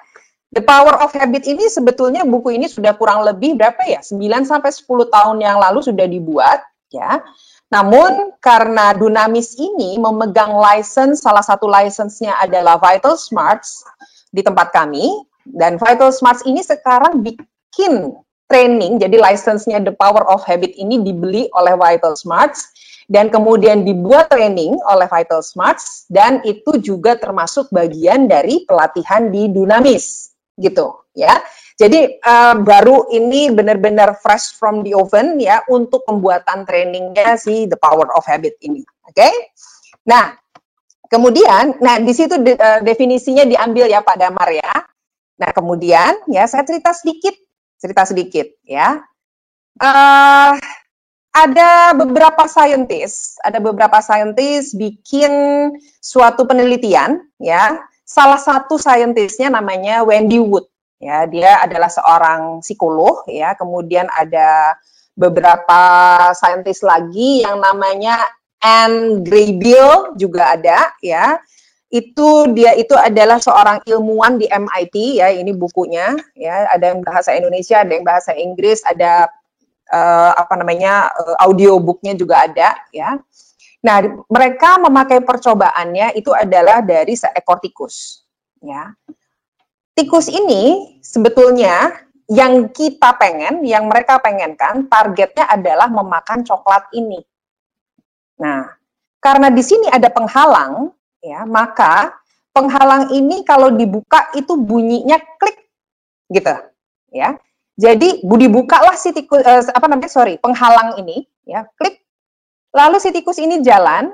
The 0.52 0.60
Power 0.60 1.00
of 1.00 1.16
Habit 1.16 1.48
ini 1.48 1.72
sebetulnya 1.72 2.28
buku 2.28 2.60
ini 2.60 2.68
sudah 2.68 3.00
kurang 3.00 3.24
lebih 3.24 3.56
berapa 3.56 3.80
ya? 3.88 4.04
9 4.04 4.20
sampai 4.44 4.76
10 4.76 5.08
tahun 5.08 5.38
yang 5.40 5.56
lalu 5.56 5.80
sudah 5.80 6.04
dibuat 6.04 6.60
ya. 6.92 7.24
Namun 7.72 8.36
karena 8.44 8.92
Dunamis 8.98 9.56
ini 9.56 9.96
memegang 9.96 10.58
license 10.58 11.24
salah 11.24 11.46
satu 11.46 11.70
license-nya 11.70 12.44
adalah 12.44 12.76
Vital 12.82 13.16
Smarts 13.16 13.88
di 14.34 14.42
tempat 14.44 14.74
kami 14.74 15.06
dan 15.48 15.80
Vital 15.80 16.12
Smarts 16.12 16.44
ini 16.44 16.66
sekarang 16.66 17.22
bikin 17.70 18.18
training 18.50 18.98
jadi 18.98 19.14
license-nya 19.22 19.78
The 19.86 19.94
Power 19.94 20.26
of 20.26 20.42
Habit 20.42 20.74
ini 20.74 21.06
dibeli 21.06 21.46
oleh 21.54 21.78
Vital 21.78 22.18
Smarts 22.18 22.74
dan 23.06 23.30
kemudian 23.30 23.86
dibuat 23.86 24.34
training 24.34 24.74
oleh 24.90 25.06
Vital 25.06 25.46
Smarts 25.46 26.10
dan 26.10 26.42
itu 26.42 26.82
juga 26.82 27.14
termasuk 27.14 27.70
bagian 27.70 28.26
dari 28.26 28.66
pelatihan 28.66 29.30
di 29.30 29.54
Dunamis 29.54 30.34
gitu 30.58 31.08
ya. 31.14 31.40
Jadi 31.80 32.20
uh, 32.20 32.60
baru 32.60 33.08
ini 33.08 33.56
benar-benar 33.56 34.20
fresh 34.20 34.60
from 34.60 34.84
the 34.84 34.92
oven 34.92 35.40
ya 35.40 35.64
untuk 35.72 36.04
pembuatan 36.04 36.68
trainingnya 36.68 37.40
si 37.40 37.72
The 37.72 37.80
Power 37.80 38.12
of 38.12 38.28
Habit 38.28 38.60
ini. 38.68 38.84
Oke. 39.08 39.16
Okay? 39.16 39.34
Nah, 40.04 40.36
kemudian 41.08 41.80
nah 41.80 42.04
di 42.04 42.12
situ 42.12 42.36
de, 42.44 42.60
uh, 42.60 42.84
definisinya 42.84 43.48
diambil 43.48 43.88
ya 43.88 44.04
Pak 44.04 44.18
Damar 44.20 44.52
ya. 44.52 44.74
Nah, 45.40 45.56
kemudian 45.56 46.28
ya 46.28 46.44
saya 46.52 46.68
cerita 46.68 46.92
sedikit, 46.92 47.32
cerita 47.80 48.04
sedikit 48.06 48.48
ya. 48.68 49.00
Uh, 49.80 50.54
ada 51.32 51.96
beberapa 51.96 52.46
saintis, 52.52 53.40
ada 53.40 53.64
beberapa 53.64 54.04
saintis 54.04 54.76
bikin 54.76 55.32
suatu 56.04 56.44
penelitian 56.44 57.24
ya 57.40 57.80
salah 58.10 58.42
satu 58.42 58.82
saintisnya 58.82 59.54
namanya 59.54 60.02
Wendy 60.02 60.42
Wood. 60.42 60.66
Ya, 61.00 61.24
dia 61.30 61.64
adalah 61.64 61.88
seorang 61.88 62.60
psikolog 62.66 63.24
ya. 63.30 63.56
Kemudian 63.56 64.10
ada 64.12 64.76
beberapa 65.14 65.82
saintis 66.36 66.84
lagi 66.84 67.46
yang 67.46 67.62
namanya 67.62 68.20
Anne 68.60 69.24
Graybill 69.24 70.20
juga 70.20 70.58
ada 70.58 70.92
ya. 71.00 71.40
Itu 71.90 72.54
dia 72.54 72.78
itu 72.78 72.94
adalah 72.94 73.42
seorang 73.42 73.82
ilmuwan 73.86 74.38
di 74.38 74.46
MIT 74.46 74.96
ya. 75.22 75.34
Ini 75.34 75.52
bukunya 75.58 76.14
ya. 76.38 76.70
Ada 76.70 76.94
yang 76.94 77.02
bahasa 77.02 77.34
Indonesia, 77.34 77.82
ada 77.82 77.92
yang 77.98 78.06
bahasa 78.06 78.32
Inggris, 78.38 78.86
ada 78.86 79.30
uh, 79.90 80.32
apa 80.38 80.54
namanya 80.58 81.10
uh, 81.14 81.36
audiobooknya 81.50 82.14
juga 82.14 82.46
ada 82.46 82.78
ya. 82.94 83.18
Nah, 83.80 84.04
mereka 84.28 84.76
memakai 84.76 85.24
percobaannya 85.24 86.14
itu 86.20 86.36
adalah 86.36 86.84
dari 86.84 87.16
seekor 87.16 87.64
tikus. 87.64 88.28
Ya. 88.60 88.92
Tikus 89.96 90.28
ini 90.28 90.96
sebetulnya 91.00 91.96
yang 92.30 92.70
kita 92.70 93.16
pengen, 93.18 93.66
yang 93.66 93.88
mereka 93.90 94.22
pengenkan, 94.22 94.86
targetnya 94.86 95.48
adalah 95.50 95.88
memakan 95.90 96.46
coklat 96.46 96.92
ini. 96.94 97.24
Nah, 98.38 98.68
karena 99.18 99.50
di 99.50 99.64
sini 99.64 99.90
ada 99.90 100.12
penghalang, 100.12 100.92
ya, 101.20 101.44
maka 101.48 102.18
penghalang 102.52 103.14
ini 103.16 103.44
kalau 103.48 103.72
dibuka 103.72 104.32
itu 104.36 104.56
bunyinya 104.58 105.20
klik, 105.40 105.58
gitu, 106.32 106.56
ya. 107.14 107.40
Jadi 107.80 108.28
budi 108.28 108.52
bukalah 108.52 108.96
si 109.00 109.16
tikus, 109.16 109.40
eh, 109.40 109.64
apa 109.72 109.88
namanya, 109.88 110.12
sorry, 110.12 110.36
penghalang 110.36 111.00
ini, 111.00 111.24
ya, 111.48 111.64
klik 111.80 112.00
Lalu 112.70 112.98
si 113.02 113.10
tikus 113.10 113.42
ini 113.42 113.66
jalan 113.66 114.14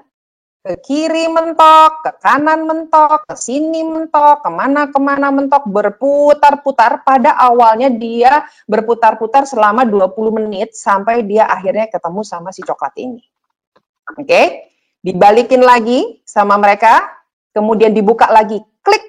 ke 0.66 0.82
kiri 0.82 1.30
mentok, 1.30 2.02
ke 2.02 2.12
kanan 2.24 2.66
mentok, 2.66 3.28
ke 3.28 3.36
sini 3.38 3.86
mentok, 3.86 4.42
ke 4.42 4.50
mana-kemana 4.50 5.30
mentok, 5.30 5.68
berputar-putar. 5.70 7.06
Pada 7.06 7.36
awalnya 7.38 7.92
dia 7.92 8.48
berputar-putar 8.66 9.46
selama 9.46 9.86
20 9.86 10.40
menit 10.42 10.74
sampai 10.74 11.22
dia 11.28 11.46
akhirnya 11.46 11.92
ketemu 11.92 12.22
sama 12.26 12.50
si 12.50 12.66
coklat 12.66 12.96
ini. 12.98 13.22
Oke, 14.16 14.24
okay? 14.26 14.46
Dibalikin 15.06 15.62
lagi 15.62 16.26
sama 16.26 16.58
mereka, 16.58 17.06
kemudian 17.54 17.94
dibuka 17.94 18.26
lagi, 18.34 18.58
klik, 18.82 19.06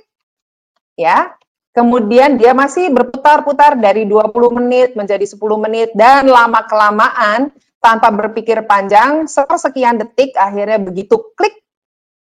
ya. 0.92 1.32
Kemudian 1.72 2.40
dia 2.40 2.56
masih 2.56 2.88
berputar-putar 2.88 3.76
dari 3.76 4.08
20 4.08 4.32
menit 4.60 4.96
menjadi 4.96 5.24
10 5.24 5.40
menit 5.60 5.92
dan 5.92 6.24
lama-kelamaan 6.24 7.52
tanpa 7.80 8.08
berpikir 8.12 8.64
panjang, 8.64 9.28
sepersekian 9.28 10.00
detik 10.00 10.32
akhirnya 10.40 10.80
begitu 10.80 11.20
klik, 11.36 11.52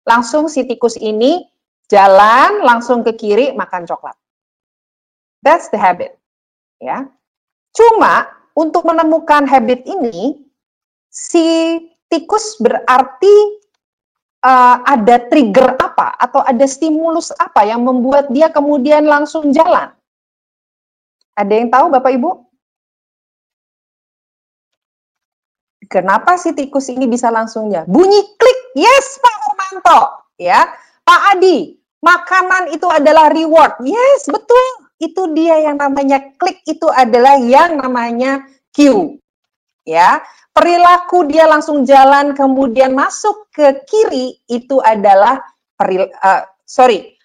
langsung 0.09 0.48
si 0.48 0.64
tikus 0.64 0.96
ini 0.96 1.44
jalan 1.92 2.64
langsung 2.64 3.05
ke 3.05 3.12
kiri 3.16 3.53
makan 3.53 3.85
coklat. 3.85 4.16
That's 5.44 5.68
the 5.68 5.77
habit. 5.77 6.16
Ya. 6.81 7.05
Cuma 7.77 8.33
untuk 8.57 8.88
menemukan 8.88 9.44
habit 9.44 9.85
ini, 9.85 10.40
si 11.12 11.77
tikus 12.14 12.62
berarti 12.62 13.59
uh, 14.46 14.77
ada 14.87 15.27
trigger 15.27 15.74
apa 15.74 16.14
atau 16.14 16.38
ada 16.46 16.62
stimulus 16.70 17.35
apa 17.35 17.66
yang 17.66 17.83
membuat 17.83 18.31
dia 18.31 18.55
kemudian 18.55 19.03
langsung 19.03 19.50
jalan. 19.50 19.90
Ada 21.35 21.50
yang 21.50 21.68
tahu 21.74 21.90
Bapak 21.90 22.14
Ibu? 22.14 22.31
Kenapa 25.90 26.38
si 26.38 26.55
tikus 26.55 26.87
ini 26.94 27.11
bisa 27.11 27.35
langsungnya 27.35 27.83
bunyi 27.90 28.22
klik? 28.38 28.61
Yes, 28.79 29.18
Pak 29.18 29.37
Romanto. 29.46 30.00
Ya, 30.38 30.70
Pak 31.03 31.38
Adi, 31.38 31.79
makanan 32.03 32.74
itu 32.74 32.87
adalah 32.90 33.31
reward. 33.31 33.79
Yes, 33.83 34.27
betul. 34.31 34.87
Itu 34.98 35.35
dia 35.35 35.59
yang 35.62 35.79
namanya 35.83 36.35
klik 36.38 36.62
itu 36.66 36.87
adalah 36.90 37.38
yang 37.38 37.79
namanya 37.79 38.46
Q. 38.74 39.18
Ya, 39.85 40.25
perilaku 40.57 41.29
dia 41.29 41.44
langsung 41.44 41.85
jalan 41.85 42.33
kemudian 42.33 42.97
masuk 42.97 43.53
ke 43.53 43.85
kiri 43.85 44.40
itu 44.49 44.81
adalah 44.81 45.42
peril 45.75 46.07
uh, 46.23 46.47
sorry 46.62 47.18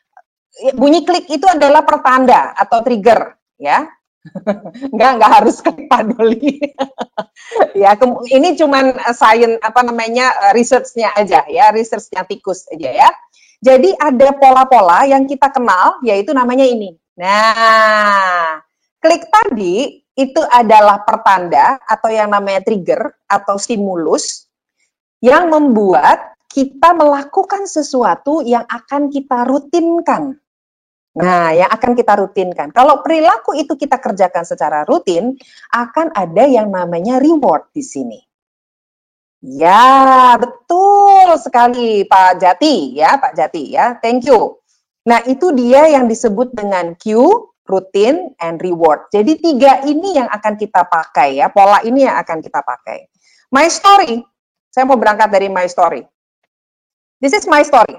bunyi 0.76 1.06
klik 1.06 1.30
itu 1.30 1.45
adalah 1.45 1.86
pertanda 1.86 2.52
atau 2.58 2.82
trigger 2.82 3.38
ya 3.62 3.88
Enggak, 4.91 5.12
enggak 5.15 5.32
harus 5.32 5.58
ke 5.63 5.72
paduli. 5.88 6.60
ya, 7.82 7.95
ini 8.36 8.52
cuman 8.60 8.91
uh, 9.00 9.15
sains 9.15 9.56
apa 9.63 9.80
namanya 9.80 10.28
uh, 10.36 10.52
researchnya 10.52 11.15
aja 11.15 11.48
ya, 11.48 11.72
researchnya 11.72 12.28
tikus 12.28 12.67
aja 12.67 13.08
ya. 13.08 13.10
Jadi 13.63 13.95
ada 13.95 14.36
pola-pola 14.36 15.08
yang 15.08 15.24
kita 15.24 15.48
kenal, 15.56 16.04
yaitu 16.04 16.36
namanya 16.36 16.67
ini. 16.67 17.00
Nah, 17.15 18.60
klik 19.00 19.24
tadi 19.32 20.04
itu 20.20 20.44
adalah 20.52 21.08
pertanda 21.08 21.80
atau 21.88 22.12
yang 22.12 22.28
namanya 22.28 22.60
trigger 22.60 23.16
atau 23.24 23.56
stimulus 23.56 24.52
yang 25.24 25.48
membuat 25.48 26.36
kita 26.52 26.92
melakukan 26.92 27.64
sesuatu 27.64 28.44
yang 28.44 28.68
akan 28.68 29.08
kita 29.08 29.48
rutinkan. 29.48 30.36
Nah, 31.16 31.56
yang 31.56 31.72
akan 31.72 31.96
kita 31.96 32.20
rutinkan. 32.20 32.76
Kalau 32.76 33.00
perilaku 33.00 33.56
itu 33.56 33.80
kita 33.80 33.98
kerjakan 34.00 34.44
secara 34.44 34.84
rutin, 34.84 35.40
akan 35.72 36.12
ada 36.12 36.44
yang 36.46 36.68
namanya 36.68 37.18
reward 37.18 37.72
di 37.72 37.84
sini. 37.84 38.20
Ya, 39.40 40.36
betul 40.36 41.40
sekali 41.40 42.04
Pak 42.04 42.44
Jati 42.44 42.92
ya, 43.00 43.16
Pak 43.16 43.40
Jati 43.40 43.64
ya. 43.72 43.96
Thank 44.04 44.28
you. 44.28 44.60
Nah, 45.08 45.24
itu 45.26 45.56
dia 45.56 45.88
yang 45.88 46.12
disebut 46.12 46.52
dengan 46.52 46.92
Q, 47.00 47.16
rutin 47.70 48.34
and 48.42 48.58
reward. 48.58 49.06
Jadi 49.14 49.38
tiga 49.38 49.86
ini 49.86 50.18
yang 50.18 50.26
akan 50.26 50.58
kita 50.58 50.90
pakai 50.90 51.38
ya, 51.38 51.54
pola 51.54 51.86
ini 51.86 52.10
yang 52.10 52.18
akan 52.18 52.42
kita 52.42 52.66
pakai. 52.66 53.06
My 53.54 53.70
story. 53.70 54.26
Saya 54.74 54.86
mau 54.90 54.98
berangkat 54.98 55.30
dari 55.30 55.50
my 55.50 55.66
story. 55.70 56.02
This 57.22 57.38
is 57.38 57.46
my 57.46 57.62
story. 57.62 57.98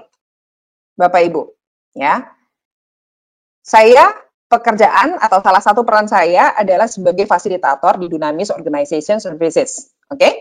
Bapak 0.99 1.23
Ibu, 1.31 1.47
ya. 1.95 2.19
Saya 3.63 4.11
pekerjaan 4.51 5.15
atau 5.15 5.39
salah 5.39 5.63
satu 5.63 5.87
peran 5.87 6.11
saya 6.11 6.51
adalah 6.51 6.91
sebagai 6.91 7.23
fasilitator 7.23 7.95
di 7.95 8.11
Dunamis 8.11 8.51
Organization 8.51 9.23
Services. 9.23 9.95
Oke? 10.11 10.19
Okay? 10.19 10.33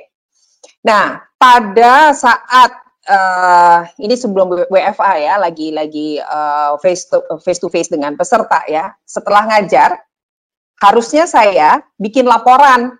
Nah, 0.82 1.20
pada 1.38 2.16
saat 2.16 2.89
uh, 3.10 3.82
ini 3.98 4.14
sebelum 4.14 4.70
WFA 4.70 5.12
ya, 5.18 5.34
lagi 5.42 5.74
lagi 5.74 6.22
uh, 6.22 6.78
face 6.78 7.10
to 7.10 7.18
face 7.42 7.58
to 7.58 7.66
face 7.66 7.90
dengan 7.90 8.14
peserta 8.14 8.62
ya. 8.70 8.94
Setelah 9.02 9.50
ngajar, 9.50 9.98
harusnya 10.78 11.26
saya 11.26 11.82
bikin 11.98 12.30
laporan, 12.30 12.94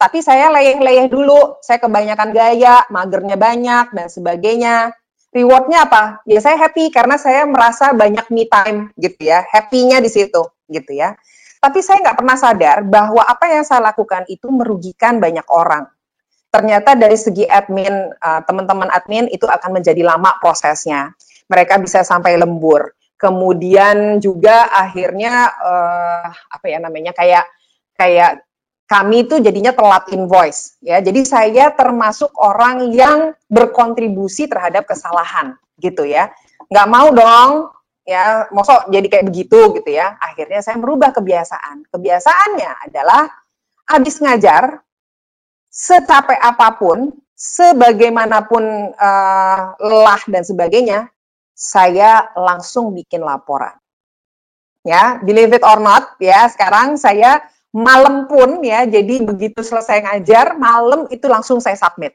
tapi 0.00 0.24
saya 0.24 0.48
leyeh-leyeh 0.48 1.12
dulu. 1.12 1.60
Saya 1.60 1.76
kebanyakan 1.76 2.32
gaya, 2.32 2.88
magernya 2.88 3.36
banyak 3.36 3.92
dan 3.92 4.08
sebagainya 4.08 4.96
rewardnya 5.34 5.90
apa? 5.90 6.22
Ya 6.24 6.38
saya 6.38 6.56
happy 6.56 6.94
karena 6.94 7.18
saya 7.18 7.44
merasa 7.44 7.90
banyak 7.90 8.30
me 8.30 8.46
time 8.46 8.94
gitu 8.96 9.28
ya, 9.28 9.42
happy-nya 9.44 9.98
di 9.98 10.08
situ 10.08 10.40
gitu 10.70 10.92
ya. 10.94 11.18
Tapi 11.58 11.80
saya 11.82 12.00
nggak 12.04 12.18
pernah 12.22 12.36
sadar 12.38 12.86
bahwa 12.86 13.24
apa 13.24 13.50
yang 13.50 13.66
saya 13.66 13.82
lakukan 13.90 14.24
itu 14.30 14.46
merugikan 14.48 15.18
banyak 15.18 15.44
orang. 15.50 15.90
Ternyata 16.54 16.94
dari 16.94 17.18
segi 17.18 17.42
admin, 17.42 18.14
uh, 18.14 18.40
teman-teman 18.46 18.86
admin 18.94 19.26
itu 19.26 19.42
akan 19.50 19.82
menjadi 19.82 20.06
lama 20.06 20.38
prosesnya. 20.38 21.10
Mereka 21.50 21.82
bisa 21.82 22.06
sampai 22.06 22.38
lembur. 22.38 22.94
kemudian 23.14 24.20
juga 24.20 24.68
akhirnya 24.68 25.48
uh, 25.48 26.28
apa 26.28 26.66
ya 26.68 26.76
namanya 26.82 27.16
kayak 27.16 27.48
kayak 27.96 28.44
kami 28.84 29.24
itu 29.24 29.40
jadinya 29.40 29.72
telat 29.72 30.12
invoice 30.12 30.76
ya. 30.84 31.00
Jadi 31.00 31.24
saya 31.24 31.72
termasuk 31.72 32.30
orang 32.36 32.92
yang 32.92 33.32
berkontribusi 33.48 34.44
terhadap 34.44 34.84
kesalahan 34.84 35.56
gitu 35.80 36.04
ya. 36.04 36.28
Nggak 36.68 36.88
mau 36.90 37.08
dong 37.16 37.72
ya, 38.04 38.44
mosok 38.52 38.92
jadi 38.92 39.06
kayak 39.08 39.26
begitu 39.32 39.72
gitu 39.80 39.90
ya. 39.94 40.20
Akhirnya 40.20 40.60
saya 40.60 40.76
merubah 40.76 41.16
kebiasaan. 41.16 41.88
Kebiasaannya 41.88 42.70
adalah 42.92 43.24
habis 43.88 44.20
ngajar 44.20 44.84
secapek 45.74 46.38
apa 46.38 46.78
pun, 46.78 47.10
sebagaimanapun 47.34 48.94
uh, 48.94 49.74
lelah 49.82 50.22
dan 50.30 50.46
sebagainya, 50.46 51.10
saya 51.50 52.30
langsung 52.38 52.94
bikin 52.94 53.26
laporan. 53.26 53.74
Ya, 54.86 55.18
believe 55.18 55.50
it 55.58 55.64
or 55.66 55.82
not, 55.82 56.14
ya 56.22 56.46
sekarang 56.46 56.94
saya 56.94 57.42
malam 57.74 58.30
pun 58.30 58.62
ya, 58.62 58.86
jadi 58.86 59.26
begitu 59.26 59.66
selesai 59.66 60.06
ngajar, 60.06 60.54
malam 60.54 61.10
itu 61.10 61.26
langsung 61.26 61.58
saya 61.58 61.74
submit. 61.74 62.14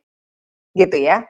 Gitu 0.72 1.04
ya. 1.04 1.28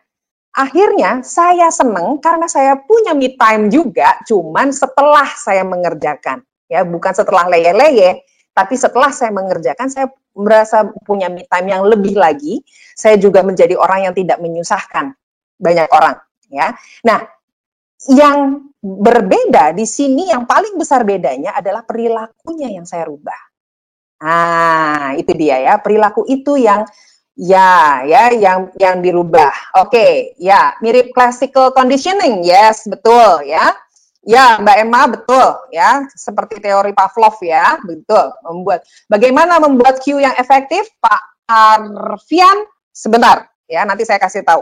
Akhirnya 0.53 1.23
saya 1.25 1.71
seneng 1.73 2.19
karena 2.21 2.45
saya 2.45 2.77
punya 2.77 3.15
me 3.17 3.33
time 3.39 3.73
juga, 3.73 4.19
cuman 4.27 4.69
setelah 4.69 5.25
saya 5.33 5.65
mengerjakan. 5.65 6.45
Ya, 6.69 6.85
bukan 6.85 7.13
setelah 7.15 7.49
leye-leye, 7.49 8.21
tapi 8.59 8.75
setelah 8.75 9.15
saya 9.15 9.31
mengerjakan, 9.31 9.87
saya 9.87 10.11
merasa 10.35 10.83
punya 11.07 11.31
me 11.31 11.47
time 11.47 11.71
yang 11.71 11.87
lebih 11.87 12.19
lagi. 12.19 12.59
Saya 12.91 13.15
juga 13.15 13.39
menjadi 13.39 13.79
orang 13.79 14.11
yang 14.11 14.13
tidak 14.19 14.43
menyusahkan 14.43 15.15
banyak 15.55 15.87
orang. 15.95 16.19
Ya, 16.51 16.75
nah 17.07 17.23
yang 18.11 18.67
berbeda 18.83 19.71
di 19.71 19.87
sini 19.87 20.27
yang 20.27 20.43
paling 20.43 20.75
besar 20.75 21.07
bedanya 21.07 21.55
adalah 21.55 21.87
perilakunya 21.87 22.67
yang 22.75 22.83
saya 22.83 23.07
rubah. 23.07 23.39
Ah, 24.19 25.15
itu 25.15 25.31
dia 25.39 25.63
ya, 25.63 25.79
perilaku 25.79 26.27
itu 26.27 26.59
yang 26.59 26.83
ya, 27.39 28.03
ya 28.03 28.35
yang 28.35 28.75
yang 28.75 28.99
dirubah. 28.99 29.79
Oke, 29.79 29.95
okay, 29.95 30.13
ya, 30.35 30.75
mirip 30.83 31.15
classical 31.15 31.71
conditioning. 31.71 32.43
Yes, 32.43 32.83
betul 32.91 33.47
ya. 33.47 33.71
Ya, 34.29 34.61
Mbak 34.61 34.77
Emma 34.77 35.01
betul 35.09 35.47
ya, 35.73 36.05
seperti 36.13 36.61
teori 36.61 36.93
Pavlov 36.93 37.41
ya, 37.41 37.81
betul. 37.81 38.29
Membuat 38.45 38.85
bagaimana 39.09 39.57
membuat 39.57 40.05
cue 40.05 40.21
yang 40.21 40.37
efektif, 40.37 40.85
Pak 41.01 41.49
Arfian? 41.49 42.69
Sebentar 42.93 43.49
ya, 43.65 43.89
nanti 43.89 44.05
saya 44.05 44.21
kasih 44.21 44.45
tahu. 44.45 44.61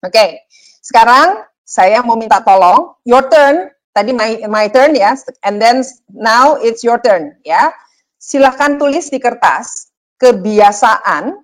Oke. 0.00 0.48
Sekarang 0.80 1.44
saya 1.68 2.00
mau 2.00 2.16
minta 2.16 2.40
tolong, 2.40 2.96
your 3.04 3.28
turn. 3.28 3.68
Tadi 3.92 4.14
my 4.14 4.46
my 4.48 4.70
turn 4.72 4.96
ya, 4.96 5.12
and 5.44 5.60
then 5.60 5.82
now 6.08 6.54
it's 6.62 6.86
your 6.86 7.02
turn 7.02 7.34
ya 7.42 7.74
silahkan 8.18 8.76
tulis 8.76 9.08
di 9.08 9.22
kertas 9.22 9.94
kebiasaan 10.18 11.38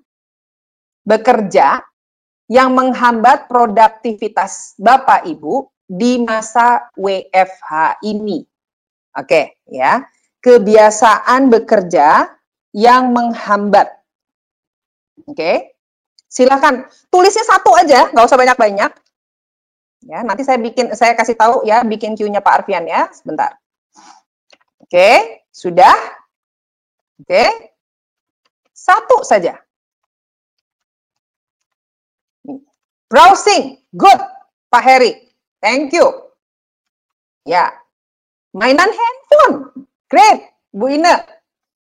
bekerja 1.07 1.81
yang 2.51 2.75
menghambat 2.75 3.47
produktivitas 3.47 4.77
Bapak 4.77 5.25
Ibu 5.25 5.71
di 5.85 6.21
masa 6.21 6.89
WFH 6.97 8.01
ini. 8.05 8.45
Oke, 9.15 9.61
ya. 9.69 10.05
Kebiasaan 10.45 11.49
bekerja 11.49 12.29
yang 12.75 13.15
menghambat. 13.15 13.89
Oke. 15.25 15.77
Silakan 16.27 16.91
tulisnya 17.09 17.47
satu 17.47 17.79
aja, 17.79 18.11
nggak 18.11 18.27
usah 18.27 18.41
banyak-banyak. 18.41 18.93
Ya, 20.05 20.21
nanti 20.21 20.43
saya 20.45 20.61
bikin 20.61 20.93
saya 20.93 21.17
kasih 21.17 21.39
tahu 21.39 21.65
ya 21.65 21.81
bikin 21.81 22.13
cue-nya 22.13 22.45
Pak 22.45 22.67
Arfian 22.67 22.85
ya, 22.85 23.09
sebentar. 23.15 23.57
Oke, 24.83 25.41
sudah? 25.49 25.97
Oke. 27.23 27.45
Satu 28.75 29.25
saja. 29.25 29.57
Browsing. 33.09 33.79
Good. 33.95 34.21
Pak 34.69 34.83
Heri. 34.83 35.13
Thank 35.65 35.97
you. 35.97 36.05
Ya. 37.49 37.73
Mainan 38.53 38.93
handphone. 38.93 39.89
Great. 40.13 40.53
Bu 40.77 40.93
Ina. 40.93 41.25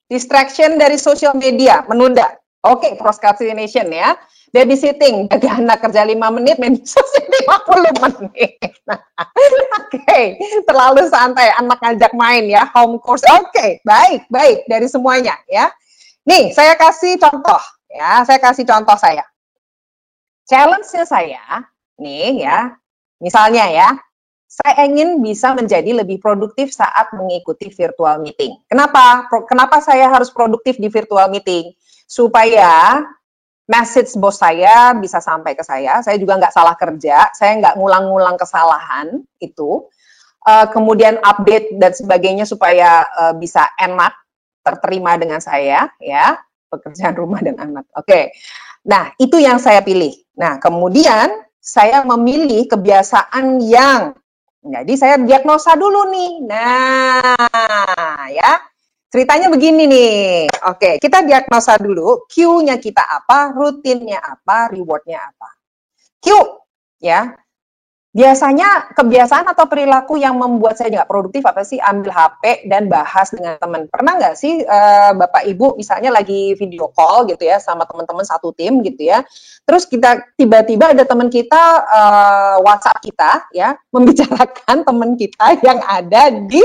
Distraction 0.08 0.80
dari 0.80 0.96
social 0.96 1.36
media. 1.36 1.84
Menunda. 1.84 2.40
Oke, 2.64 2.88
okay, 2.88 2.92
procrastination 2.96 3.92
ya. 3.92 4.16
Babysitting, 4.54 5.26
jaga 5.28 5.58
anak 5.58 5.82
kerja 5.82 6.06
5 6.06 6.14
menit, 6.38 6.62
main 6.62 6.78
sosial 6.86 7.26
50 7.26 7.90
menit. 8.06 8.54
Oke, 8.86 9.98
okay. 9.98 10.38
terlalu 10.62 11.10
santai, 11.10 11.50
anak 11.58 11.82
ngajak 11.82 12.14
main 12.14 12.46
ya, 12.46 12.62
home 12.70 13.02
course. 13.02 13.26
Oke, 13.34 13.50
okay. 13.50 13.70
baik, 13.82 14.30
baik 14.30 14.62
dari 14.70 14.86
semuanya 14.86 15.34
ya. 15.50 15.74
Nih, 16.22 16.54
saya 16.54 16.78
kasih 16.78 17.18
contoh 17.18 17.58
ya, 17.90 18.22
saya 18.22 18.38
kasih 18.38 18.62
contoh 18.62 18.94
saya. 18.94 19.26
Challenge-nya 20.46 21.02
saya, 21.02 21.66
nih 21.98 22.46
ya, 22.46 22.78
misalnya 23.18 23.70
ya, 23.70 23.88
saya 24.54 24.86
ingin 24.86 25.18
bisa 25.18 25.50
menjadi 25.50 26.04
lebih 26.04 26.22
produktif 26.22 26.70
saat 26.70 27.10
mengikuti 27.10 27.74
virtual 27.74 28.22
meeting. 28.22 28.54
Kenapa? 28.70 29.26
Kenapa 29.50 29.82
saya 29.82 30.06
harus 30.06 30.30
produktif 30.30 30.78
di 30.78 30.86
virtual 30.86 31.26
meeting? 31.26 31.74
Supaya 32.06 33.02
message 33.66 34.14
bos 34.14 34.38
saya 34.38 34.94
bisa 34.94 35.18
sampai 35.18 35.58
ke 35.58 35.64
saya. 35.66 36.04
Saya 36.06 36.20
juga 36.22 36.38
nggak 36.38 36.54
salah 36.54 36.76
kerja, 36.78 37.34
saya 37.34 37.58
nggak 37.58 37.74
ngulang-ngulang 37.80 38.36
kesalahan 38.38 39.24
itu. 39.42 39.88
Uh, 40.44 40.68
kemudian 40.70 41.16
update 41.24 41.72
dan 41.80 41.96
sebagainya 41.96 42.44
supaya 42.44 43.00
uh, 43.16 43.32
bisa 43.32 43.64
enak 43.80 44.12
terterima 44.60 45.16
dengan 45.16 45.40
saya, 45.40 45.88
ya 45.96 46.36
pekerjaan 46.68 47.16
rumah 47.16 47.40
dan 47.40 47.56
anak. 47.56 47.88
Oke, 47.96 48.04
okay. 48.04 48.24
nah 48.84 49.08
itu 49.16 49.40
yang 49.40 49.56
saya 49.56 49.80
pilih. 49.80 50.12
Nah 50.36 50.60
kemudian 50.60 51.32
saya 51.64 52.04
memilih 52.04 52.68
kebiasaan 52.68 53.64
yang 53.64 54.12
jadi 54.60 54.92
saya 54.96 55.16
diagnosa 55.20 55.72
dulu 55.76 56.12
nih. 56.12 56.32
Nah, 56.44 58.28
ya 58.28 58.60
Ceritanya 59.14 59.46
begini 59.46 59.86
nih. 59.86 60.50
Oke, 60.74 60.98
kita 60.98 61.22
diagnosa 61.22 61.78
dulu. 61.78 62.26
Q-nya 62.26 62.82
kita 62.82 62.98
apa, 62.98 63.54
rutinnya 63.54 64.18
apa, 64.18 64.66
rewardnya 64.74 65.22
apa. 65.30 65.54
Q, 66.18 66.34
ya. 66.98 67.30
Biasanya 68.14 68.94
kebiasaan 68.94 69.50
atau 69.50 69.66
perilaku 69.66 70.14
yang 70.14 70.38
membuat 70.38 70.78
saya 70.78 71.02
nggak 71.02 71.10
produktif 71.10 71.42
apa 71.50 71.66
sih? 71.66 71.82
Ambil 71.82 72.14
HP 72.14 72.70
dan 72.70 72.86
bahas 72.86 73.34
dengan 73.34 73.58
teman. 73.58 73.90
Pernah 73.90 74.22
nggak 74.22 74.38
sih 74.38 74.62
uh, 74.62 75.18
Bapak 75.18 75.42
Ibu 75.42 75.74
misalnya 75.74 76.14
lagi 76.14 76.54
video 76.54 76.94
call 76.94 77.26
gitu 77.26 77.42
ya 77.42 77.58
sama 77.58 77.82
teman-teman 77.90 78.22
satu 78.22 78.54
tim 78.54 78.86
gitu 78.86 79.10
ya. 79.10 79.26
Terus 79.66 79.90
kita 79.90 80.30
tiba-tiba 80.38 80.94
ada 80.94 81.02
teman 81.02 81.26
kita 81.26 81.82
uh, 81.82 82.56
WhatsApp 82.62 83.02
kita 83.02 83.50
ya 83.50 83.74
membicarakan 83.94 84.86
teman 84.86 85.18
kita 85.18 85.58
yang 85.66 85.82
ada 85.82 86.30
di 86.30 86.62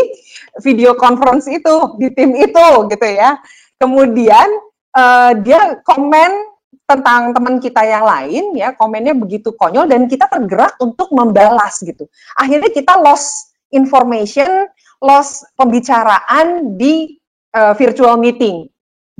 video 0.62 0.94
conference 1.02 1.50
itu 1.50 1.98
di 1.98 2.14
tim 2.14 2.30
itu 2.38 2.68
gitu 2.94 3.08
ya. 3.10 3.42
Kemudian 3.82 4.54
uh, 4.94 5.34
dia 5.42 5.82
komen 5.82 6.49
tentang 6.90 7.38
teman 7.38 7.62
kita 7.62 7.86
yang 7.86 8.02
lain 8.02 8.58
ya 8.58 8.74
komennya 8.74 9.14
begitu 9.14 9.54
konyol 9.54 9.86
dan 9.86 10.10
kita 10.10 10.26
tergerak 10.26 10.74
untuk 10.82 11.14
membalas 11.14 11.78
gitu. 11.86 12.10
Akhirnya 12.34 12.74
kita 12.74 12.98
lost 12.98 13.54
information 13.70 14.66
lost 15.00 15.46
pembicaraan 15.54 16.76
di 16.76 17.22
uh, 17.54 17.78
virtual 17.78 18.18
meeting 18.18 18.66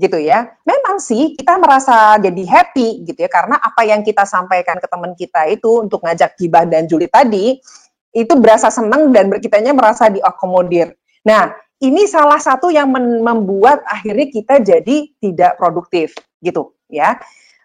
gitu 0.02 0.18
ya. 0.18 0.50
Memang 0.66 0.98
sih 0.98 1.38
kita 1.38 1.62
merasa 1.62 2.18
jadi 2.18 2.44
happy 2.50 3.06
gitu 3.06 3.20
ya 3.22 3.30
karena 3.30 3.62
apa 3.62 3.86
yang 3.86 4.02
kita 4.02 4.26
sampaikan 4.26 4.82
ke 4.82 4.88
teman 4.90 5.14
kita 5.14 5.46
itu 5.54 5.86
untuk 5.86 6.02
ngajak 6.02 6.34
gibah 6.42 6.66
dan 6.66 6.90
Juli 6.90 7.06
tadi 7.06 7.62
itu 8.10 8.34
berasa 8.42 8.74
senang 8.74 9.14
dan 9.14 9.30
kitanya 9.38 9.78
merasa 9.78 10.10
diakomodir. 10.10 10.98
Nah 11.22 11.54
ini 11.80 12.10
salah 12.10 12.42
satu 12.42 12.74
yang 12.74 12.90
membuat 13.22 13.86
akhirnya 13.86 14.28
kita 14.28 14.60
jadi 14.60 14.98
tidak 15.22 15.56
produktif 15.62 16.18
gitu 16.44 16.74
ya 16.90 17.20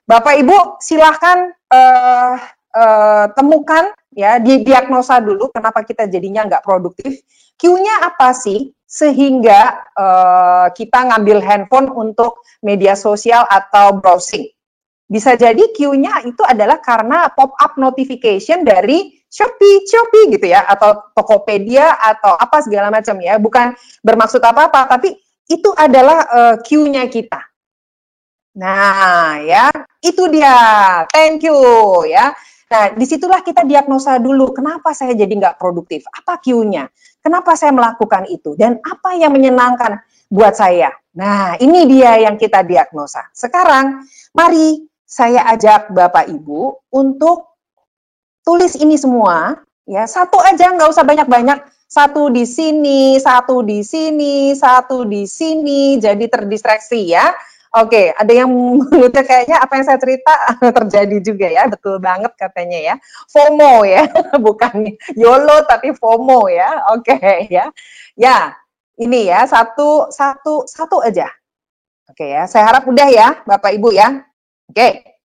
Bapak 0.05 0.37
Ibu 0.37 0.85
silahkan 0.85 1.49
uh, 1.73 2.37
uh, 2.77 3.25
temukan 3.33 3.89
ya 4.13 4.37
diagnosa 4.37 5.17
dulu 5.25 5.49
kenapa 5.49 5.81
kita 5.81 6.05
jadinya 6.13 6.45
nggak 6.45 6.61
produktif. 6.61 7.25
Q-nya 7.57 8.05
apa 8.13 8.37
sih 8.37 8.69
sehingga 8.85 9.81
uh, 9.97 10.69
kita 10.77 11.09
ngambil 11.09 11.41
handphone 11.41 11.89
untuk 11.89 12.45
media 12.61 12.93
sosial 12.93 13.49
atau 13.49 13.97
browsing? 13.97 14.45
Bisa 15.09 15.41
jadi 15.41 15.73
Q-nya 15.73 16.21
itu 16.29 16.45
adalah 16.45 16.85
karena 16.85 17.33
pop-up 17.33 17.81
notification 17.81 18.61
dari 18.61 19.09
Shopee, 19.33 19.89
Shopee 19.89 20.37
gitu 20.37 20.47
ya, 20.53 20.69
atau 20.69 21.11
Tokopedia 21.17 21.97
atau 21.97 22.37
apa 22.37 22.61
segala 22.61 22.93
macam 22.93 23.17
ya. 23.25 23.41
Bukan 23.41 23.73
bermaksud 24.05 24.45
apa-apa, 24.45 24.85
tapi 24.85 25.17
itu 25.49 25.73
adalah 25.75 26.29
uh, 26.29 26.55
Q-nya 26.61 27.09
kita 27.09 27.54
Nah, 28.55 29.43
ya, 29.43 29.67
itu 29.99 30.31
dia. 30.31 30.55
Thank 31.11 31.43
you 31.43 31.59
ya. 32.07 32.31
Nah, 32.71 32.95
di 32.95 33.03
situlah 33.07 33.43
kita 33.43 33.67
diagnosa 33.67 34.19
dulu, 34.23 34.55
kenapa 34.55 34.95
saya 34.95 35.15
jadi 35.15 35.31
nggak 35.31 35.59
produktif? 35.59 36.07
Apa 36.11 36.39
Q-nya? 36.39 36.87
Kenapa 37.19 37.59
saya 37.59 37.75
melakukan 37.75 38.31
itu? 38.31 38.55
Dan 38.55 38.79
apa 38.79 39.19
yang 39.19 39.35
menyenangkan 39.35 40.03
buat 40.31 40.55
saya? 40.55 40.95
Nah, 41.19 41.59
ini 41.59 41.87
dia 41.91 42.19
yang 42.23 42.39
kita 42.39 42.63
diagnosa. 42.63 43.27
Sekarang, 43.35 44.07
mari 44.35 44.87
saya 45.03 45.47
ajak 45.55 45.91
Bapak 45.91 46.31
Ibu 46.31 46.91
untuk 46.95 47.59
tulis 48.43 48.75
ini 48.79 48.99
semua, 48.99 49.55
ya 49.87 50.07
satu 50.07 50.39
aja, 50.43 50.75
nggak 50.75 50.91
usah 50.91 51.07
banyak-banyak. 51.07 51.59
Satu 51.87 52.27
di 52.31 52.43
sini, 52.43 53.23
satu 53.23 53.63
di 53.63 53.87
sini, 53.87 54.51
satu 54.57 55.07
di 55.07 55.31
sini, 55.31 55.95
jadi 56.03 56.27
terdistraksi 56.27 57.15
ya 57.15 57.31
Oke, 57.75 58.15
ada 58.15 58.31
yang 58.31 58.47
menurutnya 58.55 59.27
kayaknya 59.27 59.59
apa 59.59 59.73
yang 59.75 59.87
saya 59.91 59.99
cerita 59.99 60.31
terjadi 60.79 61.17
juga 61.19 61.47
ya, 61.51 61.67
betul 61.67 61.99
banget 61.99 62.31
katanya 62.39 62.79
ya. 62.79 62.95
FOMO 63.27 63.83
ya, 63.83 64.07
bukan 64.47 64.95
YOLO 65.19 65.67
tapi 65.67 65.91
FOMO 65.91 66.47
ya. 66.47 66.87
Oke 66.95 67.19
ya. 67.51 67.75
Ya, 68.15 68.55
ini 68.95 69.27
ya 69.27 69.43
satu 69.51 70.07
satu 70.15 70.63
satu 70.71 71.03
aja. 71.03 71.27
Oke 72.07 72.31
ya, 72.31 72.47
saya 72.47 72.71
harap 72.71 72.87
udah 72.87 73.09
ya 73.11 73.43
Bapak 73.43 73.75
Ibu 73.75 73.91
ya. 73.91 74.23
Oke. 74.71 75.19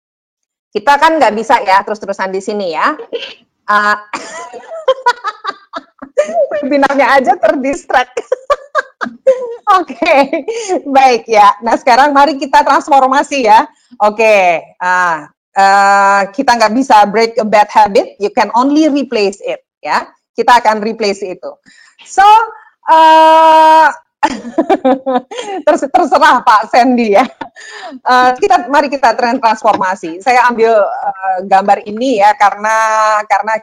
Kita 0.73 0.97
kan 0.97 1.21
nggak 1.21 1.33
bisa 1.37 1.61
ya 1.61 1.85
terus-terusan 1.85 2.33
di 2.33 2.41
sini 2.41 2.73
ya. 2.73 2.97
Uh, 3.69 3.93
webinarnya 6.59 7.07
aja 7.19 7.33
terdistract. 7.37 8.19
Oke, 9.79 9.95
okay. 9.95 10.21
baik 10.83 11.29
ya. 11.29 11.55
Nah 11.61 11.77
sekarang 11.77 12.11
mari 12.11 12.35
kita 12.35 12.65
transformasi 12.65 13.45
ya. 13.45 13.69
Oke, 14.01 14.21
okay. 14.21 14.45
uh, 14.81 15.29
uh, 15.55 16.21
kita 16.33 16.57
nggak 16.57 16.73
bisa 16.73 17.05
break 17.07 17.37
a 17.37 17.45
bad 17.45 17.69
habit, 17.69 18.17
you 18.17 18.33
can 18.33 18.49
only 18.57 18.89
replace 18.89 19.39
it 19.45 19.61
ya. 19.79 20.09
Kita 20.33 20.59
akan 20.59 20.81
replace 20.81 21.21
itu. 21.21 21.51
So 22.03 22.25
uh, 22.89 23.87
Terus 25.65 25.81
terserah 25.87 26.43
Pak 26.43 26.67
Sandy 26.67 27.15
ya. 27.15 27.23
Uh, 28.03 28.35
kita 28.35 28.67
mari 28.67 28.91
kita 28.91 29.15
tren 29.15 29.39
transformasi. 29.39 30.19
Saya 30.19 30.43
ambil 30.51 30.75
uh, 30.75 31.37
gambar 31.47 31.87
ini 31.87 32.19
ya 32.19 32.35
karena 32.35 32.75
karena 33.27 33.53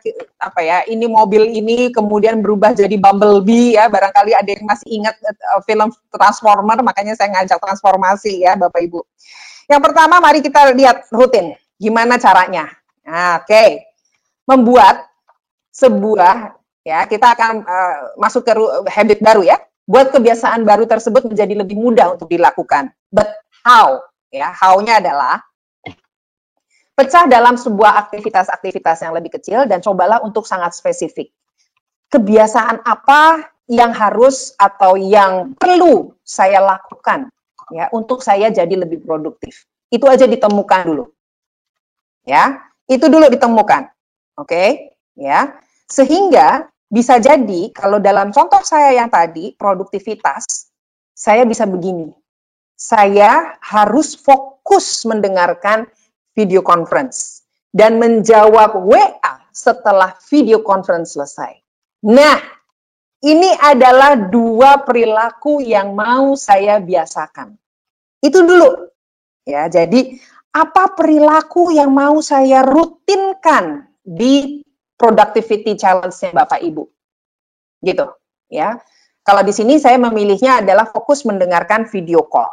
apa 0.40 0.60
ya 0.64 0.78
ini 0.88 1.04
mobil 1.04 1.44
ini 1.44 1.92
kemudian 1.92 2.40
berubah 2.40 2.72
jadi 2.72 2.96
Bumblebee 2.96 3.76
ya. 3.76 3.92
Barangkali 3.92 4.32
ada 4.32 4.48
yang 4.48 4.64
masih 4.64 4.88
ingat 4.88 5.16
uh, 5.24 5.60
film 5.68 5.92
Transformer 6.08 6.80
makanya 6.80 7.12
saya 7.12 7.36
ngajak 7.36 7.60
transformasi 7.60 8.48
ya 8.48 8.56
Bapak 8.56 8.80
Ibu. 8.80 9.00
Yang 9.68 9.82
pertama 9.92 10.24
mari 10.24 10.40
kita 10.40 10.72
lihat 10.72 11.08
rutin. 11.12 11.52
Gimana 11.76 12.16
caranya? 12.16 12.72
Nah, 13.04 13.44
Oke, 13.44 13.52
okay. 13.52 13.68
membuat 14.48 15.04
sebuah 15.68 16.56
ya 16.80 17.04
kita 17.04 17.36
akan 17.36 17.60
uh, 17.68 18.16
masuk 18.16 18.48
ke 18.48 18.52
habit 18.88 19.20
baru 19.20 19.44
ya 19.44 19.60
buat 19.86 20.10
kebiasaan 20.10 20.66
baru 20.66 20.84
tersebut 20.90 21.30
menjadi 21.30 21.62
lebih 21.62 21.78
mudah 21.78 22.18
untuk 22.18 22.26
dilakukan. 22.26 22.90
But 23.08 23.30
how? 23.62 24.02
Ya, 24.34 24.50
how-nya 24.50 24.98
adalah 24.98 25.40
pecah 26.98 27.30
dalam 27.30 27.54
sebuah 27.54 27.94
aktivitas-aktivitas 28.06 29.06
yang 29.06 29.14
lebih 29.14 29.38
kecil 29.38 29.64
dan 29.70 29.78
cobalah 29.80 30.20
untuk 30.26 30.44
sangat 30.44 30.74
spesifik. 30.74 31.30
Kebiasaan 32.10 32.82
apa 32.82 33.46
yang 33.70 33.94
harus 33.94 34.54
atau 34.58 34.94
yang 34.94 35.54
perlu 35.58 36.14
saya 36.22 36.62
lakukan 36.62 37.30
ya 37.74 37.90
untuk 37.94 38.22
saya 38.22 38.50
jadi 38.50 38.74
lebih 38.86 39.02
produktif. 39.02 39.66
Itu 39.90 40.10
aja 40.10 40.26
ditemukan 40.26 40.80
dulu. 40.86 41.04
Ya, 42.26 42.58
itu 42.90 43.06
dulu 43.06 43.30
ditemukan. 43.30 43.86
Oke, 44.38 44.50
okay? 44.50 44.68
ya. 45.14 45.54
Sehingga 45.86 46.66
bisa 46.86 47.18
jadi 47.18 47.74
kalau 47.74 47.98
dalam 47.98 48.30
contoh 48.30 48.62
saya 48.62 48.94
yang 48.94 49.10
tadi, 49.10 49.54
produktivitas, 49.58 50.70
saya 51.10 51.42
bisa 51.42 51.66
begini. 51.66 52.14
Saya 52.76 53.56
harus 53.58 54.14
fokus 54.14 55.02
mendengarkan 55.08 55.88
video 56.36 56.60
conference 56.60 57.46
dan 57.72 57.96
menjawab 57.96 58.76
WA 58.84 59.34
setelah 59.48 60.12
video 60.28 60.60
conference 60.60 61.16
selesai. 61.16 61.56
Nah, 62.04 62.36
ini 63.24 63.50
adalah 63.56 64.28
dua 64.28 64.84
perilaku 64.84 65.64
yang 65.64 65.96
mau 65.96 66.36
saya 66.36 66.76
biasakan. 66.78 67.56
Itu 68.20 68.44
dulu. 68.44 68.92
Ya, 69.48 69.72
jadi 69.72 70.20
apa 70.52 70.92
perilaku 70.92 71.72
yang 71.72 71.96
mau 71.96 72.20
saya 72.20 72.60
rutinkan 72.60 73.88
di 74.04 74.65
productivity 74.96 75.76
challenge-nya 75.76 76.32
Bapak 76.32 76.60
Ibu. 76.60 76.84
Gitu, 77.84 78.06
ya. 78.48 78.80
Kalau 79.22 79.42
di 79.44 79.52
sini 79.52 79.76
saya 79.76 80.00
memilihnya 80.00 80.64
adalah 80.64 80.88
fokus 80.88 81.22
mendengarkan 81.28 81.86
video 81.86 82.24
call. 82.26 82.48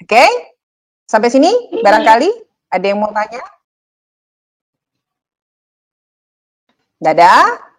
Oke? 0.00 0.08
Okay? 0.08 0.30
Sampai 1.06 1.28
sini 1.28 1.50
barangkali 1.82 2.30
ada 2.72 2.86
yang 2.88 2.98
mau 2.98 3.12
tanya? 3.12 3.44
Dadah. 7.02 7.70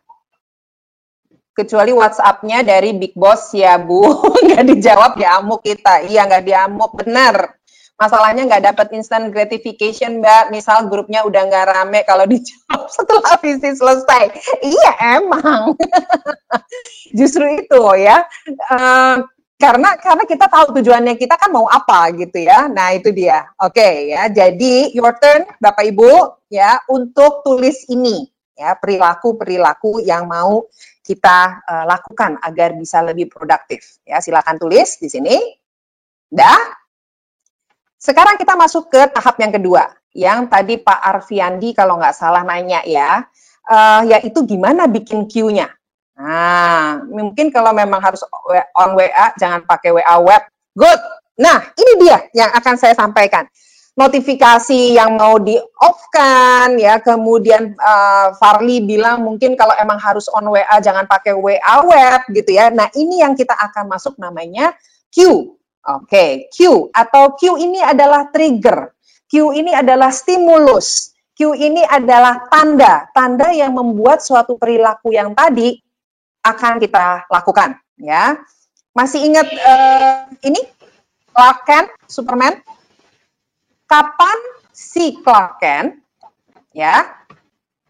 Kecuali 1.54 1.94
WhatsApp-nya 1.94 2.66
dari 2.66 2.98
Big 2.98 3.14
Boss 3.14 3.54
ya 3.54 3.78
Bu, 3.78 4.02
nggak 4.46 4.66
dijawab 4.74 5.14
ya 5.22 5.38
amuk 5.38 5.62
kita. 5.62 6.02
Iya 6.10 6.26
nggak 6.26 6.46
diamuk, 6.50 6.92
benar 6.98 7.62
masalahnya 7.98 8.44
nggak 8.50 8.74
dapat 8.74 8.88
instant 8.98 9.30
gratification 9.30 10.20
mbak. 10.20 10.50
Misal 10.50 10.90
grupnya 10.90 11.24
udah 11.26 11.42
nggak 11.48 11.68
rame 11.70 12.00
kalau 12.04 12.26
dijawab 12.28 12.90
setelah 12.96 13.34
visi 13.40 13.70
selesai. 13.74 14.24
Iya 14.62 14.92
emang. 15.20 15.78
Justru 17.18 17.46
itu 17.58 17.82
ya. 18.00 18.26
Uh, 18.70 19.24
karena 19.62 19.96
karena 19.96 20.24
kita 20.28 20.52
tahu 20.52 20.76
tujuannya 20.76 21.16
kita 21.16 21.40
kan 21.40 21.50
mau 21.54 21.70
apa 21.70 22.12
gitu 22.18 22.44
ya. 22.44 22.68
Nah 22.68 22.92
itu 22.98 23.14
dia. 23.16 23.48
Oke 23.62 23.80
okay, 23.80 23.94
ya. 24.12 24.28
Jadi 24.28 24.92
your 24.92 25.16
turn 25.22 25.48
bapak 25.62 25.88
ibu 25.88 26.12
ya 26.52 26.82
untuk 26.92 27.46
tulis 27.46 27.88
ini 27.88 28.28
ya. 28.58 28.76
Perilaku 28.76 29.40
perilaku 29.40 30.04
yang 30.04 30.28
mau 30.28 30.68
kita 31.04 31.64
uh, 31.68 31.86
lakukan 31.88 32.40
agar 32.44 32.76
bisa 32.76 33.00
lebih 33.04 33.32
produktif. 33.32 34.04
Ya 34.04 34.20
silakan 34.20 34.60
tulis 34.60 35.00
di 35.00 35.08
sini. 35.08 35.38
Dah 36.34 36.83
sekarang 38.04 38.36
kita 38.36 38.60
masuk 38.60 38.92
ke 38.92 39.08
tahap 39.16 39.40
yang 39.40 39.56
kedua, 39.56 39.88
yang 40.12 40.52
tadi 40.52 40.76
Pak 40.76 41.00
Arfiandi 41.00 41.72
kalau 41.72 41.96
nggak 41.96 42.12
salah 42.12 42.44
nanya 42.44 42.84
ya, 42.84 43.24
uh, 43.72 44.04
yaitu 44.04 44.44
gimana 44.44 44.92
bikin 44.92 45.24
queue-nya. 45.24 45.72
Nah, 46.20 47.00
mungkin 47.08 47.48
kalau 47.48 47.72
memang 47.72 48.04
harus 48.04 48.20
on 48.76 49.00
WA, 49.00 49.32
jangan 49.40 49.64
pakai 49.64 49.96
WA 49.96 50.20
web. 50.20 50.44
Good. 50.76 51.00
Nah, 51.40 51.64
ini 51.80 51.94
dia 52.04 52.28
yang 52.36 52.52
akan 52.52 52.76
saya 52.76 52.92
sampaikan. 52.92 53.48
Notifikasi 53.96 55.00
yang 55.00 55.16
mau 55.16 55.40
di 55.40 55.56
off 55.80 56.12
kan, 56.12 56.76
ya. 56.76 57.00
Kemudian 57.00 57.72
uh, 57.80 58.36
Farli 58.36 58.84
bilang 58.84 59.24
mungkin 59.24 59.56
kalau 59.56 59.80
emang 59.80 59.98
harus 59.98 60.28
on 60.36 60.52
WA, 60.52 60.76
jangan 60.84 61.08
pakai 61.08 61.34
WA 61.40 61.76
web 61.88 62.22
gitu 62.36 62.52
ya. 62.52 62.68
Nah, 62.68 62.92
ini 63.00 63.24
yang 63.24 63.32
kita 63.32 63.56
akan 63.56 63.88
masuk 63.88 64.20
namanya 64.20 64.76
queue. 65.08 65.56
Oke, 65.84 66.08
okay. 66.08 66.30
Q 66.48 66.88
atau 66.96 67.36
Q 67.36 67.60
ini 67.60 67.84
adalah 67.84 68.32
trigger. 68.32 68.96
Q 69.28 69.52
ini 69.52 69.76
adalah 69.76 70.16
stimulus. 70.16 71.12
Q 71.36 71.60
ini 71.60 71.84
adalah 71.84 72.48
tanda, 72.48 73.12
tanda 73.12 73.52
yang 73.52 73.76
membuat 73.76 74.24
suatu 74.24 74.56
perilaku 74.56 75.12
yang 75.12 75.36
tadi 75.36 75.76
akan 76.40 76.80
kita 76.80 77.28
lakukan, 77.28 77.76
ya. 78.00 78.40
Masih 78.96 79.28
ingat 79.28 79.44
uh, 79.50 80.32
ini 80.46 80.64
Clark 81.36 81.60
Kent, 81.68 81.90
Superman? 82.08 82.64
Kapan 83.84 84.38
si 84.72 85.20
Clark 85.20 85.60
Kent, 85.60 86.00
ya, 86.72 87.04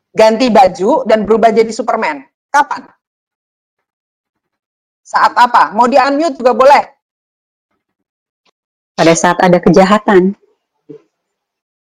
ganti 0.10 0.50
baju 0.50 1.06
dan 1.06 1.30
berubah 1.30 1.54
jadi 1.54 1.70
Superman? 1.70 2.26
Kapan? 2.50 2.90
Saat 5.06 5.38
apa? 5.38 5.76
Mau 5.78 5.86
di 5.86 6.00
unmute 6.00 6.42
juga 6.42 6.58
boleh 6.58 6.93
pada 8.94 9.14
saat 9.18 9.38
ada 9.42 9.58
kejahatan. 9.60 10.38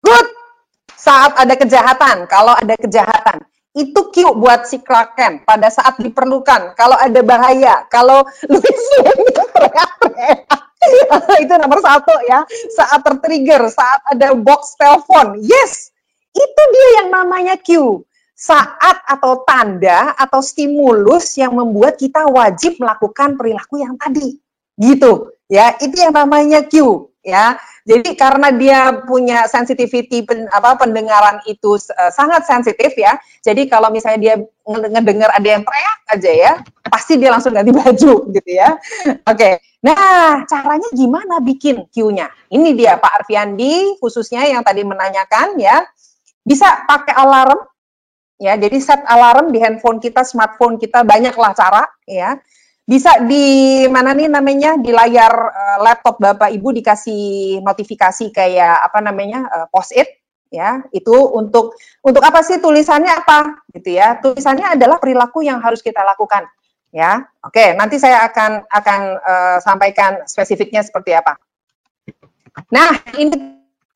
Good. 0.01 0.28
Saat 0.95 1.38
ada 1.38 1.53
kejahatan, 1.53 2.26
kalau 2.26 2.58
ada 2.58 2.74
kejahatan, 2.82 3.45
itu 3.78 3.99
cue 4.10 4.34
buat 4.34 4.66
si 4.66 4.82
Clark 4.82 5.14
Kent 5.14 5.45
pada 5.45 5.70
saat 5.70 6.01
diperlukan. 6.01 6.74
Kalau 6.74 6.97
ada 6.97 7.22
bahaya, 7.22 7.86
kalau 7.93 8.26
Louis 8.49 8.82
itu 11.41 11.53
nomor 11.62 11.80
satu 11.82 12.14
ya. 12.26 12.41
Saat 12.74 13.06
tertrigger, 13.06 13.70
saat 13.70 14.01
ada 14.10 14.34
box 14.34 14.74
telepon, 14.82 15.38
yes, 15.45 15.93
itu 16.34 16.62
dia 16.74 16.88
yang 17.03 17.10
namanya 17.14 17.53
cue. 17.62 18.01
Saat 18.36 19.06
atau 19.06 19.45
tanda 19.47 20.12
atau 20.18 20.41
stimulus 20.41 21.38
yang 21.38 21.53
membuat 21.53 22.01
kita 22.01 22.26
wajib 22.28 22.82
melakukan 22.82 23.38
perilaku 23.38 23.80
yang 23.80 23.93
tadi. 23.95 24.41
Gitu 24.76 25.34
Ya, 25.46 25.78
itu 25.78 25.93
yang 25.93 26.14
namanya 26.14 26.66
Q 26.66 27.06
ya. 27.22 27.58
Jadi 27.86 28.18
karena 28.18 28.50
dia 28.50 28.98
punya 29.06 29.46
sensitivity 29.46 30.26
pen, 30.26 30.50
apa 30.50 30.74
pendengaran 30.74 31.38
itu 31.46 31.78
uh, 31.78 32.10
sangat 32.10 32.50
sensitif 32.50 32.98
ya. 32.98 33.14
Jadi 33.46 33.70
kalau 33.70 33.93
misalnya 33.93 34.20
dia 34.22 34.36
ngedengar 34.66 35.30
ada 35.30 35.46
yang 35.46 35.62
teriak 35.62 35.98
aja 36.10 36.32
ya, 36.34 36.54
pasti 36.89 37.22
dia 37.22 37.30
langsung 37.30 37.54
ganti 37.54 37.70
baju 37.70 38.14
gitu 38.36 38.50
ya. 38.50 38.74
Oke. 39.22 39.38
Okay. 39.38 39.54
Nah, 39.86 40.50
caranya 40.50 40.89
gimana 40.98 41.38
bikin 41.46 41.86
Q-nya? 41.93 42.26
Ini 42.50 42.74
dia 42.74 42.98
Pak 42.98 43.22
Arfiandi 43.22 44.02
khususnya 44.02 44.50
yang 44.50 44.66
tadi 44.66 44.82
menanyakan 44.82 45.62
ya. 45.62 45.86
Bisa 46.41 46.89
pakai 46.89 47.14
alarm 47.14 47.70
ya. 48.41 48.58
Jadi 48.58 48.82
set 48.82 49.06
alarm 49.06 49.54
di 49.54 49.62
handphone 49.62 50.02
kita, 50.02 50.26
smartphone 50.26 50.82
kita 50.82 51.06
banyaklah 51.06 51.54
cara 51.54 51.86
ya 52.10 52.34
bisa 52.86 53.17
di 53.25 53.83
mana 53.89 54.13
nih 54.13 54.29
namanya? 54.29 54.77
Di 54.77 54.93
layar 54.93 55.33
uh, 55.33 55.77
laptop 55.81 56.21
Bapak 56.21 56.53
Ibu 56.53 56.69
dikasih 56.69 57.59
notifikasi 57.65 58.29
kayak 58.29 58.86
apa 58.86 59.01
namanya 59.01 59.49
uh, 59.49 59.67
post-it 59.73 60.21
ya. 60.53 60.86
Itu 60.93 61.33
untuk 61.33 61.73
untuk 62.05 62.21
apa 62.21 62.45
sih 62.45 62.61
tulisannya 62.61 63.09
apa 63.09 63.65
gitu 63.73 63.97
ya. 63.97 64.21
Tulisannya 64.21 64.77
adalah 64.77 65.01
perilaku 65.01 65.41
yang 65.41 65.57
harus 65.65 65.81
kita 65.81 66.05
lakukan 66.05 66.45
ya. 66.93 67.25
Oke 67.41 67.73
nanti 67.73 67.97
saya 67.97 68.21
akan 68.29 68.69
akan 68.69 68.99
uh, 69.17 69.57
sampaikan 69.65 70.21
spesifiknya 70.29 70.86
seperti 70.86 71.17
apa. 71.17 71.41
Nah 72.69 73.01
ini 73.17 73.33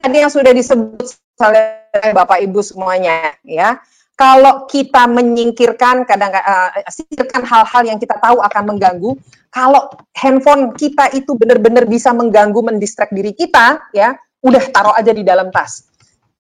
tadi 0.02 0.18
yang 0.18 0.34
sudah 0.34 0.50
disebut 0.50 1.14
oleh 1.40 2.12
Bapak 2.12 2.42
Ibu 2.42 2.60
semuanya 2.66 3.38
ya 3.46 3.78
kalau 4.20 4.68
kita 4.68 5.08
menyingkirkan 5.08 6.04
kadang 6.04 6.36
uh, 6.36 6.76
singkirkan 6.92 7.48
hal-hal 7.48 7.88
yang 7.88 7.96
kita 8.04 8.20
tahu 8.20 8.44
akan 8.44 8.76
mengganggu, 8.76 9.16
kalau 9.48 9.88
handphone 10.12 10.76
kita 10.76 11.08
itu 11.16 11.40
benar-benar 11.40 11.88
bisa 11.88 12.12
mengganggu, 12.12 12.60
mendistrak 12.60 13.16
diri 13.16 13.32
kita, 13.32 13.80
ya, 13.96 14.12
udah 14.44 14.64
taruh 14.76 14.92
aja 14.92 15.16
di 15.16 15.24
dalam 15.24 15.48
tas. 15.56 15.88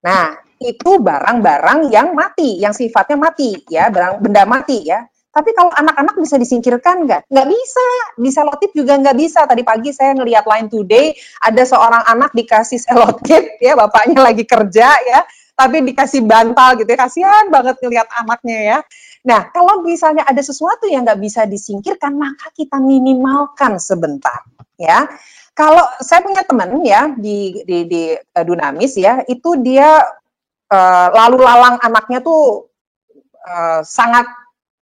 Nah, 0.03 0.35
itu 0.59 0.99
barang-barang 0.99 1.87
yang 1.87 2.11
mati, 2.11 2.59
yang 2.59 2.75
sifatnya 2.75 3.15
mati, 3.15 3.55
ya, 3.71 3.87
barang 3.87 4.19
benda 4.19 4.43
mati, 4.43 4.83
ya. 4.83 4.99
Tapi 5.31 5.55
kalau 5.55 5.71
anak-anak 5.71 6.19
bisa 6.19 6.35
disingkirkan 6.35 7.07
nggak? 7.07 7.31
Nggak 7.31 7.47
bisa. 7.47 7.87
Di 8.19 8.29
selotip 8.33 8.75
juga 8.75 8.99
nggak 8.99 9.15
bisa. 9.15 9.47
Tadi 9.47 9.63
pagi 9.63 9.95
saya 9.95 10.19
ngelihat 10.19 10.43
Line 10.43 10.67
Today, 10.67 11.15
ada 11.47 11.63
seorang 11.63 12.03
anak 12.03 12.35
dikasih 12.35 12.81
selotip, 12.83 13.55
ya, 13.63 13.79
bapaknya 13.79 14.19
lagi 14.19 14.43
kerja, 14.43 14.91
ya 14.99 15.23
tapi 15.59 15.83
dikasih 15.83 16.23
bantal 16.23 16.79
gitu 16.79 16.87
ya. 16.87 16.99
Kasihan 17.03 17.51
banget 17.51 17.75
ngelihat 17.83 18.07
anaknya 18.15 18.59
ya. 18.63 18.77
Nah 19.27 19.51
kalau 19.51 19.83
misalnya 19.83 20.23
ada 20.23 20.39
sesuatu 20.39 20.87
yang 20.87 21.03
nggak 21.03 21.19
bisa 21.19 21.43
disingkirkan 21.43 22.15
maka 22.15 22.47
kita 22.55 22.79
minimalkan 22.79 23.75
sebentar 23.75 24.47
ya. 24.79 25.03
Kalau 25.51 25.83
saya 25.99 26.23
punya 26.23 26.47
teman 26.47 26.79
ya 26.87 27.11
di 27.19 27.59
di, 27.67 27.77
di 27.83 28.03
uh, 28.15 28.43
Dunamis 28.47 28.95
ya 28.95 29.19
itu 29.27 29.59
dia 29.59 29.99
uh, 30.71 31.07
lalu 31.11 31.43
lalang 31.43 31.75
anaknya 31.83 32.23
tuh 32.23 32.71
uh, 33.43 33.83
sangat 33.83 34.23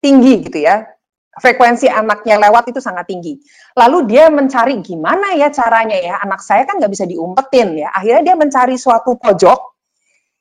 tinggi 0.04 0.44
gitu 0.44 0.60
ya. 0.60 0.84
Frekuensi 1.36 1.84
anaknya 1.84 2.40
lewat 2.40 2.72
itu 2.72 2.80
sangat 2.80 3.12
tinggi. 3.12 3.36
Lalu 3.76 4.08
dia 4.08 4.32
mencari 4.32 4.80
gimana 4.80 5.36
ya 5.36 5.52
caranya 5.52 5.96
ya, 6.00 6.16
anak 6.24 6.40
saya 6.40 6.64
kan 6.64 6.80
nggak 6.80 6.88
bisa 6.88 7.04
diumpetin 7.04 7.76
ya. 7.76 7.92
Akhirnya 7.92 8.32
dia 8.32 8.36
mencari 8.40 8.80
suatu 8.80 9.20
pojok 9.20 9.75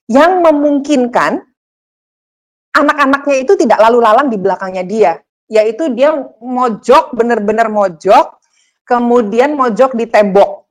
yang 0.06 0.42
memungkinkan 0.46 1.42
anak-anaknya 2.76 3.36
itu 3.42 3.54
tidak 3.56 3.80
lalu 3.82 4.04
lalang 4.04 4.28
di 4.28 4.38
belakangnya 4.38 4.84
dia, 4.84 5.12
yaitu 5.48 5.90
dia 5.96 6.12
mojok 6.44 7.16
benar-benar 7.16 7.72
mojok, 7.72 8.38
kemudian 8.84 9.56
mojok 9.56 9.96
di 9.96 10.06
tembok, 10.06 10.68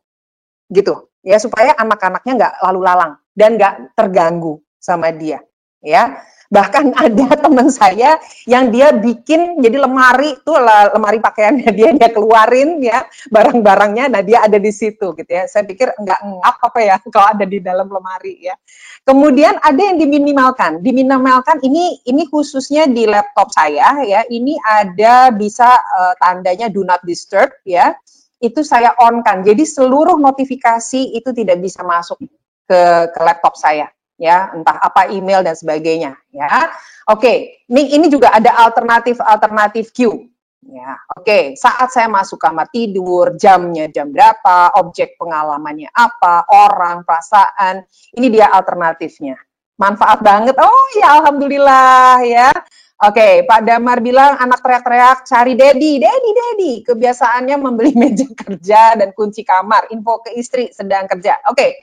gitu, 0.71 1.11
ya 1.25 1.41
supaya 1.41 1.73
anak-anaknya 1.75 2.33
nggak 2.37 2.55
lalu 2.63 2.81
lalang 2.85 3.13
dan 3.33 3.57
nggak 3.57 3.97
terganggu 3.97 4.61
sama 4.79 5.11
dia, 5.11 5.41
ya. 5.81 6.21
Bahkan 6.53 6.93
ada 6.93 7.29
teman 7.41 7.73
saya 7.73 8.21
yang 8.45 8.69
dia 8.69 8.93
bikin 8.93 9.59
jadi 9.65 9.81
lemari 9.81 10.37
tuh 10.45 10.61
lemari 10.93 11.17
pakaiannya 11.19 11.71
dia 11.73 11.97
dia 11.97 12.09
keluarin 12.13 12.85
ya 12.85 13.09
barang-barangnya 13.33 14.13
nah 14.13 14.21
dia 14.21 14.45
ada 14.45 14.61
di 14.61 14.69
situ 14.69 15.17
gitu 15.17 15.31
ya. 15.31 15.49
Saya 15.49 15.65
pikir 15.65 15.97
enggak 15.97 16.21
ngap 16.21 16.57
apa 16.61 16.79
ya 16.85 16.97
kalau 17.15 17.29
ada 17.33 17.45
di 17.49 17.59
dalam 17.65 17.89
lemari 17.89 18.45
ya. 18.45 18.55
Kemudian 19.05 19.57
ada 19.61 19.81
yang 19.81 19.97
diminimalkan. 19.97 20.85
Diminimalkan 20.85 21.65
ini 21.65 22.05
ini 22.05 22.29
khususnya 22.29 22.89
di 22.89 23.09
laptop 23.09 23.49
saya 23.53 24.05
ya. 24.05 24.21
Ini 24.29 24.61
ada 24.61 25.33
bisa 25.33 25.69
uh, 25.81 26.15
tandanya 26.21 26.69
do 26.69 26.85
not 26.85 27.01
disturb 27.09 27.53
ya. 27.65 27.97
Itu 28.37 28.61
saya 28.61 28.93
on 29.01 29.25
kan. 29.25 29.41
Jadi 29.41 29.65
seluruh 29.65 30.21
notifikasi 30.21 31.17
itu 31.17 31.31
tidak 31.33 31.57
bisa 31.65 31.81
masuk 31.81 32.21
ke 32.65 32.81
ke 33.13 33.21
laptop 33.21 33.57
saya 33.61 33.89
ya 34.19 34.55
entah 34.55 34.79
apa 34.79 35.11
email 35.11 35.43
dan 35.43 35.59
sebagainya 35.59 36.15
ya 36.31 36.71
oke 37.11 37.67
ini 37.67 37.99
ini 37.99 38.07
juga 38.07 38.31
ada 38.31 38.55
alternatif 38.63 39.19
alternatif 39.19 39.91
queue 39.91 40.31
ya 40.65 40.95
oke 41.19 41.59
saat 41.59 41.91
saya 41.91 42.07
masuk 42.07 42.39
kamar 42.39 42.71
tidur 42.71 43.35
jamnya 43.35 43.91
jam 43.91 44.15
berapa 44.15 44.75
objek 44.79 45.19
pengalamannya 45.19 45.91
apa 45.91 46.47
orang 46.49 47.03
perasaan 47.03 47.83
ini 48.15 48.27
dia 48.31 48.49
alternatifnya 48.55 49.35
manfaat 49.75 50.23
banget 50.23 50.55
oh 50.63 50.87
ya 50.95 51.21
alhamdulillah 51.21 52.23
ya 52.23 52.51
Oke, 52.95 53.43
Pak 53.43 53.67
Damar 53.67 53.99
bilang 53.99 54.39
anak 54.39 54.63
teriak-teriak 54.63 55.27
cari 55.27 55.59
Dedi, 55.59 55.99
Dedi, 55.99 56.31
Dedi. 56.31 56.73
Kebiasaannya 56.87 57.59
membeli 57.59 57.91
meja 58.01 58.25
kerja 58.33 58.95
dan 58.95 59.11
kunci 59.11 59.43
kamar. 59.43 59.91
Info 59.91 60.23
ke 60.23 60.31
istri 60.39 60.71
sedang 60.71 61.11
kerja. 61.11 61.43
Oke, 61.51 61.83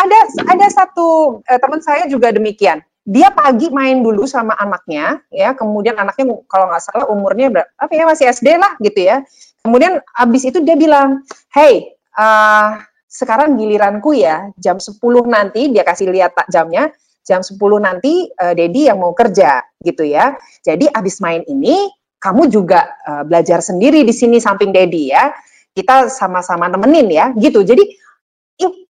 ada 0.00 0.18
ada 0.48 0.66
satu 0.72 1.40
uh, 1.44 1.58
teman 1.60 1.80
saya 1.84 2.08
juga 2.08 2.32
demikian. 2.32 2.80
Dia 3.04 3.32
pagi 3.32 3.72
main 3.72 4.04
dulu 4.04 4.28
sama 4.28 4.54
anaknya, 4.54 5.24
ya. 5.32 5.56
Kemudian 5.56 5.96
anaknya 5.96 6.30
kalau 6.46 6.68
nggak 6.68 6.82
salah 6.84 7.06
umurnya 7.08 7.48
berapa? 7.48 7.68
Apa 7.80 7.92
ya 7.96 8.04
masih 8.06 8.28
SD 8.30 8.60
lah 8.60 8.76
gitu 8.80 9.00
ya. 9.02 9.24
Kemudian 9.64 9.98
abis 10.16 10.42
itu 10.48 10.60
dia 10.64 10.76
bilang, 10.76 11.24
hey, 11.52 11.96
uh, 12.16 12.80
sekarang 13.10 13.58
giliranku 13.58 14.14
ya, 14.14 14.52
jam 14.56 14.78
10 14.78 15.00
nanti 15.26 15.72
dia 15.72 15.82
kasih 15.82 16.12
lihat 16.12 16.36
jamnya, 16.52 16.92
jam 17.24 17.42
10 17.42 17.56
nanti 17.80 18.30
uh, 18.36 18.54
Dedi 18.54 18.86
yang 18.88 19.00
mau 19.00 19.16
kerja 19.16 19.64
gitu 19.80 20.06
ya. 20.06 20.36
Jadi 20.62 20.86
abis 20.86 21.18
main 21.24 21.42
ini 21.48 21.90
kamu 22.20 22.52
juga 22.52 22.94
uh, 23.08 23.24
belajar 23.24 23.64
sendiri 23.64 24.04
di 24.04 24.12
sini 24.12 24.38
samping 24.38 24.70
Dedi 24.70 25.10
ya. 25.10 25.32
Kita 25.72 26.10
sama-sama 26.12 26.68
nemenin 26.68 27.08
ya 27.08 27.26
gitu. 27.34 27.64
Jadi 27.64 27.82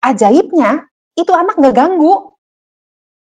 ajaibnya 0.03 0.88
itu 1.19 1.33
anak 1.35 1.59
nggak 1.59 1.75
ganggu. 1.75 2.31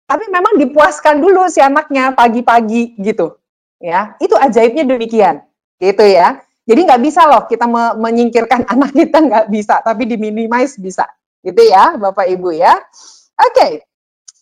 Tapi 0.10 0.26
memang 0.34 0.58
dipuaskan 0.60 1.22
dulu 1.22 1.48
si 1.48 1.62
anaknya 1.62 2.12
pagi-pagi 2.18 2.98
gitu. 3.00 3.38
Ya, 3.78 4.18
itu 4.18 4.34
ajaibnya 4.34 4.84
demikian. 4.84 5.46
Gitu 5.78 6.04
ya. 6.10 6.42
Jadi 6.64 6.80
nggak 6.88 7.02
bisa 7.04 7.28
loh 7.28 7.46
kita 7.46 7.70
me 7.70 7.94
menyingkirkan 8.02 8.66
anak 8.74 8.92
kita 8.98 9.18
nggak 9.22 9.46
bisa, 9.54 9.80
tapi 9.86 10.10
diminimize 10.10 10.82
bisa. 10.82 11.06
Gitu 11.46 11.62
ya, 11.70 11.96
Bapak 11.96 12.26
Ibu 12.26 12.50
ya. 12.58 12.74
Oke. 13.38 13.54
Okay. 13.54 13.72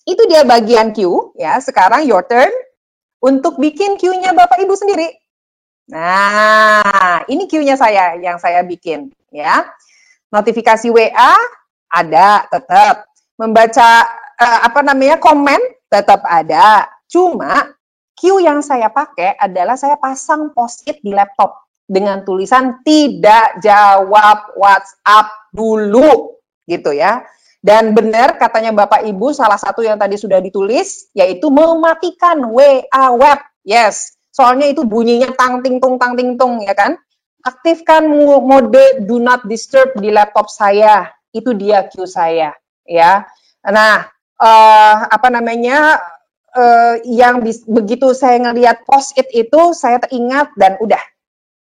Itu 0.02 0.26
dia 0.26 0.41
bagian 0.41 0.95
Q 0.97 1.32
ya. 1.38 1.62
Sekarang 1.62 2.08
your 2.10 2.26
turn 2.26 2.49
untuk 3.22 3.62
bikin 3.62 4.02
Q-nya 4.02 4.34
Bapak 4.34 4.58
Ibu 4.66 4.74
sendiri. 4.74 5.14
Nah, 5.93 7.22
ini 7.30 7.45
Q-nya 7.45 7.78
saya 7.78 8.18
yang 8.18 8.41
saya 8.41 8.66
bikin 8.66 9.14
ya. 9.30 9.66
Notifikasi 10.34 10.89
WA 10.89 11.34
ada 11.91 12.47
tetap 12.49 13.11
membaca 13.42 14.06
uh, 14.38 14.60
apa 14.70 14.86
namanya 14.86 15.18
komen 15.18 15.58
tetap 15.89 16.22
ada. 16.30 16.86
Cuma 17.10 17.74
Q 18.14 18.38
yang 18.46 18.62
saya 18.62 18.94
pakai 18.94 19.34
adalah 19.34 19.74
saya 19.74 19.98
pasang 19.98 20.54
post-it 20.54 21.02
di 21.02 21.10
laptop 21.10 21.66
dengan 21.89 22.22
tulisan 22.22 22.86
tidak 22.86 23.58
jawab 23.66 24.54
WhatsApp 24.54 25.50
dulu 25.50 26.38
gitu 26.70 26.94
ya. 26.94 27.26
Dan 27.62 27.94
benar 27.94 28.42
katanya 28.42 28.74
Bapak 28.74 29.06
Ibu 29.06 29.34
salah 29.34 29.58
satu 29.58 29.86
yang 29.86 29.98
tadi 29.98 30.18
sudah 30.18 30.38
ditulis 30.38 31.10
yaitu 31.18 31.50
mematikan 31.50 32.46
WA 32.46 33.06
web. 33.18 33.42
Yes, 33.66 34.18
soalnya 34.34 34.70
itu 34.70 34.86
bunyinya 34.86 35.34
tang 35.34 35.62
ting 35.66 35.82
tung 35.82 35.98
tang 35.98 36.14
ting 36.14 36.38
tung 36.38 36.62
ya 36.62 36.78
kan. 36.78 36.98
Aktifkan 37.42 38.06
mode 38.06 39.02
do 39.10 39.18
not 39.18 39.46
disturb 39.50 39.98
di 39.98 40.14
laptop 40.14 40.46
saya. 40.46 41.10
Itu 41.34 41.58
dia 41.58 41.89
Q 41.89 42.06
saya 42.06 42.61
ya. 42.92 43.24
Nah, 43.64 44.04
uh, 44.36 44.96
apa 45.08 45.28
namanya 45.32 46.04
uh, 46.52 47.00
yang 47.08 47.39
begitu 47.72 48.12
saya 48.12 48.38
ngelihat 48.44 48.84
post 48.84 49.16
it 49.16 49.32
itu 49.32 49.72
saya 49.72 50.04
teringat 50.04 50.52
dan 50.60 50.76
udah 50.84 51.00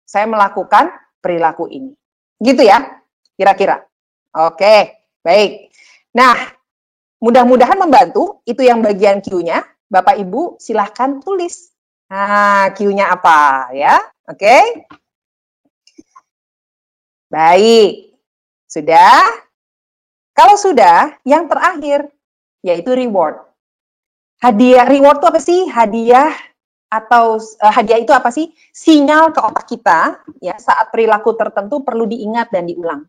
saya 0.08 0.26
melakukan 0.26 0.90
perilaku 1.20 1.68
ini. 1.68 1.92
Gitu 2.40 2.64
ya, 2.64 3.04
kira-kira. 3.36 3.84
Oke, 4.32 5.10
baik. 5.20 5.76
Nah, 6.16 6.38
mudah-mudahan 7.20 7.76
membantu. 7.76 8.40
Itu 8.48 8.64
yang 8.64 8.80
bagian 8.80 9.20
Q-nya. 9.20 9.62
Bapak 9.90 10.22
Ibu 10.22 10.62
silahkan 10.62 11.20
tulis. 11.20 11.74
Nah, 12.10 12.72
Q-nya 12.74 13.12
apa 13.12 13.70
ya? 13.76 13.98
Oke. 14.26 14.86
Baik. 17.30 18.18
Sudah? 18.70 19.49
Kalau 20.40 20.56
sudah, 20.56 21.20
yang 21.28 21.52
terakhir 21.52 22.08
yaitu 22.64 22.96
reward. 22.96 23.44
Hadiah 24.40 24.88
reward 24.88 25.20
itu 25.20 25.28
apa 25.28 25.40
sih? 25.44 25.68
Hadiah 25.68 26.32
atau 26.88 27.44
uh, 27.44 27.74
hadiah 27.76 28.00
itu 28.00 28.16
apa 28.16 28.32
sih? 28.32 28.56
Sinyal 28.72 29.36
ke 29.36 29.44
otak 29.44 29.68
kita 29.68 30.24
ya 30.40 30.56
saat 30.56 30.96
perilaku 30.96 31.36
tertentu 31.36 31.84
perlu 31.84 32.08
diingat 32.08 32.56
dan 32.56 32.72
diulang. 32.72 33.04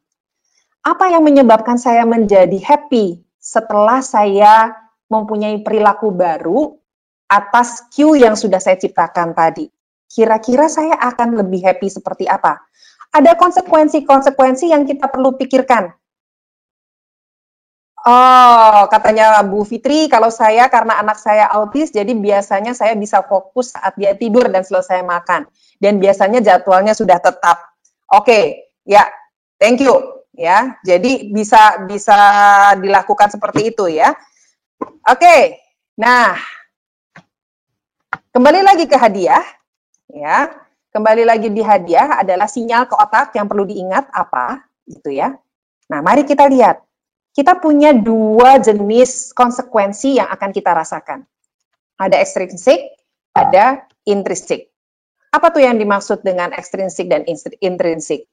Apa 0.83 1.15
yang 1.15 1.23
menyebabkan 1.23 1.79
saya 1.79 2.03
menjadi 2.03 2.59
happy 2.67 3.23
setelah 3.39 4.03
saya 4.03 4.75
mempunyai 5.07 5.63
perilaku 5.63 6.11
baru 6.11 6.83
atas 7.31 7.95
cue 7.95 8.27
yang 8.27 8.35
sudah 8.35 8.59
saya 8.59 8.75
ciptakan 8.75 9.39
tadi? 9.39 9.71
Kira-kira 10.11 10.67
saya 10.67 10.99
akan 10.99 11.47
lebih 11.47 11.63
happy 11.63 11.95
seperti 11.95 12.27
apa? 12.27 12.59
Ada 13.15 13.39
konsekuensi-konsekuensi 13.39 14.75
yang 14.75 14.83
kita 14.83 15.07
perlu 15.07 15.39
pikirkan 15.39 15.95
Oh, 18.01 18.89
katanya 18.89 19.45
Bu 19.45 19.61
Fitri, 19.69 20.09
kalau 20.09 20.33
saya 20.33 20.73
karena 20.73 21.05
anak 21.05 21.21
saya 21.21 21.45
autis, 21.53 21.93
jadi 21.93 22.09
biasanya 22.17 22.73
saya 22.73 22.97
bisa 22.97 23.21
fokus 23.21 23.77
saat 23.77 23.93
dia 24.01 24.17
tidur 24.17 24.49
dan 24.49 24.65
selesai 24.65 25.05
makan. 25.05 25.45
Dan 25.77 26.01
biasanya 26.01 26.41
jadwalnya 26.41 26.97
sudah 26.97 27.21
tetap. 27.21 27.61
Oke, 28.09 28.25
okay, 28.25 28.45
ya, 28.89 29.05
thank 29.61 29.85
you. 29.85 29.93
Ya, 30.33 30.81
jadi 30.81 31.29
bisa 31.29 31.85
bisa 31.85 32.17
dilakukan 32.81 33.29
seperti 33.29 33.77
itu 33.77 33.93
ya. 33.93 34.17
Oke, 35.05 35.21
okay, 35.21 35.41
nah, 36.01 36.41
kembali 38.33 38.65
lagi 38.65 38.89
ke 38.89 38.97
hadiah. 38.97 39.45
Ya, 40.09 40.49
kembali 40.97 41.29
lagi 41.29 41.53
di 41.53 41.61
hadiah 41.61 42.25
adalah 42.25 42.49
sinyal 42.49 42.89
ke 42.89 42.97
otak 42.97 43.37
yang 43.37 43.45
perlu 43.45 43.69
diingat 43.69 44.09
apa, 44.09 44.65
gitu 44.89 45.13
ya. 45.13 45.37
Nah, 45.93 46.01
mari 46.01 46.25
kita 46.25 46.49
lihat 46.49 46.81
kita 47.31 47.63
punya 47.63 47.95
dua 47.95 48.59
jenis 48.59 49.31
konsekuensi 49.33 50.19
yang 50.19 50.29
akan 50.29 50.51
kita 50.51 50.75
rasakan. 50.75 51.23
Ada 52.01 52.19
ekstrinsik, 52.19 52.81
ada 53.37 53.87
intrinsik. 54.09 54.73
Apa 55.31 55.55
tuh 55.55 55.63
yang 55.63 55.79
dimaksud 55.79 56.27
dengan 56.27 56.51
ekstrinsik 56.51 57.07
dan 57.07 57.23
intrinsik? 57.63 58.27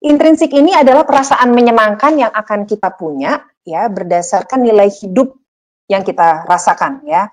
Intrinsik 0.00 0.50
ini 0.56 0.72
adalah 0.74 1.04
perasaan 1.04 1.52
menyenangkan 1.52 2.16
yang 2.16 2.32
akan 2.32 2.64
kita 2.64 2.96
punya 2.96 3.44
ya 3.62 3.86
berdasarkan 3.92 4.64
nilai 4.64 4.88
hidup 4.88 5.36
yang 5.86 6.02
kita 6.02 6.48
rasakan 6.48 7.04
ya. 7.06 7.28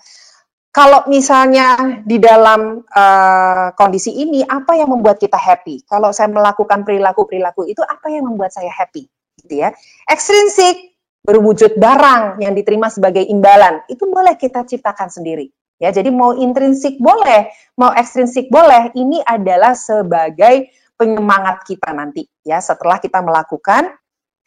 Kalau 0.69 1.09
misalnya 1.09 1.97
di 2.05 2.21
dalam 2.21 2.85
uh, 2.85 3.73
kondisi 3.73 4.13
ini 4.13 4.45
apa 4.45 4.77
yang 4.77 4.93
membuat 4.93 5.17
kita 5.17 5.39
happy? 5.39 5.81
Kalau 5.89 6.13
saya 6.13 6.29
melakukan 6.29 6.85
perilaku-perilaku 6.85 7.65
itu 7.65 7.81
apa 7.81 8.13
yang 8.13 8.29
membuat 8.29 8.53
saya 8.53 8.69
happy? 8.69 9.09
Gitu 9.41 9.65
ya. 9.65 9.73
Ekstrinsik 10.05 10.96
berwujud 11.27 11.75
barang 11.75 12.39
yang 12.39 12.55
diterima 12.55 12.87
sebagai 12.87 13.27
imbalan, 13.27 13.83
itu 13.91 14.07
boleh 14.07 14.39
kita 14.39 14.63
ciptakan 14.63 15.11
sendiri. 15.11 15.51
Ya, 15.77 15.91
jadi 15.91 16.07
mau 16.09 16.33
intrinsik 16.33 16.97
boleh, 16.97 17.51
mau 17.75 17.91
ekstrinsik 17.91 18.47
boleh. 18.47 18.95
Ini 18.95 19.21
adalah 19.27 19.75
sebagai 19.75 20.71
penyemangat 20.97 21.67
kita 21.69 21.93
nanti 21.93 22.25
ya 22.41 22.57
setelah 22.57 22.97
kita 22.97 23.21
melakukan 23.21 23.91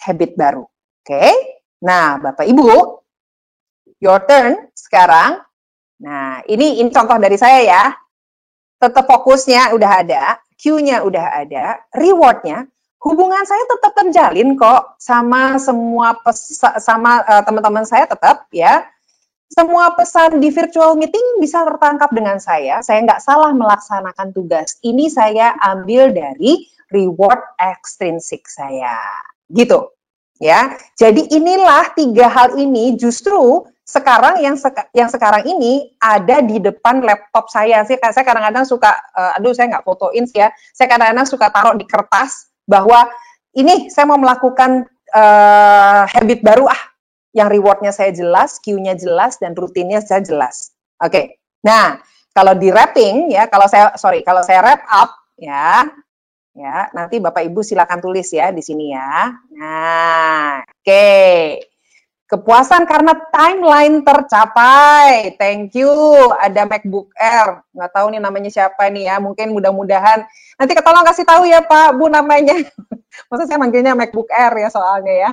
habit 0.03 0.35
baru. 0.35 0.67
Oke. 1.05 1.25
Nah, 1.87 2.19
Bapak 2.19 2.49
Ibu, 2.49 2.69
your 4.03 4.25
turn 4.27 4.73
sekarang. 4.75 5.39
Nah, 6.01 6.43
ini 6.49 6.81
ini 6.83 6.91
contoh 6.91 7.21
dari 7.21 7.37
saya 7.39 7.61
ya. 7.63 7.85
Tetap 8.81 9.05
fokusnya 9.05 9.77
udah 9.77 9.91
ada, 10.01 10.41
cue-nya 10.57 11.05
udah 11.05 11.45
ada, 11.45 11.85
reward-nya 11.93 12.65
hubungan 13.01 13.43
saya 13.49 13.65
tetap 13.65 13.93
terjalin 13.97 14.55
kok 14.61 15.01
sama 15.01 15.57
semua 15.57 16.21
pes 16.21 16.61
sama 16.85 17.25
uh, 17.25 17.43
teman-teman 17.43 17.85
saya 17.89 18.05
tetap 18.05 18.47
ya. 18.53 18.85
Semua 19.51 19.91
pesan 19.99 20.39
di 20.39 20.47
virtual 20.55 20.95
meeting 20.95 21.43
bisa 21.43 21.67
tertangkap 21.67 22.15
dengan 22.15 22.39
saya. 22.39 22.87
Saya 22.87 23.03
nggak 23.03 23.19
salah 23.19 23.51
melaksanakan 23.51 24.31
tugas. 24.31 24.79
Ini 24.79 25.11
saya 25.11 25.59
ambil 25.59 26.15
dari 26.15 26.71
reward 26.87 27.59
ekstrinsik 27.59 28.47
saya. 28.47 28.95
Gitu. 29.51 29.91
Ya. 30.39 30.79
Jadi 30.95 31.35
inilah 31.35 31.99
tiga 31.99 32.31
hal 32.31 32.63
ini 32.63 32.95
justru 32.95 33.67
sekarang 33.83 34.39
yang 34.39 34.55
seka 34.55 34.87
yang 34.95 35.11
sekarang 35.11 35.43
ini 35.43 35.99
ada 35.99 36.47
di 36.47 36.63
depan 36.63 37.03
laptop 37.03 37.51
saya. 37.51 37.83
Saya 37.83 37.99
saya 38.15 38.23
kadang-kadang 38.23 38.63
suka 38.63 38.95
uh, 39.19 39.35
aduh 39.35 39.51
saya 39.51 39.67
nggak 39.75 39.83
fotoin 39.83 40.31
sih 40.31 40.39
ya. 40.47 40.55
Saya 40.71 40.87
kadang-kadang 40.95 41.27
suka 41.27 41.51
taruh 41.51 41.75
di 41.75 41.91
kertas 41.91 42.50
bahwa 42.71 43.11
ini 43.59 43.91
saya 43.91 44.07
mau 44.07 44.21
melakukan 44.23 44.87
uh, 45.11 46.07
habit 46.07 46.47
baru 46.47 46.71
ah 46.71 46.83
yang 47.35 47.51
rewardnya 47.51 47.91
saya 47.91 48.15
jelas, 48.15 48.63
cue-nya 48.63 48.95
jelas 48.95 49.43
dan 49.43 49.59
rutinnya 49.59 49.99
saya 50.03 50.23
jelas. 50.23 50.75
Oke. 51.03 51.11
Okay. 51.11 51.25
Nah, 51.67 51.99
kalau 52.31 52.55
di 52.55 52.71
wrapping 52.71 53.35
ya, 53.35 53.51
kalau 53.51 53.67
saya 53.67 53.95
sorry, 53.99 54.23
kalau 54.23 54.43
saya 54.47 54.63
wrap 54.63 54.83
up 54.87 55.11
ya, 55.39 55.87
ya 56.55 56.91
nanti 56.95 57.19
Bapak 57.19 57.43
Ibu 57.47 57.63
silakan 57.63 57.99
tulis 58.03 58.31
ya 58.31 58.55
di 58.55 58.63
sini 58.63 58.95
ya. 58.95 59.35
Nah, 59.59 60.63
oke. 60.63 60.87
Okay. 60.87 61.70
Kepuasan 62.31 62.87
karena 62.87 63.11
timeline 63.35 64.07
tercapai. 64.07 65.35
Thank 65.35 65.75
you. 65.75 65.91
Ada 66.39 66.63
MacBook 66.63 67.11
Air. 67.19 67.67
Nggak 67.75 67.91
tahu 67.91 68.07
nih 68.15 68.23
namanya 68.23 68.51
siapa 68.55 68.87
nih 68.87 69.11
ya. 69.11 69.19
Mungkin 69.19 69.51
mudah-mudahan 69.51 70.23
nanti 70.55 70.73
ketolong 70.79 71.03
kasih 71.03 71.27
tahu 71.27 71.51
ya 71.51 71.59
Pak 71.59 71.99
Bu 71.99 72.07
namanya. 72.07 72.55
Masa 73.29 73.51
saya 73.51 73.59
manggilnya 73.59 73.99
MacBook 73.99 74.31
Air 74.31 74.63
ya 74.63 74.71
soalnya 74.71 75.15
ya. 75.27 75.31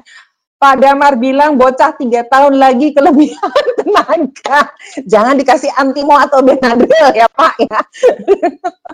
Pak 0.58 0.82
Damar 0.82 1.22
bilang 1.22 1.54
bocah 1.54 1.94
tiga 2.02 2.26
tahun 2.26 2.58
lagi 2.58 2.90
kelebihan 2.90 3.66
tenaga. 3.78 4.74
Jangan 5.06 5.38
dikasih 5.38 5.70
antimo 5.78 6.18
atau 6.18 6.42
benadryl 6.42 7.14
ya 7.14 7.30
Pak 7.30 7.56
ya. 7.62 7.80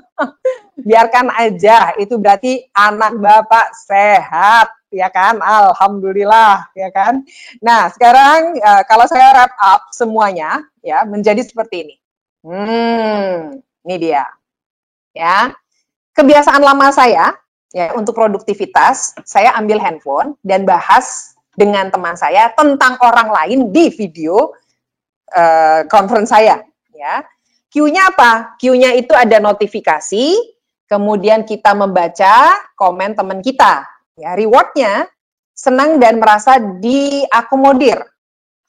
Biarkan 0.92 1.32
aja, 1.32 1.96
itu 1.96 2.20
berarti 2.20 2.68
anak 2.76 3.16
Bapak 3.16 3.72
sehat 3.88 4.83
ya 4.94 5.10
kan? 5.10 5.42
Alhamdulillah, 5.42 6.70
ya 6.78 6.94
kan? 6.94 7.26
Nah, 7.60 7.90
sekarang 7.90 8.62
uh, 8.62 8.86
kalau 8.86 9.10
saya 9.10 9.34
wrap 9.34 9.54
up 9.58 9.90
semuanya 9.90 10.62
ya 10.86 11.02
menjadi 11.04 11.42
seperti 11.42 11.90
ini. 11.90 11.96
Hmm, 12.46 13.58
ini 13.90 13.96
dia. 13.98 14.30
Ya. 15.18 15.52
Kebiasaan 16.14 16.62
lama 16.62 16.94
saya 16.94 17.34
ya 17.74 17.98
untuk 17.98 18.14
produktivitas, 18.14 19.18
saya 19.26 19.58
ambil 19.58 19.82
handphone 19.82 20.38
dan 20.46 20.62
bahas 20.62 21.34
dengan 21.58 21.90
teman 21.90 22.14
saya 22.14 22.54
tentang 22.54 23.02
orang 23.02 23.34
lain 23.34 23.60
di 23.74 23.90
video 23.90 24.54
uh, 25.34 25.82
conference 25.90 26.30
saya, 26.30 26.62
ya. 26.94 27.26
Q-nya 27.74 28.14
apa? 28.14 28.54
Q-nya 28.62 28.94
itu 28.94 29.18
ada 29.18 29.42
notifikasi, 29.42 30.38
kemudian 30.86 31.42
kita 31.42 31.74
membaca 31.74 32.54
komen 32.78 33.18
teman 33.18 33.42
kita, 33.42 33.82
Ya, 34.14 34.38
rewardnya 34.38 35.10
senang 35.54 35.98
dan 35.98 36.22
merasa 36.22 36.62
diakomodir. 36.62 37.98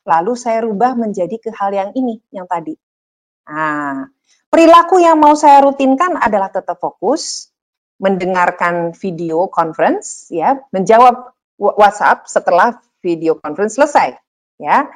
Lalu 0.04 0.32
saya 0.36 0.64
rubah 0.64 0.96
menjadi 0.96 1.36
ke 1.40 1.52
hal 1.52 1.72
yang 1.72 1.90
ini, 1.96 2.20
yang 2.32 2.44
tadi. 2.48 2.76
Nah, 3.48 4.08
perilaku 4.48 5.00
yang 5.00 5.20
mau 5.20 5.36
saya 5.36 5.64
rutinkan 5.64 6.16
adalah 6.16 6.48
tetap 6.48 6.80
fokus, 6.80 7.52
mendengarkan 8.00 8.92
video 8.96 9.48
conference, 9.48 10.28
ya, 10.32 10.60
menjawab 10.72 11.32
WhatsApp 11.60 12.24
setelah 12.28 12.80
video 13.04 13.36
conference 13.36 13.76
selesai, 13.76 14.16
ya. 14.60 14.88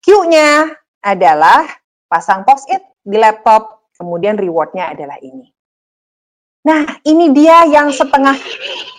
Q-nya 0.00 0.72
adalah 1.04 1.64
pasang 2.08 2.44
post-it 2.48 2.80
di 3.04 3.20
laptop, 3.20 3.92
kemudian 3.96 4.40
rewardnya 4.40 4.92
adalah 4.96 5.20
ini. 5.20 5.52
Nah, 6.60 6.84
ini 7.08 7.32
dia 7.32 7.64
yang 7.64 7.88
setengah 7.88 8.36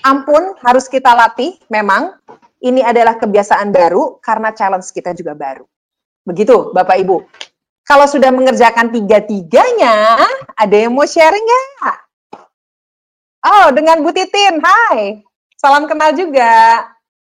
ampun 0.01 0.57
harus 0.66 0.89
kita 0.89 1.14
latih. 1.14 1.62
Memang 1.70 2.18
ini 2.62 2.82
adalah 2.82 3.22
kebiasaan 3.22 3.70
baru 3.70 4.18
karena 4.18 4.49
challenge 4.53 4.89
kita 4.89 5.14
juga 5.14 5.38
baru. 5.38 5.66
Begitu, 6.26 6.74
Bapak 6.74 6.97
Ibu. 7.01 7.18
Kalau 7.86 8.05
sudah 8.05 8.30
mengerjakan 8.30 8.93
tiga-tiganya, 8.93 10.22
ada 10.53 10.76
yang 10.78 10.93
mau 10.93 11.05
sharing 11.05 11.41
nggak? 11.41 11.97
Oh, 13.41 13.68
dengan 13.74 14.05
Bu 14.05 14.14
Titin. 14.14 14.62
Hai, 14.62 15.26
salam 15.57 15.89
kenal 15.89 16.14
juga. 16.14 16.86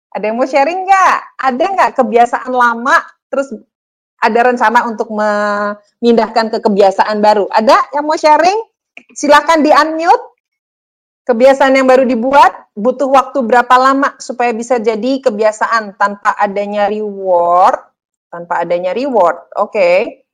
Ada 0.09 0.33
yang 0.33 0.37
mau 0.41 0.49
sharing 0.49 0.89
nggak? 0.89 1.17
Ada 1.37 1.63
nggak 1.73 1.91
kebiasaan 2.01 2.49
lama, 2.49 2.97
terus 3.29 3.53
ada 4.19 4.39
rencana 4.41 4.89
untuk 4.89 5.13
memindahkan 5.13 6.53
ke 6.53 6.57
kebiasaan 6.65 7.21
baru? 7.21 7.45
Ada 7.53 7.93
yang 7.93 8.09
mau 8.09 8.17
sharing? 8.17 8.68
Silakan 9.13 9.65
di 9.65 9.71
unmute. 9.71 10.25
Kebiasaan 11.29 11.77
yang 11.77 11.85
baru 11.85 12.09
dibuat 12.09 12.73
butuh 12.73 13.05
waktu 13.05 13.45
berapa 13.45 13.75
lama 13.77 14.17
supaya 14.17 14.49
bisa 14.49 14.81
jadi 14.81 15.21
kebiasaan 15.21 15.93
tanpa 15.93 16.33
adanya 16.33 16.89
reward? 16.89 17.85
Tanpa 18.33 18.65
adanya 18.65 18.97
reward, 18.97 19.37
oke. 19.53 19.69
Okay. 19.69 20.25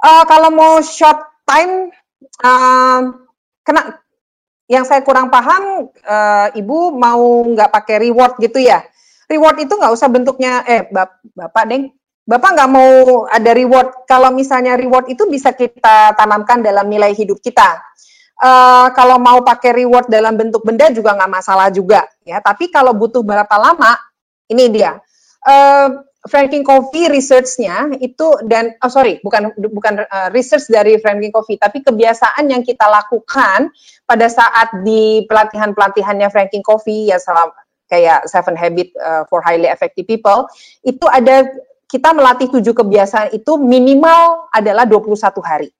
Uh, 0.00 0.24
kalau 0.24 0.48
mau 0.48 0.80
short 0.80 1.20
time, 1.44 1.92
uh, 2.40 3.04
kena 3.60 4.00
yang 4.64 4.88
saya 4.88 5.04
kurang 5.04 5.28
paham, 5.28 5.92
uh, 5.92 6.48
ibu 6.56 6.96
mau 6.96 7.44
nggak 7.44 7.68
pakai 7.68 8.08
reward 8.08 8.40
gitu 8.40 8.64
ya? 8.64 8.80
reward 9.28 9.56
itu 9.60 9.72
nggak 9.76 9.92
usah 9.92 10.08
bentuknya, 10.08 10.64
eh 10.64 10.88
bap, 10.88 11.20
Bapak 11.36 11.64
Deng, 11.68 11.92
Bapak 12.28 12.50
nggak 12.60 12.70
mau 12.70 13.24
ada 13.24 13.50
reward. 13.56 14.04
Kalau 14.04 14.28
misalnya 14.36 14.76
reward 14.76 15.08
itu 15.08 15.24
bisa 15.32 15.56
kita 15.56 16.12
tanamkan 16.12 16.60
dalam 16.60 16.84
nilai 16.84 17.16
hidup 17.16 17.40
kita. 17.40 17.80
Uh, 18.38 18.92
kalau 18.92 19.16
mau 19.16 19.40
pakai 19.40 19.82
reward 19.82 20.06
dalam 20.12 20.36
bentuk 20.36 20.62
benda 20.62 20.92
juga 20.92 21.16
nggak 21.16 21.32
masalah 21.32 21.72
juga 21.72 22.04
ya. 22.28 22.44
Tapi 22.44 22.68
kalau 22.68 22.92
butuh 22.92 23.24
berapa 23.24 23.56
lama, 23.56 23.96
ini 24.52 24.68
dia. 24.68 25.00
Uh, 25.40 26.04
Franking 26.28 26.66
Coffee 26.66 27.08
research-nya 27.08 27.94
itu 28.02 28.42
dan 28.44 28.76
oh 28.84 28.90
sorry 28.92 29.22
bukan 29.24 29.54
bukan 29.56 30.04
uh, 30.04 30.28
research 30.34 30.68
dari 30.68 31.00
Franking 31.00 31.32
Coffee 31.32 31.56
tapi 31.56 31.80
kebiasaan 31.80 32.50
yang 32.50 32.66
kita 32.66 32.84
lakukan 32.84 33.72
pada 34.02 34.26
saat 34.26 34.82
di 34.82 35.24
pelatihan 35.24 35.72
pelatihannya 35.72 36.28
Franking 36.28 36.66
Coffee 36.66 37.08
ya 37.08 37.22
salam 37.22 37.54
kayak 37.86 38.28
Seven 38.28 38.58
Habit 38.58 38.92
uh, 38.98 39.22
for 39.30 39.40
Highly 39.40 39.70
Effective 39.70 40.04
People 40.04 40.50
itu 40.84 41.06
ada 41.06 41.48
kita 41.88 42.12
melatih 42.12 42.52
tujuh 42.52 42.76
kebiasaan 42.76 43.32
itu 43.32 43.56
minimal 43.56 44.52
adalah 44.52 44.84
21 44.84 45.16
hari. 45.40 45.72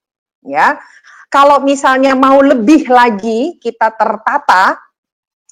Ya. 0.42 0.80
Kalau 1.28 1.60
misalnya 1.60 2.16
mau 2.16 2.40
lebih 2.40 2.88
lagi 2.88 3.60
kita 3.60 3.92
tertata 3.92 4.80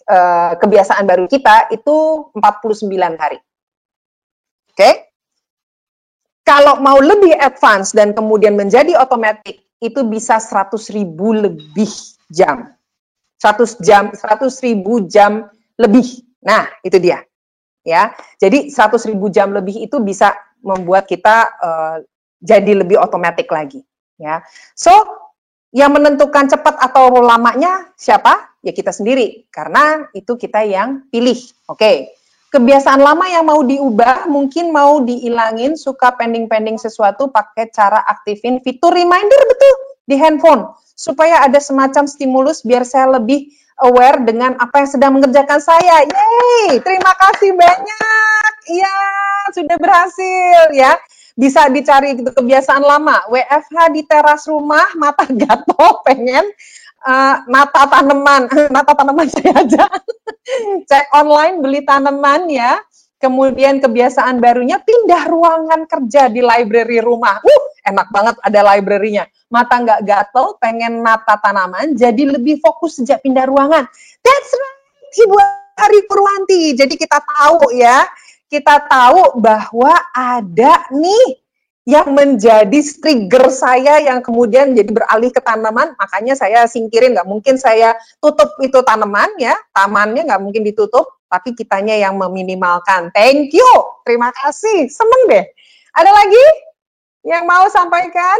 uh, 0.08 0.56
kebiasaan 0.56 1.04
baru 1.04 1.28
kita 1.28 1.68
itu 1.68 2.28
49 2.32 3.20
hari. 3.20 3.36
Oke. 4.72 4.72
Okay? 4.72 4.94
Kalau 6.46 6.78
mau 6.80 6.96
lebih 7.02 7.36
advance 7.36 7.92
dan 7.92 8.14
kemudian 8.14 8.54
menjadi 8.54 8.96
otomatis 8.96 9.60
itu 9.82 10.00
bisa 10.08 10.40
100 10.40 10.72
ribu 10.94 11.36
lebih 11.36 11.90
jam. 12.32 12.72
100 13.42 13.84
jam, 13.84 14.14
100 14.14 14.48
ribu 14.64 15.04
jam 15.04 15.52
lebih. 15.76 16.24
Nah, 16.40 16.70
itu 16.80 16.96
dia. 16.96 17.20
Ya. 17.86 18.18
Jadi 18.42 18.74
100 18.74 18.98
ribu 19.06 19.30
jam 19.30 19.54
lebih 19.54 19.78
itu 19.86 20.02
bisa 20.02 20.34
membuat 20.58 21.06
kita 21.06 21.36
uh, 21.62 21.96
jadi 22.42 22.82
lebih 22.82 22.98
otomatis 22.98 23.46
lagi 23.46 23.80
ya. 24.18 24.42
So 24.74 24.90
yang 25.70 25.94
menentukan 25.94 26.50
cepat 26.50 26.82
atau 26.82 27.22
lamanya 27.22 27.94
siapa? 27.94 28.58
Ya 28.64 28.74
kita 28.74 28.90
sendiri 28.90 29.46
karena 29.54 30.10
itu 30.16 30.34
kita 30.34 30.66
yang 30.66 31.06
pilih. 31.14 31.38
Oke. 31.70 31.78
Okay. 31.78 31.96
Kebiasaan 32.46 33.02
lama 33.02 33.26
yang 33.26 33.44
mau 33.44 33.58
diubah, 33.60 34.30
mungkin 34.30 34.70
mau 34.70 35.02
dihilangin, 35.02 35.74
suka 35.74 36.14
pending-pending 36.14 36.78
sesuatu 36.78 37.28
pakai 37.28 37.68
cara 37.74 38.00
aktifin 38.06 38.62
fitur 38.62 38.94
reminder 38.94 39.40
betul 39.50 39.74
di 40.06 40.16
handphone 40.16 40.70
supaya 40.96 41.44
ada 41.44 41.60
semacam 41.60 42.08
stimulus 42.08 42.64
biar 42.64 42.86
saya 42.88 43.20
lebih 43.20 43.52
aware 43.84 44.24
dengan 44.24 44.56
apa 44.56 44.84
yang 44.84 44.90
sedang 44.90 45.12
mengerjakan 45.18 45.60
saya. 45.60 46.04
Yeay, 46.06 46.80
terima 46.80 47.12
kasih 47.16 47.52
banyak. 47.52 48.50
Iya, 48.72 48.96
sudah 49.52 49.76
berhasil 49.76 50.64
ya. 50.72 50.96
Bisa 51.36 51.68
dicari 51.68 52.16
gitu 52.16 52.32
kebiasaan 52.32 52.80
lama. 52.80 53.20
WFH 53.28 53.92
di 53.92 54.02
teras 54.08 54.48
rumah, 54.48 54.88
mata 54.96 55.28
gato 55.40 56.00
pengen 56.00 56.48
uh, 57.04 57.36
nata 57.44 57.84
tanaman, 57.86 58.48
nata 58.74 58.92
tanaman 58.96 59.28
saya 59.28 59.52
aja. 59.60 59.84
Cek 60.88 61.12
online 61.12 61.60
beli 61.60 61.80
tanaman 61.84 62.48
ya. 62.48 62.80
Kemudian 63.16 63.80
kebiasaan 63.80 64.44
barunya 64.44 64.76
pindah 64.80 65.24
ruangan 65.28 65.88
kerja 65.88 66.28
di 66.28 66.44
library 66.44 67.00
rumah. 67.00 67.40
Uh, 67.40 67.64
enak 67.86 68.10
banget 68.10 68.34
ada 68.42 68.60
library-nya. 68.74 69.30
Mata 69.46 69.78
nggak 69.78 70.02
gatel, 70.02 70.58
pengen 70.58 71.00
nata 71.06 71.38
tanaman, 71.38 71.94
jadi 71.94 72.36
lebih 72.36 72.58
fokus 72.58 72.98
sejak 72.98 73.22
pindah 73.22 73.46
ruangan. 73.46 73.86
That's 74.20 74.50
right, 74.50 75.14
Ibu 75.14 75.36
Hari 75.78 76.00
Purwanti. 76.10 76.74
Jadi 76.74 76.94
kita 76.98 77.22
tahu 77.22 77.70
ya, 77.78 78.02
kita 78.50 78.90
tahu 78.90 79.38
bahwa 79.38 79.94
ada 80.10 80.90
nih 80.90 81.46
yang 81.86 82.10
menjadi 82.18 82.82
trigger 82.98 83.46
saya 83.46 84.02
yang 84.02 84.18
kemudian 84.18 84.74
jadi 84.74 84.90
beralih 84.90 85.30
ke 85.30 85.38
tanaman, 85.38 85.94
makanya 85.94 86.34
saya 86.34 86.66
singkirin, 86.66 87.14
nggak 87.14 87.30
mungkin 87.30 87.54
saya 87.62 87.94
tutup 88.18 88.58
itu 88.58 88.82
tanaman 88.82 89.30
ya, 89.38 89.54
tamannya 89.70 90.26
nggak 90.26 90.42
mungkin 90.42 90.66
ditutup, 90.66 91.06
tapi 91.30 91.54
kitanya 91.54 91.94
yang 91.94 92.18
meminimalkan. 92.18 93.14
Thank 93.14 93.54
you, 93.54 93.70
terima 94.02 94.34
kasih, 94.34 94.90
seneng 94.90 95.22
deh. 95.30 95.46
Ada 95.94 96.10
lagi 96.10 96.44
yang 97.26 97.44
mau 97.44 97.66
sampaikan? 97.66 98.38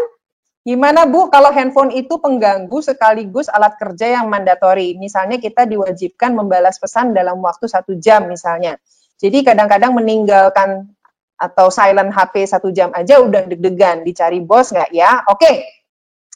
Gimana 0.67 1.07
Bu 1.07 1.31
kalau 1.31 1.51
handphone 1.55 1.95
itu 1.95 2.19
pengganggu 2.19 2.79
sekaligus 2.83 3.47
alat 3.51 3.79
kerja 3.79 4.19
yang 4.19 4.27
mandatori? 4.27 4.99
Misalnya 4.99 5.39
kita 5.39 5.63
diwajibkan 5.67 6.35
membalas 6.35 6.79
pesan 6.83 7.15
dalam 7.15 7.39
waktu 7.39 7.71
satu 7.71 7.99
jam 7.99 8.27
misalnya. 8.27 8.79
Jadi 9.19 9.47
kadang-kadang 9.47 9.95
meninggalkan 9.95 10.91
atau 11.37 11.69
silent 11.71 12.11
HP 12.11 12.49
satu 12.49 12.75
jam 12.75 12.91
aja 12.97 13.21
udah 13.21 13.47
deg-degan, 13.47 14.03
dicari 14.03 14.43
bos 14.43 14.75
nggak 14.75 14.91
ya? 14.91 15.23
Oke, 15.31 15.39
okay. 15.39 15.57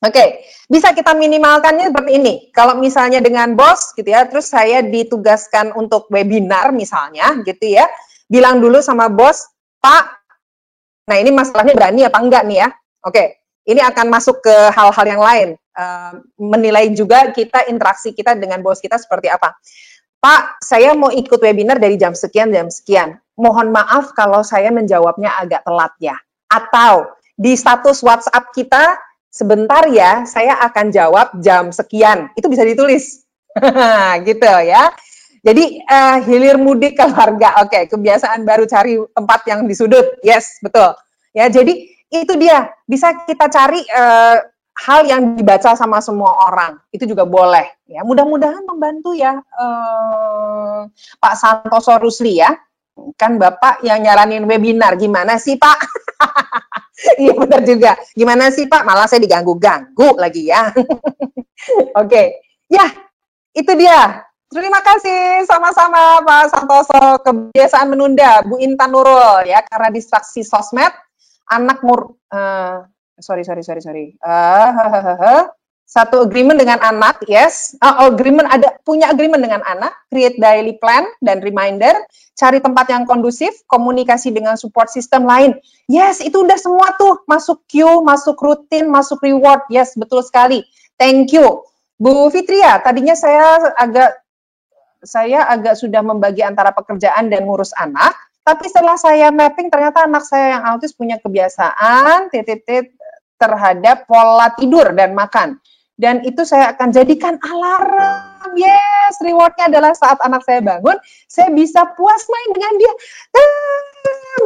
Oke, 0.01 0.17
okay. 0.17 0.29
bisa 0.65 0.97
kita 0.97 1.13
minimalkannya 1.13 1.93
seperti 1.93 2.13
ini. 2.17 2.35
Kalau 2.57 2.81
misalnya 2.81 3.21
dengan 3.21 3.53
bos 3.53 3.93
gitu 3.93 4.09
ya, 4.09 4.25
terus 4.25 4.49
saya 4.49 4.81
ditugaskan 4.81 5.77
untuk 5.77 6.09
webinar 6.09 6.73
misalnya 6.73 7.37
gitu 7.45 7.77
ya, 7.77 7.85
bilang 8.25 8.65
dulu 8.65 8.81
sama 8.81 9.13
bos, 9.13 9.45
Pak, 9.85 10.20
nah 11.11 11.19
ini 11.19 11.35
masalahnya 11.35 11.75
berani 11.75 12.07
apa 12.07 12.19
enggak 12.23 12.47
nih 12.47 12.59
ya? 12.63 12.69
Oke, 13.03 13.43
ini 13.67 13.83
akan 13.83 14.07
masuk 14.07 14.39
ke 14.39 14.55
hal-hal 14.71 15.07
yang 15.07 15.23
lain. 15.23 15.49
Uh, 15.75 16.23
menilai 16.39 16.93
juga 16.95 17.35
kita 17.35 17.67
interaksi 17.67 18.15
kita 18.15 18.39
dengan 18.39 18.63
bos 18.63 18.79
kita 18.79 18.95
seperti 18.95 19.27
apa. 19.27 19.59
Pak, 20.21 20.61
saya 20.61 20.93
mau 20.93 21.09
ikut 21.09 21.41
webinar 21.41 21.81
dari 21.81 21.97
jam 21.97 22.13
sekian, 22.13 22.53
jam 22.53 22.69
sekian. 22.69 23.17
Mohon 23.41 23.73
maaf 23.73 24.13
kalau 24.13 24.45
saya 24.45 24.69
menjawabnya 24.69 25.33
agak 25.33 25.65
telat 25.65 25.97
ya. 25.97 26.17
Atau 26.53 27.09
di 27.41 27.57
status 27.57 28.05
WhatsApp 28.05 28.53
kita, 28.53 29.01
sebentar 29.33 29.89
ya, 29.89 30.29
saya 30.29 30.61
akan 30.61 30.93
jawab 30.93 31.41
jam 31.41 31.73
sekian. 31.73 32.29
Itu 32.37 32.53
bisa 32.53 32.69
ditulis. 32.69 33.25
gitu 34.29 34.45
ya. 34.45 34.93
Jadi 35.41 35.81
uh, 35.85 36.19
hilir 36.25 36.61
mudik 36.61 37.01
keluarga. 37.01 37.65
Oke, 37.65 37.73
okay, 37.73 37.83
kebiasaan 37.89 38.45
baru 38.45 38.69
cari 38.69 39.01
tempat 39.17 39.41
yang 39.49 39.65
di 39.65 39.73
sudut. 39.73 40.21
Yes, 40.21 40.61
betul. 40.61 40.93
Ya, 41.33 41.49
jadi 41.49 41.73
itu 42.13 42.33
dia. 42.37 42.69
Bisa 42.85 43.25
kita 43.25 43.49
cari 43.49 43.81
uh, 43.89 44.37
hal 44.81 45.05
yang 45.05 45.37
dibaca 45.37 45.77
sama 45.77 46.01
semua 46.01 46.49
orang 46.49 46.81
itu 46.89 47.05
juga 47.05 47.29
boleh 47.29 47.85
ya 47.85 48.01
mudah-mudahan 48.01 48.65
membantu 48.65 49.13
ya 49.13 49.37
eh, 49.37 50.79
Pak 51.21 51.35
Santoso 51.37 52.01
Rusli 52.01 52.41
ya 52.41 52.55
kan 53.17 53.37
Bapak 53.37 53.85
yang 53.85 54.01
nyaranin 54.01 54.45
webinar 54.49 54.97
gimana 54.97 55.37
sih 55.37 55.61
Pak 55.61 55.79
iya 57.23 57.33
benar 57.37 57.61
juga 57.65 57.93
gimana 58.17 58.49
sih 58.49 58.69
Pak 58.69 58.83
malah 58.89 59.05
saya 59.05 59.21
diganggu-ganggu 59.21 60.17
lagi 60.17 60.49
ya 60.49 60.69
oke 60.73 61.37
okay. 61.93 62.41
ya 62.73 62.89
itu 63.53 63.73
dia 63.77 64.25
Terima 64.51 64.83
kasih 64.83 65.47
sama-sama 65.47 66.27
Pak 66.27 66.51
Santoso. 66.51 67.23
Kebiasaan 67.23 67.87
menunda 67.87 68.43
Bu 68.43 68.59
Intan 68.59 68.91
Nurul 68.91 69.47
ya 69.47 69.63
karena 69.63 69.95
distraksi 69.95 70.43
sosmed, 70.43 70.91
anak 71.47 71.87
mur 71.87 72.19
uh, 72.35 72.83
sorry 73.23 73.47
sorry 73.47 73.63
sorry 73.63 73.79
sorry 73.79 74.07
uh, 74.27 75.47
satu 75.95 76.27
agreement 76.27 76.59
dengan 76.59 76.83
anak, 76.83 77.23
yes. 77.31 77.79
Uh, 77.79 78.11
agreement 78.11 78.51
ada 78.51 78.75
punya 78.83 79.15
agreement 79.15 79.39
dengan 79.39 79.63
anak, 79.63 79.95
create 80.11 80.35
daily 80.43 80.75
plan 80.83 81.07
dan 81.23 81.39
reminder, 81.43 81.95
cari 82.35 82.59
tempat 82.59 82.91
yang 82.91 83.07
kondusif, 83.07 83.55
komunikasi 83.71 84.35
dengan 84.35 84.59
support 84.59 84.91
system 84.91 85.31
lain. 85.31 85.55
Yes, 85.87 86.19
itu 86.19 86.43
udah 86.43 86.59
semua 86.59 86.99
tuh 86.99 87.23
masuk 87.27 87.67
queue, 87.71 88.03
masuk 88.03 88.35
rutin, 88.35 88.91
masuk 88.91 89.23
reward. 89.23 89.63
Yes, 89.71 89.95
betul 89.95 90.27
sekali. 90.27 90.67
Thank 90.99 91.35
you. 91.39 91.67
Bu 91.99 92.31
Fitria, 92.35 92.83
tadinya 92.83 93.19
saya 93.19 93.75
agak 93.75 94.30
saya 95.01 95.49
agak 95.49 95.77
sudah 95.81 96.05
membagi 96.05 96.45
antara 96.45 96.71
pekerjaan 96.73 97.33
dan 97.33 97.49
ngurus 97.49 97.73
anak, 97.77 98.13
tapi 98.41 98.67
setelah 98.67 98.97
saya 98.97 99.29
mapping 99.31 99.69
ternyata 99.69 100.09
anak 100.09 100.25
saya 100.25 100.59
yang 100.59 100.65
autis 100.75 100.97
punya 100.97 101.21
kebiasaan 101.21 102.33
titit 102.33 102.97
terhadap 103.41 104.05
pola 104.05 104.53
tidur 104.57 104.93
dan 104.93 105.17
makan. 105.17 105.61
Dan 106.01 106.25
itu 106.25 106.49
saya 106.49 106.73
akan 106.73 106.97
jadikan 106.97 107.37
alarm. 107.45 108.57
Yes, 108.57 109.21
rewardnya 109.21 109.69
adalah 109.69 109.93
saat 109.93 110.17
anak 110.25 110.41
saya 110.49 110.65
bangun, 110.65 110.97
saya 111.29 111.53
bisa 111.53 111.85
puas 111.93 112.25
main 112.25 112.51
dengan 112.57 112.73
dia. 112.81 112.93
Ah, 113.37 113.81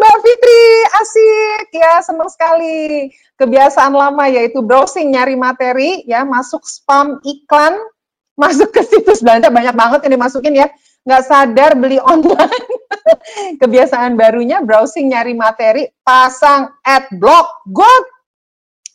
Mbak 0.02 0.16
Fitri, 0.26 0.66
asik 0.98 1.68
ya, 1.78 2.02
senang 2.02 2.26
sekali. 2.26 3.06
Kebiasaan 3.38 3.94
lama 3.94 4.26
yaitu 4.26 4.66
browsing, 4.66 5.14
nyari 5.14 5.38
materi, 5.38 6.02
ya, 6.10 6.26
masuk 6.26 6.66
spam 6.66 7.22
iklan, 7.22 7.78
masuk 8.34 8.70
ke 8.74 8.82
situs 8.82 9.22
belanja 9.22 9.50
banyak 9.50 9.74
banget 9.74 10.00
yang 10.06 10.14
dimasukin 10.18 10.54
ya. 10.54 10.68
Nggak 11.04 11.22
sadar 11.28 11.70
beli 11.76 12.00
online. 12.00 12.70
Kebiasaan 13.60 14.16
barunya 14.16 14.64
browsing, 14.64 15.12
nyari 15.12 15.36
materi, 15.36 15.84
pasang 16.00 16.72
ad 16.80 17.06
block, 17.20 17.66
good 17.68 18.04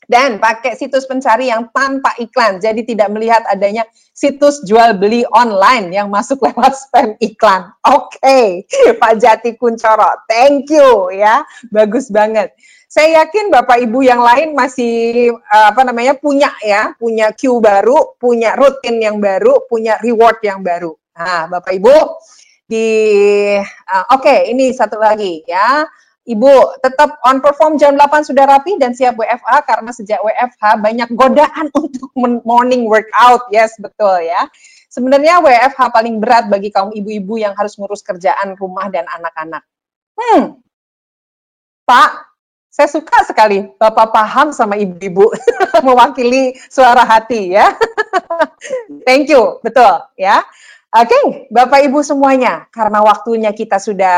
dan 0.10 0.42
pakai 0.42 0.74
situs 0.74 1.06
pencari 1.06 1.54
yang 1.54 1.70
tanpa 1.70 2.18
iklan. 2.18 2.58
Jadi 2.58 2.82
tidak 2.82 3.14
melihat 3.14 3.46
adanya 3.46 3.86
situs 4.18 4.66
jual 4.66 4.98
beli 4.98 5.22
online 5.30 5.94
yang 5.94 6.10
masuk 6.10 6.42
lewat 6.42 6.74
spam 6.74 7.14
iklan. 7.22 7.70
Oke, 7.86 8.18
okay. 8.18 8.46
Pak 9.00 9.22
Jati 9.22 9.54
Kuncoro, 9.56 10.26
thank 10.26 10.68
you 10.74 11.14
ya, 11.14 11.46
bagus 11.70 12.10
banget. 12.10 12.52
Saya 12.90 13.22
yakin 13.22 13.54
Bapak 13.54 13.86
Ibu 13.86 14.02
yang 14.02 14.18
lain 14.26 14.58
masih 14.58 15.30
uh, 15.30 15.66
apa 15.70 15.86
namanya 15.86 16.18
punya 16.18 16.50
ya, 16.66 16.98
punya 16.98 17.30
queue 17.38 17.62
baru, 17.62 18.18
punya 18.18 18.58
rutin 18.58 18.98
yang 18.98 19.22
baru, 19.22 19.70
punya 19.70 20.02
reward 20.02 20.42
yang 20.42 20.66
baru. 20.66 20.98
Nah, 21.14 21.46
Bapak 21.54 21.70
Ibu 21.78 21.94
di 22.66 22.90
uh, 23.62 24.06
oke, 24.10 24.26
okay, 24.26 24.50
ini 24.50 24.74
satu 24.74 24.98
lagi 24.98 25.46
ya. 25.46 25.86
Ibu 26.26 26.82
tetap 26.82 27.22
on 27.30 27.46
perform 27.46 27.78
jam 27.78 27.94
8 27.94 28.26
sudah 28.26 28.46
rapi 28.50 28.82
dan 28.82 28.98
siap 28.98 29.18
WFH 29.22 29.70
karena 29.70 29.90
sejak 29.94 30.22
WFH 30.26 30.82
banyak 30.82 31.10
godaan 31.14 31.70
untuk 31.86 32.10
morning 32.18 32.90
workout. 32.90 33.54
Yes, 33.54 33.78
betul 33.78 34.26
ya. 34.26 34.50
Sebenarnya 34.90 35.46
WFH 35.46 35.94
paling 35.94 36.18
berat 36.18 36.50
bagi 36.50 36.74
kaum 36.74 36.90
ibu-ibu 36.90 37.38
yang 37.38 37.54
harus 37.54 37.78
ngurus 37.78 38.02
kerjaan 38.02 38.58
rumah 38.58 38.90
dan 38.90 39.06
anak-anak. 39.06 39.62
Hmm, 40.18 40.62
Pak, 41.86 42.29
saya 42.80 42.96
suka 42.96 43.28
sekali 43.28 43.68
Bapak 43.76 44.16
paham 44.16 44.56
sama 44.56 44.80
ibu-ibu 44.80 45.36
mewakili 45.88 46.56
suara 46.72 47.04
hati 47.04 47.52
ya. 47.52 47.76
Thank 49.08 49.28
you, 49.28 49.60
betul 49.60 50.00
ya. 50.16 50.48
Oke, 50.90 51.12
okay, 51.12 51.26
Bapak 51.54 51.86
Ibu 51.86 52.02
semuanya, 52.02 52.66
karena 52.74 53.06
waktunya 53.06 53.54
kita 53.54 53.78
sudah 53.78 54.18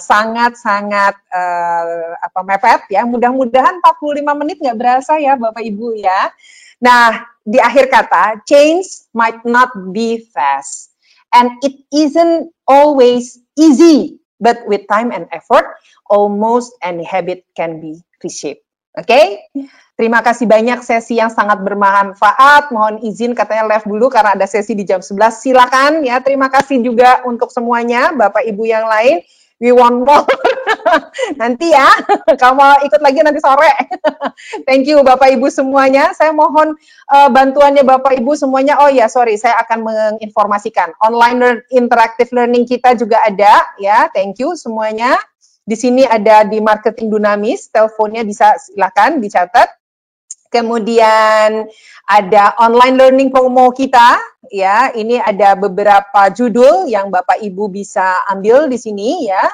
sangat-sangat 0.00 1.20
uh, 1.28 2.16
apa 2.16 2.40
mepet 2.46 2.80
ya. 2.88 3.04
Mudah-mudahan 3.04 3.76
45 3.84 4.40
menit 4.40 4.56
nggak 4.56 4.78
berasa 4.78 5.20
ya 5.20 5.36
Bapak 5.36 5.60
Ibu 5.60 6.00
ya. 6.00 6.32
Nah, 6.80 7.28
di 7.44 7.60
akhir 7.60 7.92
kata, 7.92 8.40
change 8.48 9.10
might 9.12 9.42
not 9.44 9.68
be 9.92 10.24
fast 10.32 10.96
and 11.34 11.50
it 11.60 11.76
isn't 11.92 12.56
always 12.64 13.36
easy, 13.58 14.22
but 14.42 14.64
with 14.66 14.86
time 14.90 15.10
and 15.10 15.26
effort, 15.30 15.66
almost 16.08 16.74
any 16.82 17.04
habit 17.04 17.44
can 17.54 17.82
be 17.82 18.02
reshaped. 18.22 18.64
Oke, 18.98 19.14
okay? 19.14 19.26
terima 19.94 20.18
kasih 20.26 20.50
banyak 20.50 20.82
sesi 20.82 21.22
yang 21.22 21.30
sangat 21.30 21.62
bermanfaat. 21.62 22.74
Mohon 22.74 23.06
izin 23.06 23.30
katanya 23.30 23.70
live 23.70 23.86
dulu 23.86 24.10
karena 24.10 24.34
ada 24.34 24.46
sesi 24.48 24.74
di 24.74 24.82
jam 24.82 24.98
11. 24.98 25.38
Silakan 25.38 26.02
ya. 26.02 26.18
Terima 26.18 26.50
kasih 26.50 26.82
juga 26.82 27.22
untuk 27.22 27.54
semuanya, 27.54 28.10
Bapak 28.10 28.42
Ibu 28.42 28.64
yang 28.66 28.90
lain. 28.90 29.22
We 29.62 29.70
want 29.70 30.02
more. 30.02 30.26
nanti 31.40 31.70
ya, 31.72 31.88
kamu 32.36 32.88
ikut 32.88 33.00
lagi 33.02 33.18
nanti 33.24 33.40
sore. 33.40 33.72
Thank 34.64 34.88
you 34.88 35.02
Bapak 35.02 35.32
Ibu 35.34 35.48
semuanya. 35.50 36.12
Saya 36.14 36.30
mohon 36.32 36.78
uh, 37.10 37.28
bantuannya 37.28 37.82
Bapak 37.82 38.16
Ibu 38.18 38.34
semuanya. 38.38 38.80
Oh 38.82 38.90
ya, 38.90 39.10
sorry, 39.10 39.36
saya 39.36 39.58
akan 39.62 39.84
menginformasikan. 39.84 40.94
Online 41.02 41.36
learn, 41.36 41.58
interactive 41.72 42.30
learning 42.30 42.64
kita 42.68 42.94
juga 42.94 43.22
ada 43.24 43.66
ya. 43.80 44.08
Thank 44.10 44.42
you 44.42 44.54
semuanya. 44.54 45.18
Di 45.68 45.76
sini 45.76 46.00
ada 46.00 46.48
di 46.48 46.64
marketing 46.64 47.12
dinamis, 47.12 47.68
teleponnya 47.68 48.24
bisa 48.24 48.56
silakan 48.56 49.20
dicatat. 49.20 49.68
Kemudian 50.48 51.68
ada 52.08 52.56
online 52.56 52.96
learning 52.96 53.28
promo 53.28 53.68
kita, 53.68 54.16
ya. 54.48 54.88
Ini 54.96 55.20
ada 55.20 55.52
beberapa 55.60 56.32
judul 56.32 56.88
yang 56.88 57.12
Bapak 57.12 57.36
Ibu 57.44 57.68
bisa 57.68 58.24
ambil 58.32 58.64
di 58.72 58.80
sini, 58.80 59.28
ya. 59.28 59.44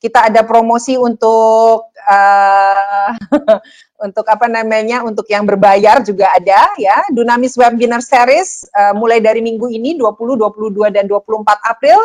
Kita 0.00 0.32
ada 0.32 0.40
promosi 0.48 0.96
untuk 0.96 1.92
uh, 1.92 3.10
untuk 4.08 4.24
apa 4.24 4.48
namanya, 4.48 5.04
untuk 5.04 5.28
yang 5.28 5.44
berbayar 5.44 6.00
juga 6.00 6.32
ada, 6.32 6.72
ya. 6.80 7.04
Dunamis 7.12 7.54
Webinar 7.60 8.00
Series 8.00 8.64
uh, 8.72 8.96
mulai 8.96 9.20
dari 9.20 9.44
minggu 9.44 9.68
ini 9.68 10.00
20, 10.00 10.40
22 10.40 10.96
dan 10.96 11.04
24 11.04 11.44
April 11.68 12.00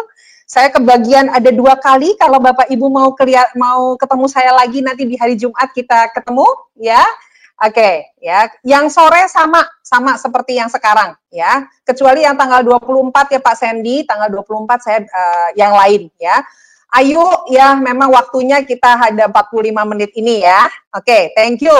saya 0.45 0.69
kebagian 0.69 1.33
ada 1.33 1.49
dua 1.49 1.73
kali 1.73 2.13
kalau 2.21 2.37
Bapak 2.37 2.69
Ibu 2.69 2.85
mau 2.85 3.09
keliat, 3.17 3.57
mau 3.57 3.97
ketemu 3.97 4.25
saya 4.29 4.53
lagi 4.53 4.77
nanti 4.85 5.09
di 5.09 5.17
hari 5.17 5.33
Jumat 5.33 5.73
kita 5.73 6.13
ketemu 6.13 6.45
ya. 6.77 7.01
Oke, 7.55 7.81
okay, 7.81 7.95
ya. 8.21 8.45
Yang 8.61 8.93
sore 8.93 9.25
sama 9.25 9.65
sama 9.81 10.21
seperti 10.21 10.61
yang 10.61 10.69
sekarang 10.69 11.17
ya. 11.33 11.65
Kecuali 11.81 12.21
yang 12.21 12.37
tanggal 12.37 12.61
24 12.61 13.33
ya 13.33 13.39
Pak 13.41 13.55
Sandy, 13.57 14.05
tanggal 14.05 14.29
24 14.29 14.85
saya 14.85 14.99
uh, 15.01 15.49
yang 15.57 15.73
lain 15.73 16.13
ya. 16.21 16.45
Ayo 16.95 17.43
ya 17.51 17.75
memang 17.75 18.07
waktunya 18.07 18.63
kita 18.63 19.11
ada 19.11 19.27
45 19.27 19.91
menit 19.91 20.15
ini 20.15 20.47
ya. 20.47 20.63
Oke, 20.95 21.03
okay, 21.03 21.23
thank 21.35 21.59
you. 21.59 21.75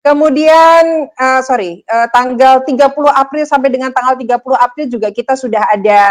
Kemudian 0.00 1.12
uh, 1.12 1.40
sorry, 1.44 1.84
uh, 1.86 2.08
tanggal 2.10 2.64
30 2.66 2.88
April 3.12 3.44
sampai 3.46 3.68
dengan 3.68 3.92
tanggal 3.92 4.16
30 4.16 4.42
April 4.58 4.86
juga 4.90 5.08
kita 5.12 5.36
sudah 5.36 5.70
ada 5.70 6.02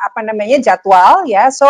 apa 0.00 0.26
namanya 0.26 0.58
jadwal 0.58 1.22
ya. 1.28 1.52
So 1.54 1.68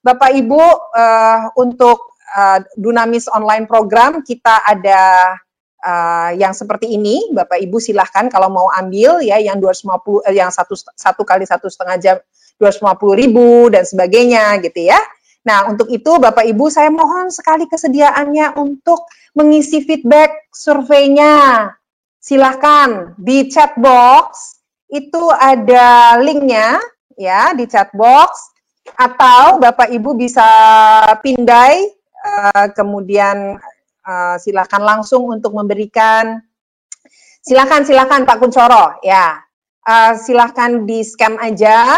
Bapak 0.00 0.32
Ibu 0.32 0.62
uh, 0.96 1.52
untuk 1.60 2.16
uh, 2.34 2.64
Dunamis 2.72 3.28
online 3.28 3.68
program 3.68 4.24
kita 4.24 4.64
ada 4.64 5.36
uh, 5.84 6.30
yang 6.34 6.56
seperti 6.56 6.96
ini. 6.96 7.30
Bapak 7.36 7.60
Ibu 7.60 7.76
silahkan 7.78 8.32
kalau 8.32 8.48
mau 8.48 8.72
ambil 8.72 9.20
ya 9.20 9.36
yang 9.38 9.60
250 9.60 10.24
uh, 10.24 10.32
yang 10.32 10.48
satu 10.48 10.72
satu 10.96 11.22
kali 11.28 11.44
satu 11.44 11.68
setengah 11.68 11.96
jam 12.00 12.16
250 12.56 12.96
ribu 13.20 13.68
dan 13.68 13.84
sebagainya 13.84 14.56
gitu 14.64 14.88
ya. 14.88 14.96
Nah, 15.40 15.72
untuk 15.72 15.88
itu 15.88 16.20
Bapak 16.20 16.44
Ibu 16.44 16.68
saya 16.68 16.92
mohon 16.92 17.32
sekali 17.32 17.64
kesediaannya 17.64 18.60
untuk 18.60 19.08
mengisi 19.32 19.80
feedback 19.80 20.52
surveinya. 20.52 21.68
Silahkan 22.20 23.16
di 23.16 23.48
chat 23.48 23.72
box 23.80 24.60
itu 24.92 25.32
ada 25.32 26.20
linknya 26.20 26.76
ya 27.16 27.56
di 27.56 27.64
chat 27.64 27.88
box. 27.96 28.52
Atau 28.90 29.62
Bapak 29.62 29.88
Ibu 29.88 30.18
bisa 30.18 30.44
pindai 31.24 31.88
uh, 32.20 32.66
kemudian 32.76 33.56
uh, 34.04 34.36
silakan 34.36 34.82
langsung 34.84 35.24
untuk 35.32 35.56
memberikan. 35.56 36.36
Silakan 37.40 37.88
silakan 37.88 38.28
Pak 38.28 38.36
Kuncoro 38.36 39.00
ya. 39.00 39.40
Uh, 39.80 40.12
silakan 40.20 40.84
di 40.84 41.00
scam 41.00 41.40
aja 41.40 41.96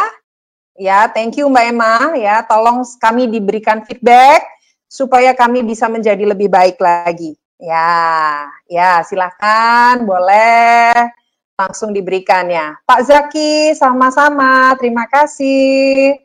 Ya, 0.77 1.05
thank 1.13 1.37
you 1.37 1.53
Mbak 1.53 1.65
Emma 1.69 1.95
ya. 2.17 2.41
Tolong 2.49 2.81
kami 2.97 3.29
diberikan 3.29 3.85
feedback 3.85 4.45
supaya 4.89 5.37
kami 5.37 5.65
bisa 5.65 5.89
menjadi 5.89 6.25
lebih 6.25 6.49
baik 6.49 6.81
lagi. 6.81 7.37
Ya, 7.63 8.49
ya 8.67 9.07
silahkan 9.07 10.03
boleh 10.03 11.13
langsung 11.55 11.95
diberikan 11.95 12.51
ya. 12.51 12.75
Pak 12.83 13.01
Zaki 13.07 13.77
sama-sama, 13.79 14.75
terima 14.81 15.07
kasih 15.07 16.17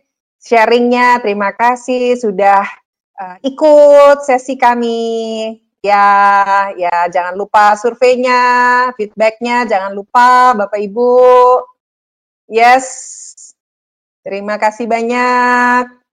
sharingnya, 0.41 1.21
terima 1.21 1.53
kasih 1.53 2.17
sudah 2.17 2.65
uh, 3.19 3.37
ikut 3.45 4.25
sesi 4.25 4.57
kami. 4.57 5.61
Ya, 5.85 6.73
ya 6.73 7.05
jangan 7.13 7.37
lupa 7.37 7.77
surveinya, 7.77 8.41
feedbacknya, 8.97 9.69
jangan 9.69 9.93
lupa 9.93 10.57
Bapak 10.57 10.81
Ibu. 10.81 11.13
Yes, 12.49 13.13
Terima 14.27 14.59
kasih 14.59 14.91
banyak. 14.91 16.06